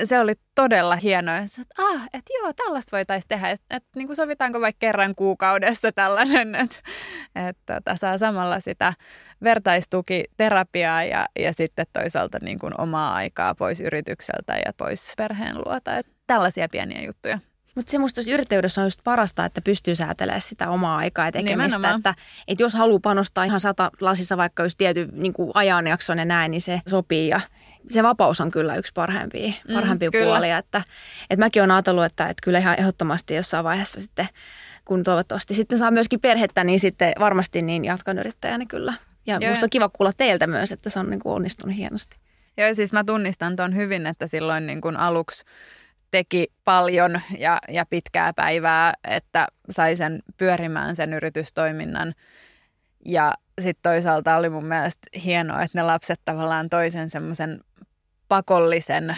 se 0.03 0.19
oli 0.19 0.33
todella 0.55 0.95
hienoa. 0.95 1.37
Että 1.37 1.83
ah, 1.83 2.03
että 2.03 2.33
joo, 2.33 2.53
tällaista 2.53 2.97
voitaisiin 2.97 3.27
tehdä. 3.27 3.49
Että, 3.49 3.75
että 3.75 3.89
niin 3.95 4.07
kuin 4.07 4.15
sovitaanko 4.15 4.61
vaikka 4.61 4.79
kerran 4.79 5.15
kuukaudessa 5.15 5.91
tällainen, 5.91 6.55
että, 6.55 6.75
että 7.35 7.77
että 7.77 7.95
saa 7.95 8.17
samalla 8.17 8.59
sitä 8.59 8.93
vertaistukiterapiaa 9.43 11.03
ja, 11.03 11.25
ja 11.39 11.53
sitten 11.53 11.85
toisaalta 11.93 12.37
niin 12.41 12.59
kuin 12.59 12.81
omaa 12.81 13.15
aikaa 13.15 13.55
pois 13.55 13.81
yritykseltä 13.81 14.53
ja 14.65 14.73
pois 14.77 15.13
perheen 15.17 15.57
luota. 15.57 15.97
Että 15.97 16.11
tällaisia 16.27 16.69
pieniä 16.69 17.01
juttuja. 17.05 17.39
Mutta 17.75 17.91
se 17.91 17.97
musta 17.97 18.21
yrittäjyydessä 18.33 18.81
on 18.81 18.87
just 18.87 18.99
parasta, 19.03 19.45
että 19.45 19.61
pystyy 19.61 19.95
säätelemään 19.95 20.41
sitä 20.41 20.69
omaa 20.69 20.97
aikaa 20.97 21.25
ja 21.25 21.31
tekemistä. 21.31 21.91
Että, 21.91 22.15
että 22.47 22.63
jos 22.63 22.73
haluaa 22.73 22.99
panostaa 22.99 23.43
ihan 23.43 23.59
sata 23.59 23.91
lasissa 24.01 24.37
vaikka 24.37 24.63
just 24.63 24.77
tietyn 24.77 25.09
niin 25.13 25.33
ajanjakson 25.53 26.17
ja 26.17 26.25
näin, 26.25 26.51
niin 26.51 26.61
se 26.61 26.81
sopii. 26.87 27.27
Ja 27.27 27.41
se 27.89 28.03
vapaus 28.03 28.41
on 28.41 28.51
kyllä 28.51 28.75
yksi 28.75 28.91
parhaimpia, 28.95 29.53
mm, 29.67 29.73
parhaimpia 29.73 30.09
mm, 30.13 30.23
puolia. 30.23 30.57
Että, 30.57 30.81
että 31.29 31.45
mäkin 31.45 31.61
olen 31.61 31.71
ajatellut, 31.71 32.03
että, 32.05 32.29
että 32.29 32.41
kyllä 32.43 32.59
ihan 32.59 32.79
ehdottomasti 32.79 33.35
jossain 33.35 33.63
vaiheessa 33.63 34.01
sitten, 34.01 34.27
kun 34.85 35.03
toivottavasti 35.03 35.55
sitten 35.55 35.77
saa 35.77 35.91
myöskin 35.91 36.19
perhettä, 36.19 36.63
niin 36.63 36.79
sitten 36.79 37.13
varmasti 37.19 37.61
niin 37.61 37.85
jatkan 37.85 38.17
yrittäjänä 38.17 38.65
kyllä. 38.65 38.93
Ja 39.25 39.37
Joo, 39.41 39.49
musta 39.49 39.65
on 39.65 39.69
kiva 39.69 39.89
kuulla 39.89 40.13
teiltä 40.13 40.47
myös, 40.47 40.71
että 40.71 40.89
se 40.89 40.99
on 40.99 41.09
niin 41.09 41.19
kuin 41.19 41.33
onnistunut 41.33 41.77
hienosti. 41.77 42.17
Joo, 42.57 42.73
siis 42.73 42.93
mä 42.93 43.03
tunnistan 43.03 43.55
tuon 43.55 43.75
hyvin, 43.75 44.07
että 44.07 44.27
silloin 44.27 44.67
niin 44.67 44.81
kuin 44.81 44.97
aluksi 44.97 45.45
teki 46.11 46.47
paljon 46.63 47.19
ja, 47.37 47.59
ja 47.69 47.85
pitkää 47.89 48.33
päivää, 48.33 48.93
että 49.03 49.47
sai 49.69 49.95
sen 49.95 50.23
pyörimään 50.37 50.95
sen 50.95 51.13
yritystoiminnan. 51.13 52.13
Ja 53.05 53.33
sitten 53.61 53.91
toisaalta 53.91 54.37
oli 54.37 54.49
mun 54.49 54.65
mielestä 54.65 55.07
hienoa, 55.23 55.61
että 55.61 55.77
ne 55.77 55.83
lapset 55.83 56.21
tavallaan 56.25 56.69
toisen 56.69 57.09
semmoisen 57.09 57.59
pakollisen 58.27 59.17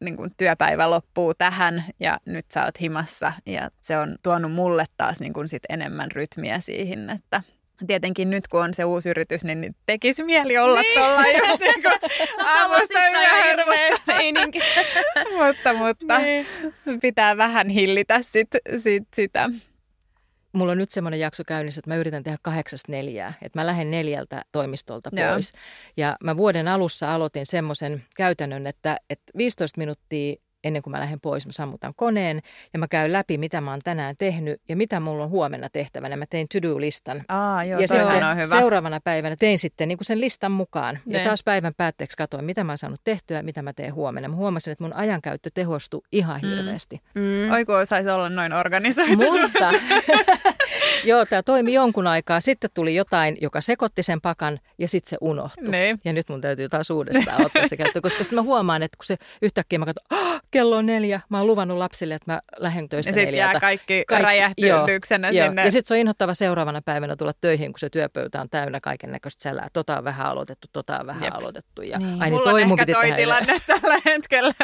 niin 0.00 0.16
kuin 0.16 0.30
työpäivä 0.36 0.90
loppuu 0.90 1.34
tähän 1.34 1.84
ja 2.00 2.18
nyt 2.26 2.46
sä 2.50 2.64
oot 2.64 2.80
himassa 2.80 3.32
ja 3.46 3.70
se 3.80 3.98
on 3.98 4.16
tuonut 4.22 4.52
mulle 4.52 4.84
taas 4.96 5.20
niin 5.20 5.32
kuin 5.32 5.48
sit 5.48 5.62
enemmän 5.68 6.12
rytmiä 6.12 6.60
siihen, 6.60 7.10
että 7.10 7.42
tietenkin 7.86 8.30
nyt 8.30 8.48
kun 8.48 8.62
on 8.62 8.74
se 8.74 8.84
uusi 8.84 9.10
yritys, 9.10 9.44
niin 9.44 9.76
tekisi 9.86 10.24
mieli 10.24 10.58
olla 10.58 10.80
niin. 10.80 10.98
tuolla 10.98 11.22
just 11.26 11.60
niin 11.66 11.82
aamusta 12.46 12.98
mutta, 15.38 15.74
mutta 15.74 16.18
niin. 16.18 16.46
pitää 17.00 17.36
vähän 17.36 17.68
hillitä 17.68 18.22
sit, 18.22 18.48
sit, 18.76 19.08
sitä. 19.14 19.50
Mulla 20.52 20.72
on 20.72 20.78
nyt 20.78 20.90
semmoinen 20.90 21.20
jakso 21.20 21.42
käynnissä, 21.46 21.78
että 21.78 21.90
mä 21.90 21.96
yritän 21.96 22.22
tehdä 22.22 22.38
kahdeksasta 22.42 22.92
neljää, 22.92 23.32
että 23.42 23.58
mä 23.58 23.66
lähden 23.66 23.90
neljältä 23.90 24.42
toimistolta 24.52 25.10
pois. 25.10 25.52
Joo. 25.52 25.60
Ja 25.96 26.16
mä 26.24 26.36
vuoden 26.36 26.68
alussa 26.68 27.14
aloitin 27.14 27.46
semmoisen 27.46 28.04
käytännön, 28.16 28.66
että, 28.66 28.96
että 29.10 29.32
15 29.36 29.78
minuuttia 29.78 30.34
ennen 30.64 30.82
kuin 30.82 30.90
mä 30.90 31.00
lähden 31.00 31.20
pois, 31.20 31.46
mä 31.46 31.52
sammutan 31.52 31.92
koneen 31.96 32.40
ja 32.72 32.78
mä 32.78 32.88
käyn 32.88 33.12
läpi, 33.12 33.38
mitä 33.38 33.60
mä 33.60 33.70
oon 33.70 33.80
tänään 33.84 34.16
tehnyt 34.18 34.60
ja 34.68 34.76
mitä 34.76 35.00
mulla 35.00 35.24
on 35.24 35.30
huomenna 35.30 35.68
tehtävänä. 35.72 36.16
Mä 36.16 36.24
tein 36.30 36.46
to-do-listan. 36.52 37.22
Aa, 37.28 37.64
joo, 37.64 37.80
ja 37.80 37.88
sitten 37.88 38.24
on 38.24 38.36
hyvä. 38.36 38.44
seuraavana 38.44 39.00
päivänä 39.04 39.36
tein 39.36 39.58
sitten 39.58 39.88
niin 39.88 39.98
kuin 39.98 40.06
sen 40.06 40.20
listan 40.20 40.52
mukaan. 40.52 40.98
Ne. 41.06 41.18
Ja 41.18 41.24
taas 41.24 41.42
päivän 41.44 41.74
päätteeksi 41.76 42.16
katsoin, 42.16 42.44
mitä 42.44 42.64
mä 42.64 42.72
oon 42.72 42.78
saanut 42.78 43.00
tehtyä 43.04 43.36
ja 43.36 43.42
mitä 43.42 43.62
mä 43.62 43.72
teen 43.72 43.94
huomenna. 43.94 44.28
Mä 44.28 44.36
huomasin, 44.36 44.72
että 44.72 44.84
mun 44.84 44.92
ajankäyttö 44.92 45.50
tehostui 45.54 46.02
ihan 46.12 46.40
mm. 46.42 46.48
hirveästi. 46.48 47.00
Mm. 47.14 47.50
Oiko 47.52 47.86
saisi 47.86 48.10
olla 48.10 48.28
noin 48.28 48.52
organisoitu. 48.52 49.32
Mutta 49.40 49.70
Joo, 51.04 51.26
tämä 51.26 51.42
toimi 51.42 51.72
jonkun 51.74 52.06
aikaa. 52.06 52.40
Sitten 52.40 52.70
tuli 52.74 52.94
jotain, 52.94 53.36
joka 53.40 53.60
sekoitti 53.60 54.02
sen 54.02 54.20
pakan 54.20 54.60
ja 54.78 54.88
sitten 54.88 55.10
se 55.10 55.16
unohtui. 55.20 55.68
Niin. 55.68 55.98
Ja 56.04 56.12
nyt 56.12 56.28
mun 56.28 56.40
täytyy 56.40 56.68
taas 56.68 56.90
uudestaan 56.90 57.46
ottaa 57.46 57.68
se 57.68 57.76
käyttöön, 57.76 58.02
koska 58.02 58.18
sitten 58.18 58.36
mä 58.38 58.42
huomaan, 58.42 58.82
että 58.82 58.96
kun 58.96 59.04
se 59.04 59.16
yhtäkkiä 59.42 59.78
mä 59.78 59.86
katson, 59.86 60.18
oh, 60.22 60.40
kello 60.50 60.76
on 60.76 60.86
neljä, 60.86 61.20
mä 61.28 61.38
oon 61.38 61.46
luvannut 61.46 61.78
lapsille, 61.78 62.14
että 62.14 62.32
mä 62.32 62.40
lähden 62.56 62.88
töistä 62.88 63.08
Ja 63.10 63.12
sitten 63.14 63.26
neljältä. 63.26 63.52
jää 63.52 63.60
kaikki, 63.60 64.04
Kaikki- 64.08 64.24
räjähtylyksenä 64.24 65.30
Joo, 65.30 65.46
sinne. 65.46 65.64
ja 65.64 65.70
sitten 65.72 65.88
se 65.88 65.94
on 65.94 66.00
inhottava 66.00 66.34
seuraavana 66.34 66.82
päivänä 66.84 67.16
tulla 67.16 67.32
töihin, 67.40 67.72
kun 67.72 67.78
se 67.78 67.90
työpöytä 67.90 68.40
on 68.40 68.48
täynnä 68.50 68.80
kaiken 68.80 69.12
näköistä 69.12 69.42
sälää. 69.42 69.68
Tota 69.72 69.98
on 69.98 70.04
vähän 70.04 70.26
aloitettu, 70.26 70.68
tota 70.72 70.98
on 71.00 71.06
vähän 71.06 71.24
Jep. 71.24 71.34
aloitettu. 71.34 71.82
Ja, 71.82 71.98
Niin. 71.98 72.22
ai 72.22 72.30
niin, 72.30 72.32
Mulla 72.38 72.50
toi 72.50 72.62
on 72.62 72.70
ehkä 72.70 72.86
toi 72.92 73.12
tilanne 73.12 73.58
tällä 73.66 73.96
hetkellä. 74.04 74.54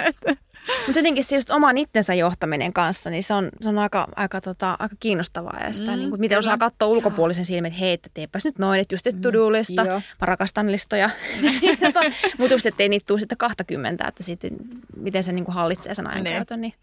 Mutta 0.87 0.99
jotenkin 0.99 1.25
se 1.25 1.35
just 1.37 1.51
oman 1.51 1.79
itsensä 1.79 2.15
johtaminen 2.15 2.73
kanssa, 2.73 3.11
niin 3.11 3.23
se 3.23 3.35
on, 3.35 3.49
se 3.61 3.69
on 3.69 3.79
aika, 3.79 4.09
aika, 4.17 4.41
tota, 4.41 4.77
aika 4.79 4.97
kiinnostavaa. 5.01 5.59
Ja 5.67 5.73
sitä, 5.73 5.91
Mm, 5.91 5.99
niin 5.99 6.18
kuin, 6.19 6.25
miten 6.25 6.39
osaa 6.39 6.59
katsoa 6.59 6.89
ulkopuolisen 6.89 7.45
silmin, 7.45 7.67
että 7.73 7.81
hei, 7.81 7.93
että 7.93 8.11
teepäs 8.15 8.45
nyt 8.45 8.59
noin, 8.59 8.81
että 8.81 8.95
just 8.95 9.07
et 9.07 9.21
to-do-lista, 9.21 9.85
joo. 9.85 10.03
mä 10.21 10.27
rakastan 10.27 10.73
listoja. 10.73 11.11
Mutta 12.39 12.55
just, 12.55 12.67
ettei 12.67 12.89
niitä 12.89 13.07
tule 13.07 13.21
sitten 13.21 13.39
20, 13.39 14.09
että 14.09 14.23
sitten, 14.23 14.51
miten 14.97 15.25
se 15.25 15.33
niin 15.33 15.45
kuin 15.45 15.55
hallitsee 15.55 15.95
sen 15.95 16.07
ajankäytön, 16.07 16.61
niin 16.61 16.75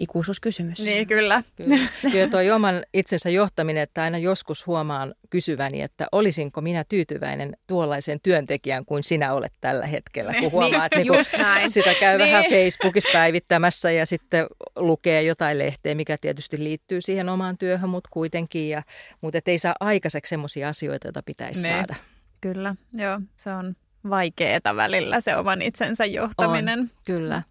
ikuisuuskysymys. 0.00 0.78
Niin, 0.84 1.06
kyllä. 1.06 1.42
Kyllä. 1.56 1.76
Kyllä 2.12 2.28
toi 2.28 2.50
oman 2.50 2.82
itsensä 2.94 3.30
johtaminen, 3.30 3.82
että 3.82 4.02
aina 4.02 4.18
joskus 4.18 4.66
huomaan 4.66 5.14
kysyväni, 5.30 5.82
että 5.82 6.06
olisinko 6.12 6.60
minä 6.60 6.84
tyytyväinen 6.88 7.52
tuollaisen 7.66 8.20
työntekijän 8.22 8.84
kuin 8.84 9.04
sinä 9.04 9.32
olet 9.32 9.52
tällä 9.60 9.86
hetkellä, 9.86 10.34
kun 10.40 10.52
huomaa, 10.52 10.84
että 10.86 10.98
niinku 10.98 11.14
just 11.14 11.32
näin. 11.38 11.70
sitä 11.70 11.94
käy 12.00 12.18
Niin. 12.18 12.26
vähän 12.28 12.44
Facebookissa 12.50 13.08
päivittämässä 13.12 13.90
ja 13.90 14.06
sitten 14.06 14.46
lukee 14.76 15.22
jotain 15.22 15.58
lehteä, 15.58 15.94
mikä 15.94 16.16
tietysti 16.20 16.64
liittyy 16.64 17.00
siihen 17.00 17.28
omaan 17.28 17.58
työhön, 17.58 17.90
mutta 17.90 18.08
kuitenkin. 18.12 18.68
Ja, 18.68 18.82
mutta 19.20 19.38
et 19.38 19.48
ei 19.48 19.58
saa 19.58 19.74
aikaiseksi 19.80 20.30
sellaisia 20.30 20.68
asioita, 20.68 21.06
joita 21.06 21.22
pitäisi 21.26 21.62
Niin. 21.62 21.74
saada. 21.76 21.94
Kyllä, 22.40 22.74
joo. 22.94 23.20
Se 23.36 23.50
on 23.52 23.76
vaikeeta 24.10 24.76
välillä 24.76 25.20
se 25.20 25.36
oman 25.36 25.62
itsensä 25.62 26.04
johtaminen. 26.04 26.80
On, 26.80 26.90
kyllä. 27.04 27.42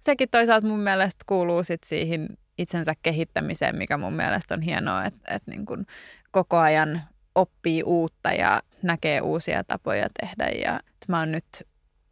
Sekin 0.00 0.28
toisaalta 0.30 0.66
mun 0.66 0.80
mielestä 0.80 1.24
kuuluu 1.26 1.62
sit 1.62 1.84
siihen 1.84 2.28
itsensä 2.58 2.94
kehittämiseen, 3.02 3.76
mikä 3.76 3.98
mun 3.98 4.12
mielestä 4.12 4.54
on 4.54 4.62
hienoa, 4.62 5.04
että, 5.04 5.34
että 5.34 5.50
niin 5.50 5.66
kun 5.66 5.86
koko 6.30 6.58
ajan 6.58 7.02
oppii 7.34 7.82
uutta 7.82 8.32
ja 8.32 8.62
näkee 8.82 9.20
uusia 9.20 9.64
tapoja 9.64 10.08
tehdä. 10.20 10.48
Ja 10.48 10.76
että 10.76 11.06
mä 11.08 11.18
oon 11.18 11.32
nyt 11.32 11.44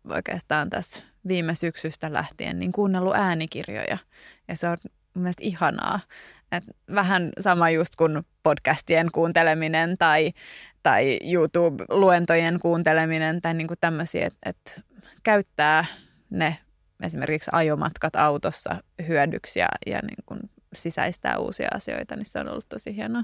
oikeastaan 0.08 0.70
tässä 0.70 1.04
viime 1.28 1.54
syksystä 1.54 2.12
lähtien 2.12 2.58
niin 2.58 2.72
kuunnellut 2.72 3.14
äänikirjoja 3.14 3.98
ja 4.48 4.56
se 4.56 4.68
on 4.68 4.76
mun 5.14 5.22
mielestä 5.22 5.44
ihanaa. 5.44 6.00
Et 6.52 6.64
vähän 6.94 7.32
sama 7.40 7.70
just 7.70 7.96
kuin 7.96 8.22
podcastien 8.42 9.08
kuunteleminen 9.12 9.98
tai, 9.98 10.32
tai 10.82 11.18
YouTube-luentojen 11.22 12.60
kuunteleminen 12.60 13.42
tai 13.42 13.54
niinku 13.54 13.74
tämmöisiä, 13.80 14.26
että 14.26 14.38
et 14.46 14.80
käyttää 15.22 15.84
ne 16.30 16.56
esimerkiksi 17.02 17.50
ajomatkat 17.52 18.16
autossa 18.16 18.82
hyödyksi 19.08 19.58
ja, 19.58 19.68
ja 19.86 20.00
niin 20.02 20.24
kuin 20.26 20.40
sisäistää 20.74 21.38
uusia 21.38 21.68
asioita, 21.74 22.16
niin 22.16 22.26
se 22.26 22.38
on 22.38 22.48
ollut 22.48 22.68
tosi 22.68 22.96
hienoa. 22.96 23.22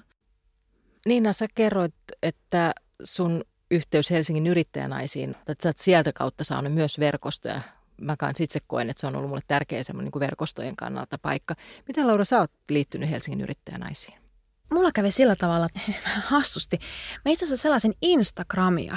Niina, 1.07 1.33
sä 1.33 1.47
kerroit, 1.55 1.95
että 2.23 2.75
sun 3.03 3.45
yhteys 3.71 4.11
Helsingin 4.11 4.47
yrittäjänaisiin, 4.47 5.31
että 5.31 5.63
sä 5.63 5.69
oot 5.69 5.77
sieltä 5.77 6.13
kautta 6.13 6.45
saanut 6.45 6.75
myös 6.75 6.99
verkostoja. 6.99 7.61
Mä 8.01 8.17
kanssa 8.17 8.45
itse 8.45 8.59
koen, 8.67 8.91
että 8.91 9.01
se 9.01 9.07
on 9.07 9.17
ollut 9.17 9.29
mulle 9.29 9.43
tärkeä 9.49 9.83
semmoinen 9.83 10.11
niin 10.15 10.21
verkostojen 10.21 10.77
kannalta 10.77 11.19
paikka. 11.23 11.55
Miten 11.89 12.07
Laura, 12.07 12.25
sä 12.25 12.41
oot 12.41 12.53
liittynyt 12.71 13.11
Helsingin 13.11 13.41
yrittäjänaisiin? 13.41 14.28
Mulla 14.73 14.91
kävi 14.95 15.11
sillä 15.11 15.37
tavalla 15.37 15.67
että 15.89 16.01
hassusti. 16.27 16.79
Mä 17.25 17.33
itse 17.33 17.45
asiassa 17.45 17.63
sellaisen 17.63 17.93
Instagramia. 18.03 18.97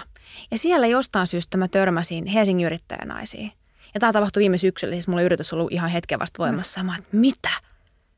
Ja 0.52 0.58
siellä 0.58 0.88
jostain 0.88 1.28
syystä 1.28 1.58
mä 1.58 1.68
törmäsin 1.68 2.26
Helsingin 2.26 2.66
yrittäjänaisiin. 2.66 3.52
Ja 3.94 4.00
tämä 4.00 4.14
tapahtui 4.14 4.42
viime 4.42 4.58
syksyllä, 4.58 4.94
siis 4.94 5.08
mulla 5.08 5.22
yritys 5.22 5.54
ollut 5.54 5.72
ihan 5.72 5.90
hetken 5.90 6.20
vasta 6.20 6.44
voimassa. 6.44 6.84
Mä 6.84 6.92
oon, 6.92 7.00
että 7.00 7.18
mitä? 7.18 7.50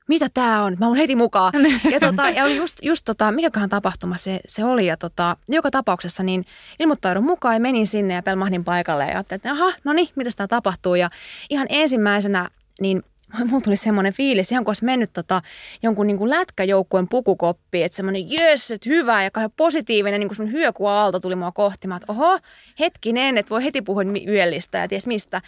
Mitä 0.07 0.27
tää 0.33 0.63
on? 0.63 0.77
Mä 0.79 0.87
oon 0.87 0.97
heti 0.97 1.15
mukaan. 1.15 1.53
Ja, 1.91 1.99
tota, 1.99 2.29
ja 2.29 2.43
oli 2.43 2.55
just, 2.55 2.77
just 2.81 3.05
tota, 3.05 3.31
mikäköhän 3.31 3.69
tapahtuma 3.69 4.17
se, 4.17 4.39
se 4.47 4.65
oli. 4.65 4.85
Ja 4.85 4.97
tota, 4.97 5.37
joka 5.49 5.71
tapauksessa 5.71 6.23
niin 6.23 6.45
ilmoittaudun 6.79 7.23
mukaan 7.23 7.55
ja 7.55 7.59
menin 7.59 7.87
sinne 7.87 8.13
ja 8.13 8.23
pelmahdin 8.23 8.63
paikalle. 8.63 9.03
Ja 9.03 9.09
ajattelin, 9.09 9.37
että 9.37 9.51
aha, 9.51 9.73
no 9.83 9.93
niin, 9.93 10.09
mitä 10.15 10.29
tää 10.35 10.47
tapahtuu. 10.47 10.95
Ja 10.95 11.09
ihan 11.49 11.67
ensimmäisenä 11.69 12.49
niin 12.81 13.03
mulla 13.45 13.61
tuli 13.61 13.75
semmoinen 13.75 14.13
fiilis, 14.13 14.51
ihan 14.51 14.63
kun 14.63 14.69
olisi 14.69 14.85
mennyt 14.85 15.13
tota, 15.13 15.41
jonkun 15.83 16.07
niin 16.07 16.17
kuin 16.17 16.29
lätkäjoukkueen 16.29 17.07
pukukoppiin, 17.09 17.85
että 17.85 17.95
semmoinen 17.95 18.31
jes, 18.31 18.71
että 18.71 18.89
hyvä 18.89 19.23
ja 19.23 19.31
kauhean 19.31 19.51
positiivinen 19.57 20.19
niin 20.19 20.35
kuin 20.37 20.51
hyökuaalto 20.51 21.19
tuli 21.19 21.35
mua 21.35 21.51
kohti. 21.51 21.87
Mä 21.87 21.95
oot, 21.95 22.09
oho, 22.09 22.39
hetkinen, 22.79 23.37
että 23.37 23.49
voi 23.49 23.63
heti 23.63 23.81
puhua 23.81 24.03
yöllistä 24.27 24.77
ja 24.77 24.87
ties 24.87 25.07
mistä. 25.07 25.41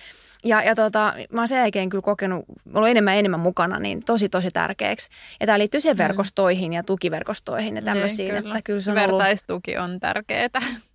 Ja, 0.44 0.62
ja 0.62 0.76
tota, 0.76 1.14
mä 1.30 1.42
oon 1.42 1.48
sen 1.48 1.58
jälkeen 1.60 1.90
kyllä 1.90 2.02
kokenut, 2.02 2.46
ollut 2.74 2.90
enemmän 2.90 3.14
ja 3.14 3.20
enemmän 3.20 3.40
mukana, 3.40 3.80
niin 3.80 4.04
tosi 4.06 4.30
tosi 4.30 4.52
tärkeäksi. 4.52 5.10
Ja 5.40 5.46
tämä 5.46 5.60
liittyy 5.60 5.82
siihen 5.82 5.98
verkostoihin 5.98 6.74
ja 6.74 6.84
tukiverkostoihin 6.84 7.76
ja 7.76 7.82
tämmöisiin, 7.82 8.34
Niin, 8.34 8.48
että 8.48 8.62
kyllä 8.62 8.82
se 8.82 8.92
on 8.92 8.98
ollut, 8.98 9.20
Vertaistuki 9.20 9.78
on 9.78 10.00
tärkeää. 10.00 10.50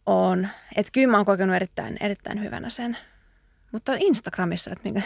on. 0.07 0.49
Että 0.76 0.93
kyllä 0.93 1.11
mä 1.11 1.16
oon 1.16 1.26
kokenut 1.26 1.57
erittäin, 1.57 1.97
erittäin 2.01 2.43
hyvänä 2.43 2.68
sen. 2.70 2.97
Mutta 3.73 3.93
Instagramissa, 3.99 4.71
että 4.71 4.85
minkä... 4.85 5.03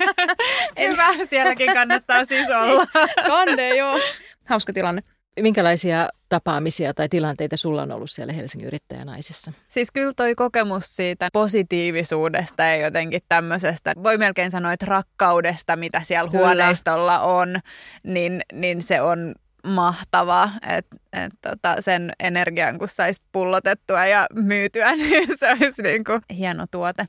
Hyvä, 0.88 1.08
sielläkin 1.28 1.74
kannattaa 1.74 2.24
siis 2.24 2.46
olla. 2.50 2.86
Kanne, 3.26 3.76
joo. 3.76 3.98
Hauska 4.44 4.72
tilanne. 4.72 5.02
Minkälaisia 5.40 6.08
tapaamisia 6.28 6.94
tai 6.94 7.08
tilanteita 7.08 7.56
sulla 7.56 7.82
on 7.82 7.92
ollut 7.92 8.10
siellä 8.10 8.32
Helsingin 8.32 8.66
yrittäjänaisissa? 8.66 9.52
Siis 9.68 9.90
kyllä 9.90 10.12
toi 10.16 10.34
kokemus 10.34 10.96
siitä 10.96 11.28
positiivisuudesta 11.32 12.62
ja 12.62 12.76
jotenkin 12.76 13.20
tämmöisestä, 13.28 13.92
voi 14.02 14.18
melkein 14.18 14.50
sanoa, 14.50 14.72
että 14.72 14.86
rakkaudesta, 14.86 15.76
mitä 15.76 16.00
siellä 16.02 16.30
Kyllä. 16.30 16.44
huoneistolla 16.44 17.20
on, 17.20 17.56
niin, 18.02 18.42
niin 18.52 18.82
se 18.82 19.00
on 19.00 19.34
mahtava, 19.64 20.50
että 20.68 20.96
et 21.12 21.32
tota, 21.42 21.76
sen 21.80 22.12
energian 22.20 22.78
kun 22.78 22.88
saisi 22.88 23.22
pullotettua 23.32 24.06
ja 24.06 24.26
myytyä, 24.34 24.96
niin 24.96 25.38
se 25.38 25.50
olisi 25.50 25.82
niinku 25.82 26.12
hieno 26.36 26.66
tuote. 26.70 27.08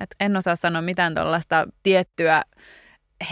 Et 0.00 0.10
en 0.20 0.36
osaa 0.36 0.56
sanoa 0.56 0.82
mitään 0.82 1.14
tuollaista 1.14 1.66
tiettyä 1.82 2.42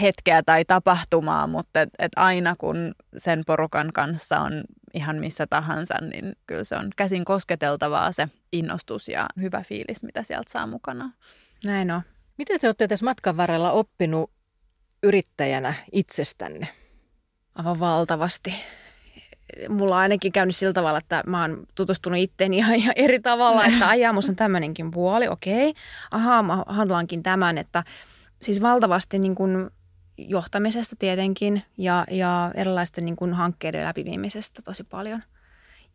hetkeä 0.01 0.43
tai 0.43 0.65
tapahtumaa, 0.65 1.47
mutta 1.47 1.81
et, 1.81 1.89
et 1.99 2.11
aina 2.15 2.55
kun 2.57 2.95
sen 3.17 3.43
porukan 3.45 3.93
kanssa 3.93 4.39
on 4.39 4.63
ihan 4.93 5.15
missä 5.15 5.47
tahansa, 5.47 5.95
niin 6.01 6.35
kyllä 6.45 6.63
se 6.63 6.75
on 6.75 6.89
käsin 6.95 7.25
kosketeltavaa 7.25 8.11
se 8.11 8.27
innostus 8.51 9.09
ja 9.09 9.25
hyvä 9.41 9.63
fiilis, 9.63 10.03
mitä 10.03 10.23
sieltä 10.23 10.51
saa 10.51 10.67
mukana. 10.67 11.11
Näin 11.63 11.91
on. 11.91 12.01
Miten 12.37 12.59
te 12.59 12.67
olette 12.67 12.87
tässä 12.87 13.05
matkan 13.05 13.37
varrella 13.37 13.71
oppinut 13.71 14.31
yrittäjänä 15.03 15.73
itsestänne? 15.91 16.67
Aivan 17.57 17.79
valtavasti. 17.79 18.53
Mulla 19.69 19.95
on 19.95 20.01
ainakin 20.01 20.31
käynyt 20.31 20.55
sillä 20.55 20.73
tavalla, 20.73 20.99
että 20.99 21.23
mä 21.27 21.41
oon 21.41 21.67
tutustunut 21.75 22.19
itteeni 22.19 22.57
ihan, 22.57 22.75
ihan 22.75 22.93
eri 22.95 23.19
tavalla, 23.19 23.65
että 23.65 23.87
ajaa, 23.89 24.13
on 24.29 24.35
tämmöinenkin 24.35 24.91
puoli, 24.91 25.27
okei. 25.27 25.73
Ahaa, 26.11 26.43
mä 26.43 26.63
handlaankin 26.67 27.23
tämän, 27.23 27.57
että 27.57 27.83
siis 28.41 28.61
valtavasti 28.61 29.19
niin 29.19 29.35
kuin 29.35 29.69
johtamisesta 30.17 30.95
tietenkin 30.99 31.63
ja, 31.77 32.05
ja 32.11 32.51
erilaisten 32.55 33.05
niin 33.05 33.15
kuin 33.15 33.33
hankkeiden 33.33 33.83
läpiviimisestä 33.85 34.61
tosi 34.61 34.83
paljon. 34.83 35.23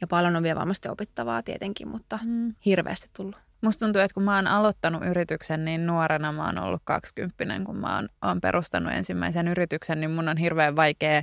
Ja 0.01 0.07
paljon 0.07 0.37
on 0.37 0.43
vielä 0.43 0.59
varmasti 0.59 0.89
opittavaa 0.89 1.43
tietenkin, 1.43 1.89
mutta 1.89 2.19
Mm. 2.23 2.55
hirveästi 2.67 3.09
tullut. 3.17 3.37
Musta 3.63 3.87
tuntuu, 3.87 4.03
että 4.03 4.15
kun 4.15 4.23
mä 4.23 4.37
oon 4.37 4.47
aloittanut 4.47 5.05
yrityksen, 5.05 5.65
niin 5.65 5.87
nuorena 5.87 6.33
mä 6.33 6.47
oon 6.47 6.61
ollut 6.61 6.83
20, 6.85 7.67
kun 7.67 7.77
mä 7.77 7.97
oon, 7.97 8.09
oon 8.23 8.41
perustanut 8.41 8.93
ensimmäisen 8.93 9.49
yrityksen, 9.49 10.01
niin 10.01 10.11
mun 10.11 10.29
on 10.29 10.37
hirveän 10.37 10.77
vaikea 10.77 11.23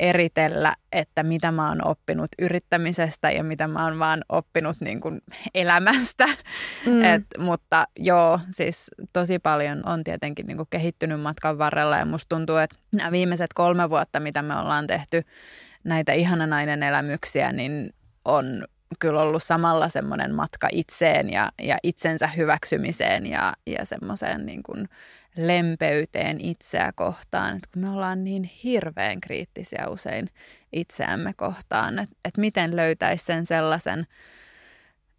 eritellä, 0.00 0.74
että 0.92 1.22
mitä 1.22 1.52
mä 1.52 1.68
oon 1.68 1.86
oppinut 1.86 2.28
yrittämisestä 2.38 3.30
ja 3.30 3.44
mitä 3.44 3.68
mä 3.68 3.84
oon 3.84 3.98
vaan 3.98 4.24
oppinut 4.28 4.76
niin 4.80 5.00
kuin 5.00 5.20
elämästä. 5.54 6.26
Mm. 6.86 7.04
Et, 7.04 7.22
mutta 7.38 7.86
joo, 7.98 8.40
siis 8.50 8.90
tosi 9.12 9.38
paljon 9.38 9.82
on 9.86 10.04
tietenkin 10.04 10.46
niin 10.46 10.56
kuin 10.56 10.68
kehittynyt 10.70 11.20
matkan 11.20 11.58
varrella 11.58 11.96
ja 11.96 12.04
musta 12.04 12.36
tuntuu, 12.36 12.56
että 12.56 12.76
nämä 12.92 13.12
viimeiset 13.12 13.52
kolme 13.54 13.90
vuotta, 13.90 14.20
mitä 14.20 14.42
me 14.42 14.56
ollaan 14.56 14.86
tehty 14.86 15.22
näitä 15.84 16.12
ihananainen 16.12 16.82
elämyksiä, 16.82 17.52
niin 17.52 17.94
on 18.24 18.64
kyllä 18.98 19.20
ollut 19.20 19.42
samalla 19.42 19.88
semmoinen 19.88 20.34
matka 20.34 20.68
itseen 20.72 21.30
ja, 21.30 21.52
ja 21.62 21.76
itsensä 21.82 22.26
hyväksymiseen 22.26 23.26
ja, 23.26 23.52
ja 23.66 23.84
semmoiseen 23.84 24.46
niin 24.46 24.62
kuin 24.62 24.88
lempeyteen 25.36 26.40
itseä 26.40 26.92
kohtaan. 26.94 27.56
Et 27.56 27.66
kun 27.72 27.82
me 27.82 27.90
ollaan 27.90 28.24
niin 28.24 28.44
hirveän 28.64 29.20
kriittisiä 29.20 29.88
usein 29.88 30.30
itseämme 30.72 31.32
kohtaan, 31.36 31.98
että 31.98 32.16
et 32.24 32.36
miten 32.36 32.76
löytäisi 32.76 33.24
sen 33.24 33.46
sellaisen 33.46 34.06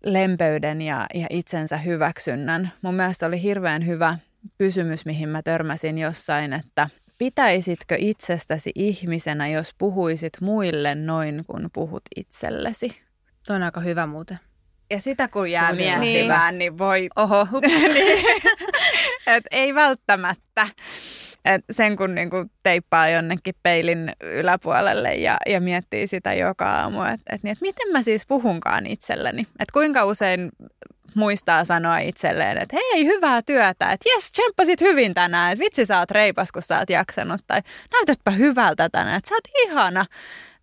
lempeyden 0.03 0.81
ja, 0.81 1.05
ja 1.13 1.27
itsensä 1.29 1.77
hyväksynnän. 1.77 2.71
Mun 2.81 2.95
mielestä 2.95 3.25
oli 3.25 3.41
hirveän 3.41 3.85
hyvä 3.85 4.17
kysymys, 4.57 5.05
mihin 5.05 5.29
mä 5.29 5.43
törmäsin 5.43 5.97
jossain, 5.97 6.53
että 6.53 6.89
pitäisitkö 7.17 7.95
itsestäsi 7.99 8.71
ihmisenä, 8.75 9.47
jos 9.47 9.75
puhuisit 9.77 10.33
muille 10.41 10.95
noin 10.95 11.43
kuin 11.47 11.69
puhut 11.73 12.03
itsellesi? 12.15 13.06
Tuo 13.47 13.55
on 13.55 13.63
aika 13.63 13.79
hyvä 13.79 14.05
muuten. 14.05 14.39
Ja 14.89 14.99
sitä 14.99 15.27
kun 15.27 15.51
jää 15.51 15.69
Tuli 15.69 15.81
miettimään, 15.81 16.53
niin, 16.53 16.59
niin 16.59 16.77
voi... 16.77 17.07
Oho, 17.15 17.47
niin, 17.93 18.25
et 19.27 19.43
ei 19.51 19.75
välttämättä. 19.75 20.67
Et 21.45 21.61
sen 21.71 21.95
kun 21.95 22.15
niinku 22.15 22.45
teippaa 22.63 23.09
jonnekin 23.09 23.55
peilin 23.63 24.11
yläpuolelle 24.21 25.15
ja, 25.15 25.37
ja 25.45 25.61
miettii 25.61 26.07
sitä 26.07 26.33
joka 26.33 26.71
aamu, 26.71 27.03
että 27.03 27.35
et, 27.35 27.43
niin, 27.43 27.51
et 27.51 27.61
miten 27.61 27.91
mä 27.91 28.01
siis 28.01 28.25
puhunkaan 28.27 28.87
itselleni. 28.87 29.41
Että 29.41 29.73
kuinka 29.73 30.05
usein 30.05 30.49
muistaa 31.15 31.65
sanoa 31.65 31.97
itselleen, 31.97 32.57
että 32.57 32.75
hei, 32.75 33.05
hyvää 33.05 33.41
työtä, 33.41 33.91
että 33.91 34.09
jes, 34.15 34.31
tsemppasit 34.31 34.81
hyvin 34.81 35.13
tänään, 35.13 35.51
että 35.51 35.63
vitsi 35.63 35.85
sä 35.85 35.99
oot 35.99 36.11
reipas, 36.11 36.51
kun 36.51 36.61
sä 36.61 36.79
oot 36.79 36.89
jaksanut, 36.89 37.41
tai 37.47 37.61
näytätpä 37.93 38.31
hyvältä 38.31 38.89
tänään, 38.89 39.17
että 39.17 39.29
sä 39.29 39.35
oot 39.35 39.67
ihana. 39.67 40.05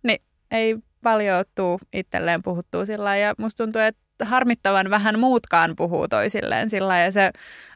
Niin 0.03 0.19
ei 0.51 0.75
paljon 1.05 1.45
tuu 1.55 1.79
itselleen 1.93 2.43
puhuttua 2.43 2.85
sillä 2.85 3.17
ja 3.17 3.33
musta 3.37 3.63
tuntuu, 3.63 3.81
että 3.81 4.25
harmittavan 4.25 4.89
vähän 4.89 5.19
muutkaan 5.19 5.75
puhuu 5.75 6.07
toisilleen 6.07 6.69
sillä 6.69 6.99
ja 6.99 7.11
se 7.11 7.31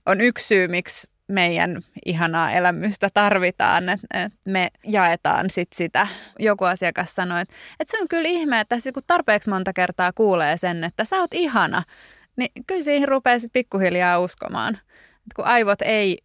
on 0.06 0.22
yksi 0.22 0.48
syy, 0.48 0.68
miksi 0.68 1.10
meidän 1.28 1.82
ihanaa 2.06 2.52
elämystä 2.52 3.10
tarvitaan, 3.14 3.90
että 3.90 4.08
et 4.14 4.34
me 4.46 4.70
jaetaan 4.84 5.50
sit 5.50 5.68
sitä. 5.76 6.08
Joku 6.40 6.66
asiakas 6.66 7.16
sanoi, 7.16 7.42
että 7.42 7.56
et 7.80 7.90
se 7.90 8.02
on 8.02 8.08
kyllä 8.08 8.30
ihme, 8.30 8.60
että 8.60 8.76
kun 8.94 9.04
tarpeeksi 9.08 9.50
monta 9.50 9.74
kertaa 9.74 10.12
kuulee 10.14 10.58
sen, 10.58 10.84
että 10.84 11.06
sä 11.06 11.20
oot 11.20 11.34
ihana, 11.34 11.84
niin 12.36 12.52
kyllä 12.68 12.84
siihen 12.84 13.08
rupeaa 13.08 13.40
sitten 13.40 13.60
pikkuhiljaa 13.60 14.20
uskomaan. 14.20 14.76
Et 15.16 15.34
kun 15.36 15.46
aivot 15.46 15.82
ei 15.82 16.18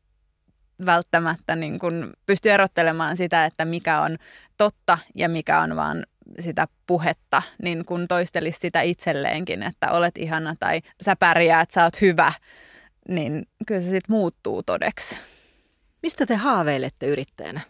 välttämättä 0.87 1.57
niin 1.57 1.79
kun 1.79 2.13
pysty 2.27 2.51
erottelemaan 2.51 3.17
sitä, 3.17 3.45
että 3.45 3.65
mikä 3.65 4.01
on 4.01 4.19
totta 4.57 4.99
ja 5.15 5.29
mikä 5.29 5.61
on 5.61 5.77
vaan 5.77 6.07
sitä 6.41 6.69
puhetta, 6.87 7.43
niin 7.63 7.85
kun 7.85 8.09
toistelisi 8.09 8.59
sitä 8.59 8.81
itselleenkin, 8.81 9.63
että 9.63 9.91
olet 9.91 10.19
ihana 10.19 10.57
tai 10.61 10.83
sä 11.03 11.17
pärjäät, 11.17 11.71
sä 11.71 11.85
oot 11.85 12.01
hyvä, 12.01 12.33
niin 13.09 13.47
kyllä 13.67 13.81
se 13.81 13.91
sitten 13.91 14.15
muuttuu 14.15 14.63
todeksi. 14.63 15.19
Mistä 16.03 16.27
te 16.27 16.35
haaveilette 16.35 17.07
yrittäjänä, 17.07 17.61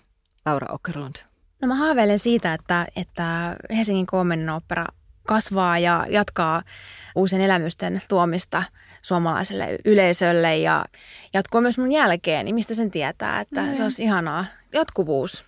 Laura 0.47 0.75
Ockerlund? 0.75 1.17
No 1.63 1.69
mä 1.69 1.75
haaveilen 1.75 2.19
siitä, 2.19 2.55
että, 2.55 2.87
että 2.97 3.57
Helsingin 3.77 4.07
Koomenin 4.07 4.51
opera 4.51 4.87
kasvaa 5.27 5.79
ja 5.79 6.07
jatkaa 6.09 6.63
uusien 7.15 7.43
elämysten 7.43 8.03
tuomista 8.09 8.63
suomalaiselle 9.03 9.79
yleisölle 9.85 10.57
ja 10.57 10.85
jatkuu 11.35 11.61
myös 11.61 11.79
mun 11.79 11.93
jälkeen, 11.93 12.45
niin 12.45 12.55
mistä 12.55 12.75
sen 12.75 12.91
tietää, 12.91 13.41
että 13.41 13.67
No 13.67 13.77
se 13.77 13.83
olisi 13.83 14.03
ihanaa. 14.03 14.45
Jatkuvuus. 14.73 15.45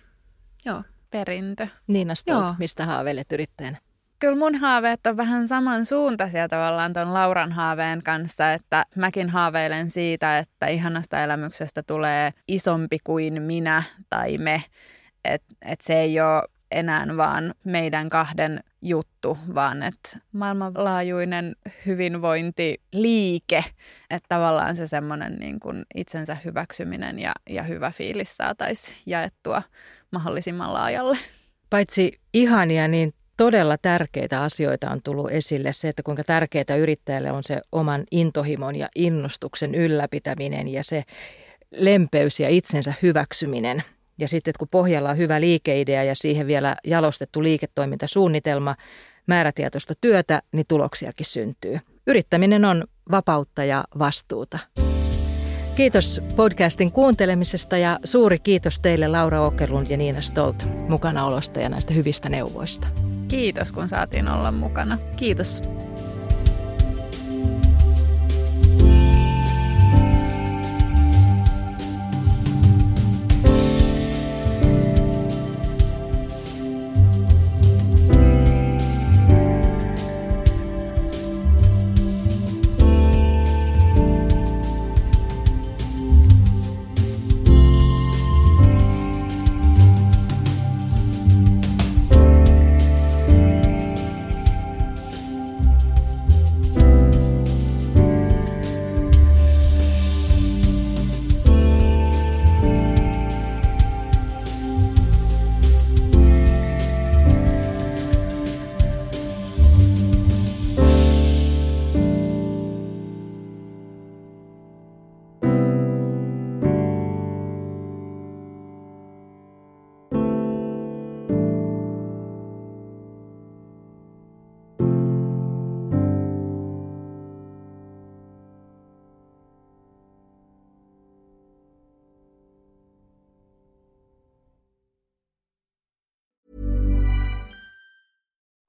Joo. 0.65 0.83
Perintö. 1.11 1.67
Niina 1.87 2.15
Stolt, 2.15 2.43
Joo. 2.43 2.55
mistä 2.59 2.85
haaveilet 2.85 3.31
yrittäjänä? 3.31 3.77
Kyllä 4.19 4.35
mun 4.35 4.55
haaveet 4.55 5.07
on 5.07 5.17
vähän 5.17 5.47
samansuuntaisia 5.47 6.47
tavallaan 6.47 6.93
ton 6.93 7.13
Lauran 7.13 7.51
haaveen 7.51 8.03
kanssa, 8.03 8.53
että 8.53 8.85
mäkin 8.95 9.29
haaveilen 9.29 9.89
siitä, 9.91 10.39
että 10.39 10.67
ihanasta 10.67 11.23
elämyksestä 11.23 11.83
tulee 11.83 12.33
isompi 12.47 12.97
kuin 13.03 13.41
minä 13.41 13.83
tai 14.09 14.37
me. 14.37 14.63
Että 15.25 15.55
et 15.61 15.81
se 15.81 15.99
ei 15.99 16.19
ole 16.19 16.43
enää 16.71 17.07
vaan 17.17 17.53
meidän 17.63 18.09
kahden 18.09 18.63
juttu, 18.81 19.37
vaan 19.55 19.83
että 19.83 20.19
maailmanlaajuinen 20.31 21.55
hyvinvointiliike, 21.85 23.63
että 24.09 24.25
tavallaan 24.29 24.75
se 24.75 24.87
semmoinen 24.87 25.35
niin 25.35 25.59
kuin 25.59 25.85
itsensä 25.95 26.37
hyväksyminen 26.45 27.19
ja, 27.19 27.33
ja 27.49 27.63
hyvä 27.63 27.91
fiilis 27.91 28.37
saataisiin 28.37 28.97
jaettua 29.05 29.61
mahdollisimman 30.11 30.73
laajalle. 30.73 31.17
Paitsi 31.69 32.19
ihania, 32.33 32.87
niin 32.87 33.13
todella 33.37 33.77
tärkeitä 33.77 34.41
asioita 34.41 34.89
on 34.91 35.01
tullut 35.03 35.31
esille. 35.31 35.73
Se, 35.73 35.89
että 35.89 36.03
kuinka 36.03 36.23
tärkeää 36.23 36.75
yrittäjälle 36.79 37.31
on 37.31 37.43
se 37.43 37.61
oman 37.71 38.03
intohimon 38.11 38.75
ja 38.75 38.87
innostuksen 38.95 39.75
ylläpitäminen 39.75 40.67
ja 40.67 40.83
se 40.83 41.03
lempeys 41.71 42.39
ja 42.39 42.49
itsensä 42.49 42.93
hyväksyminen. 43.01 43.83
Ja 44.17 44.27
sitten, 44.27 44.51
että 44.51 44.59
kun 44.59 44.67
pohjalla 44.71 45.09
on 45.09 45.17
hyvä 45.17 45.41
liikeidea 45.41 46.03
ja 46.03 46.15
siihen 46.15 46.47
vielä 46.47 46.75
jalostettu 46.83 47.43
liiketoimintasuunnitelma, 47.43 48.75
määrätietoista 49.27 49.93
työtä, 50.01 50.41
niin 50.51 50.65
tuloksiakin 50.67 51.25
syntyy. 51.25 51.79
Yrittäminen 52.07 52.65
on 52.65 52.83
vapautta 53.11 53.63
ja 53.63 53.83
vastuuta. 53.99 54.59
Kiitos 55.75 56.21
podcastin 56.35 56.91
kuuntelemisesta 56.91 57.77
ja 57.77 57.99
suuri 58.03 58.39
kiitos 58.39 58.79
teille 58.79 59.07
Laura 59.07 59.41
Ockerlund 59.41 59.89
ja 59.89 59.97
Niina 59.97 60.21
Stolt 60.21 60.67
mukanaolosta 60.89 61.59
ja 61.59 61.69
näistä 61.69 61.93
hyvistä 61.93 62.29
neuvoista. 62.29 62.87
Kiitos, 63.27 63.71
kun 63.71 63.89
saatiin 63.89 64.29
olla 64.29 64.51
mukana. 64.51 64.97
Kiitos. 65.15 65.61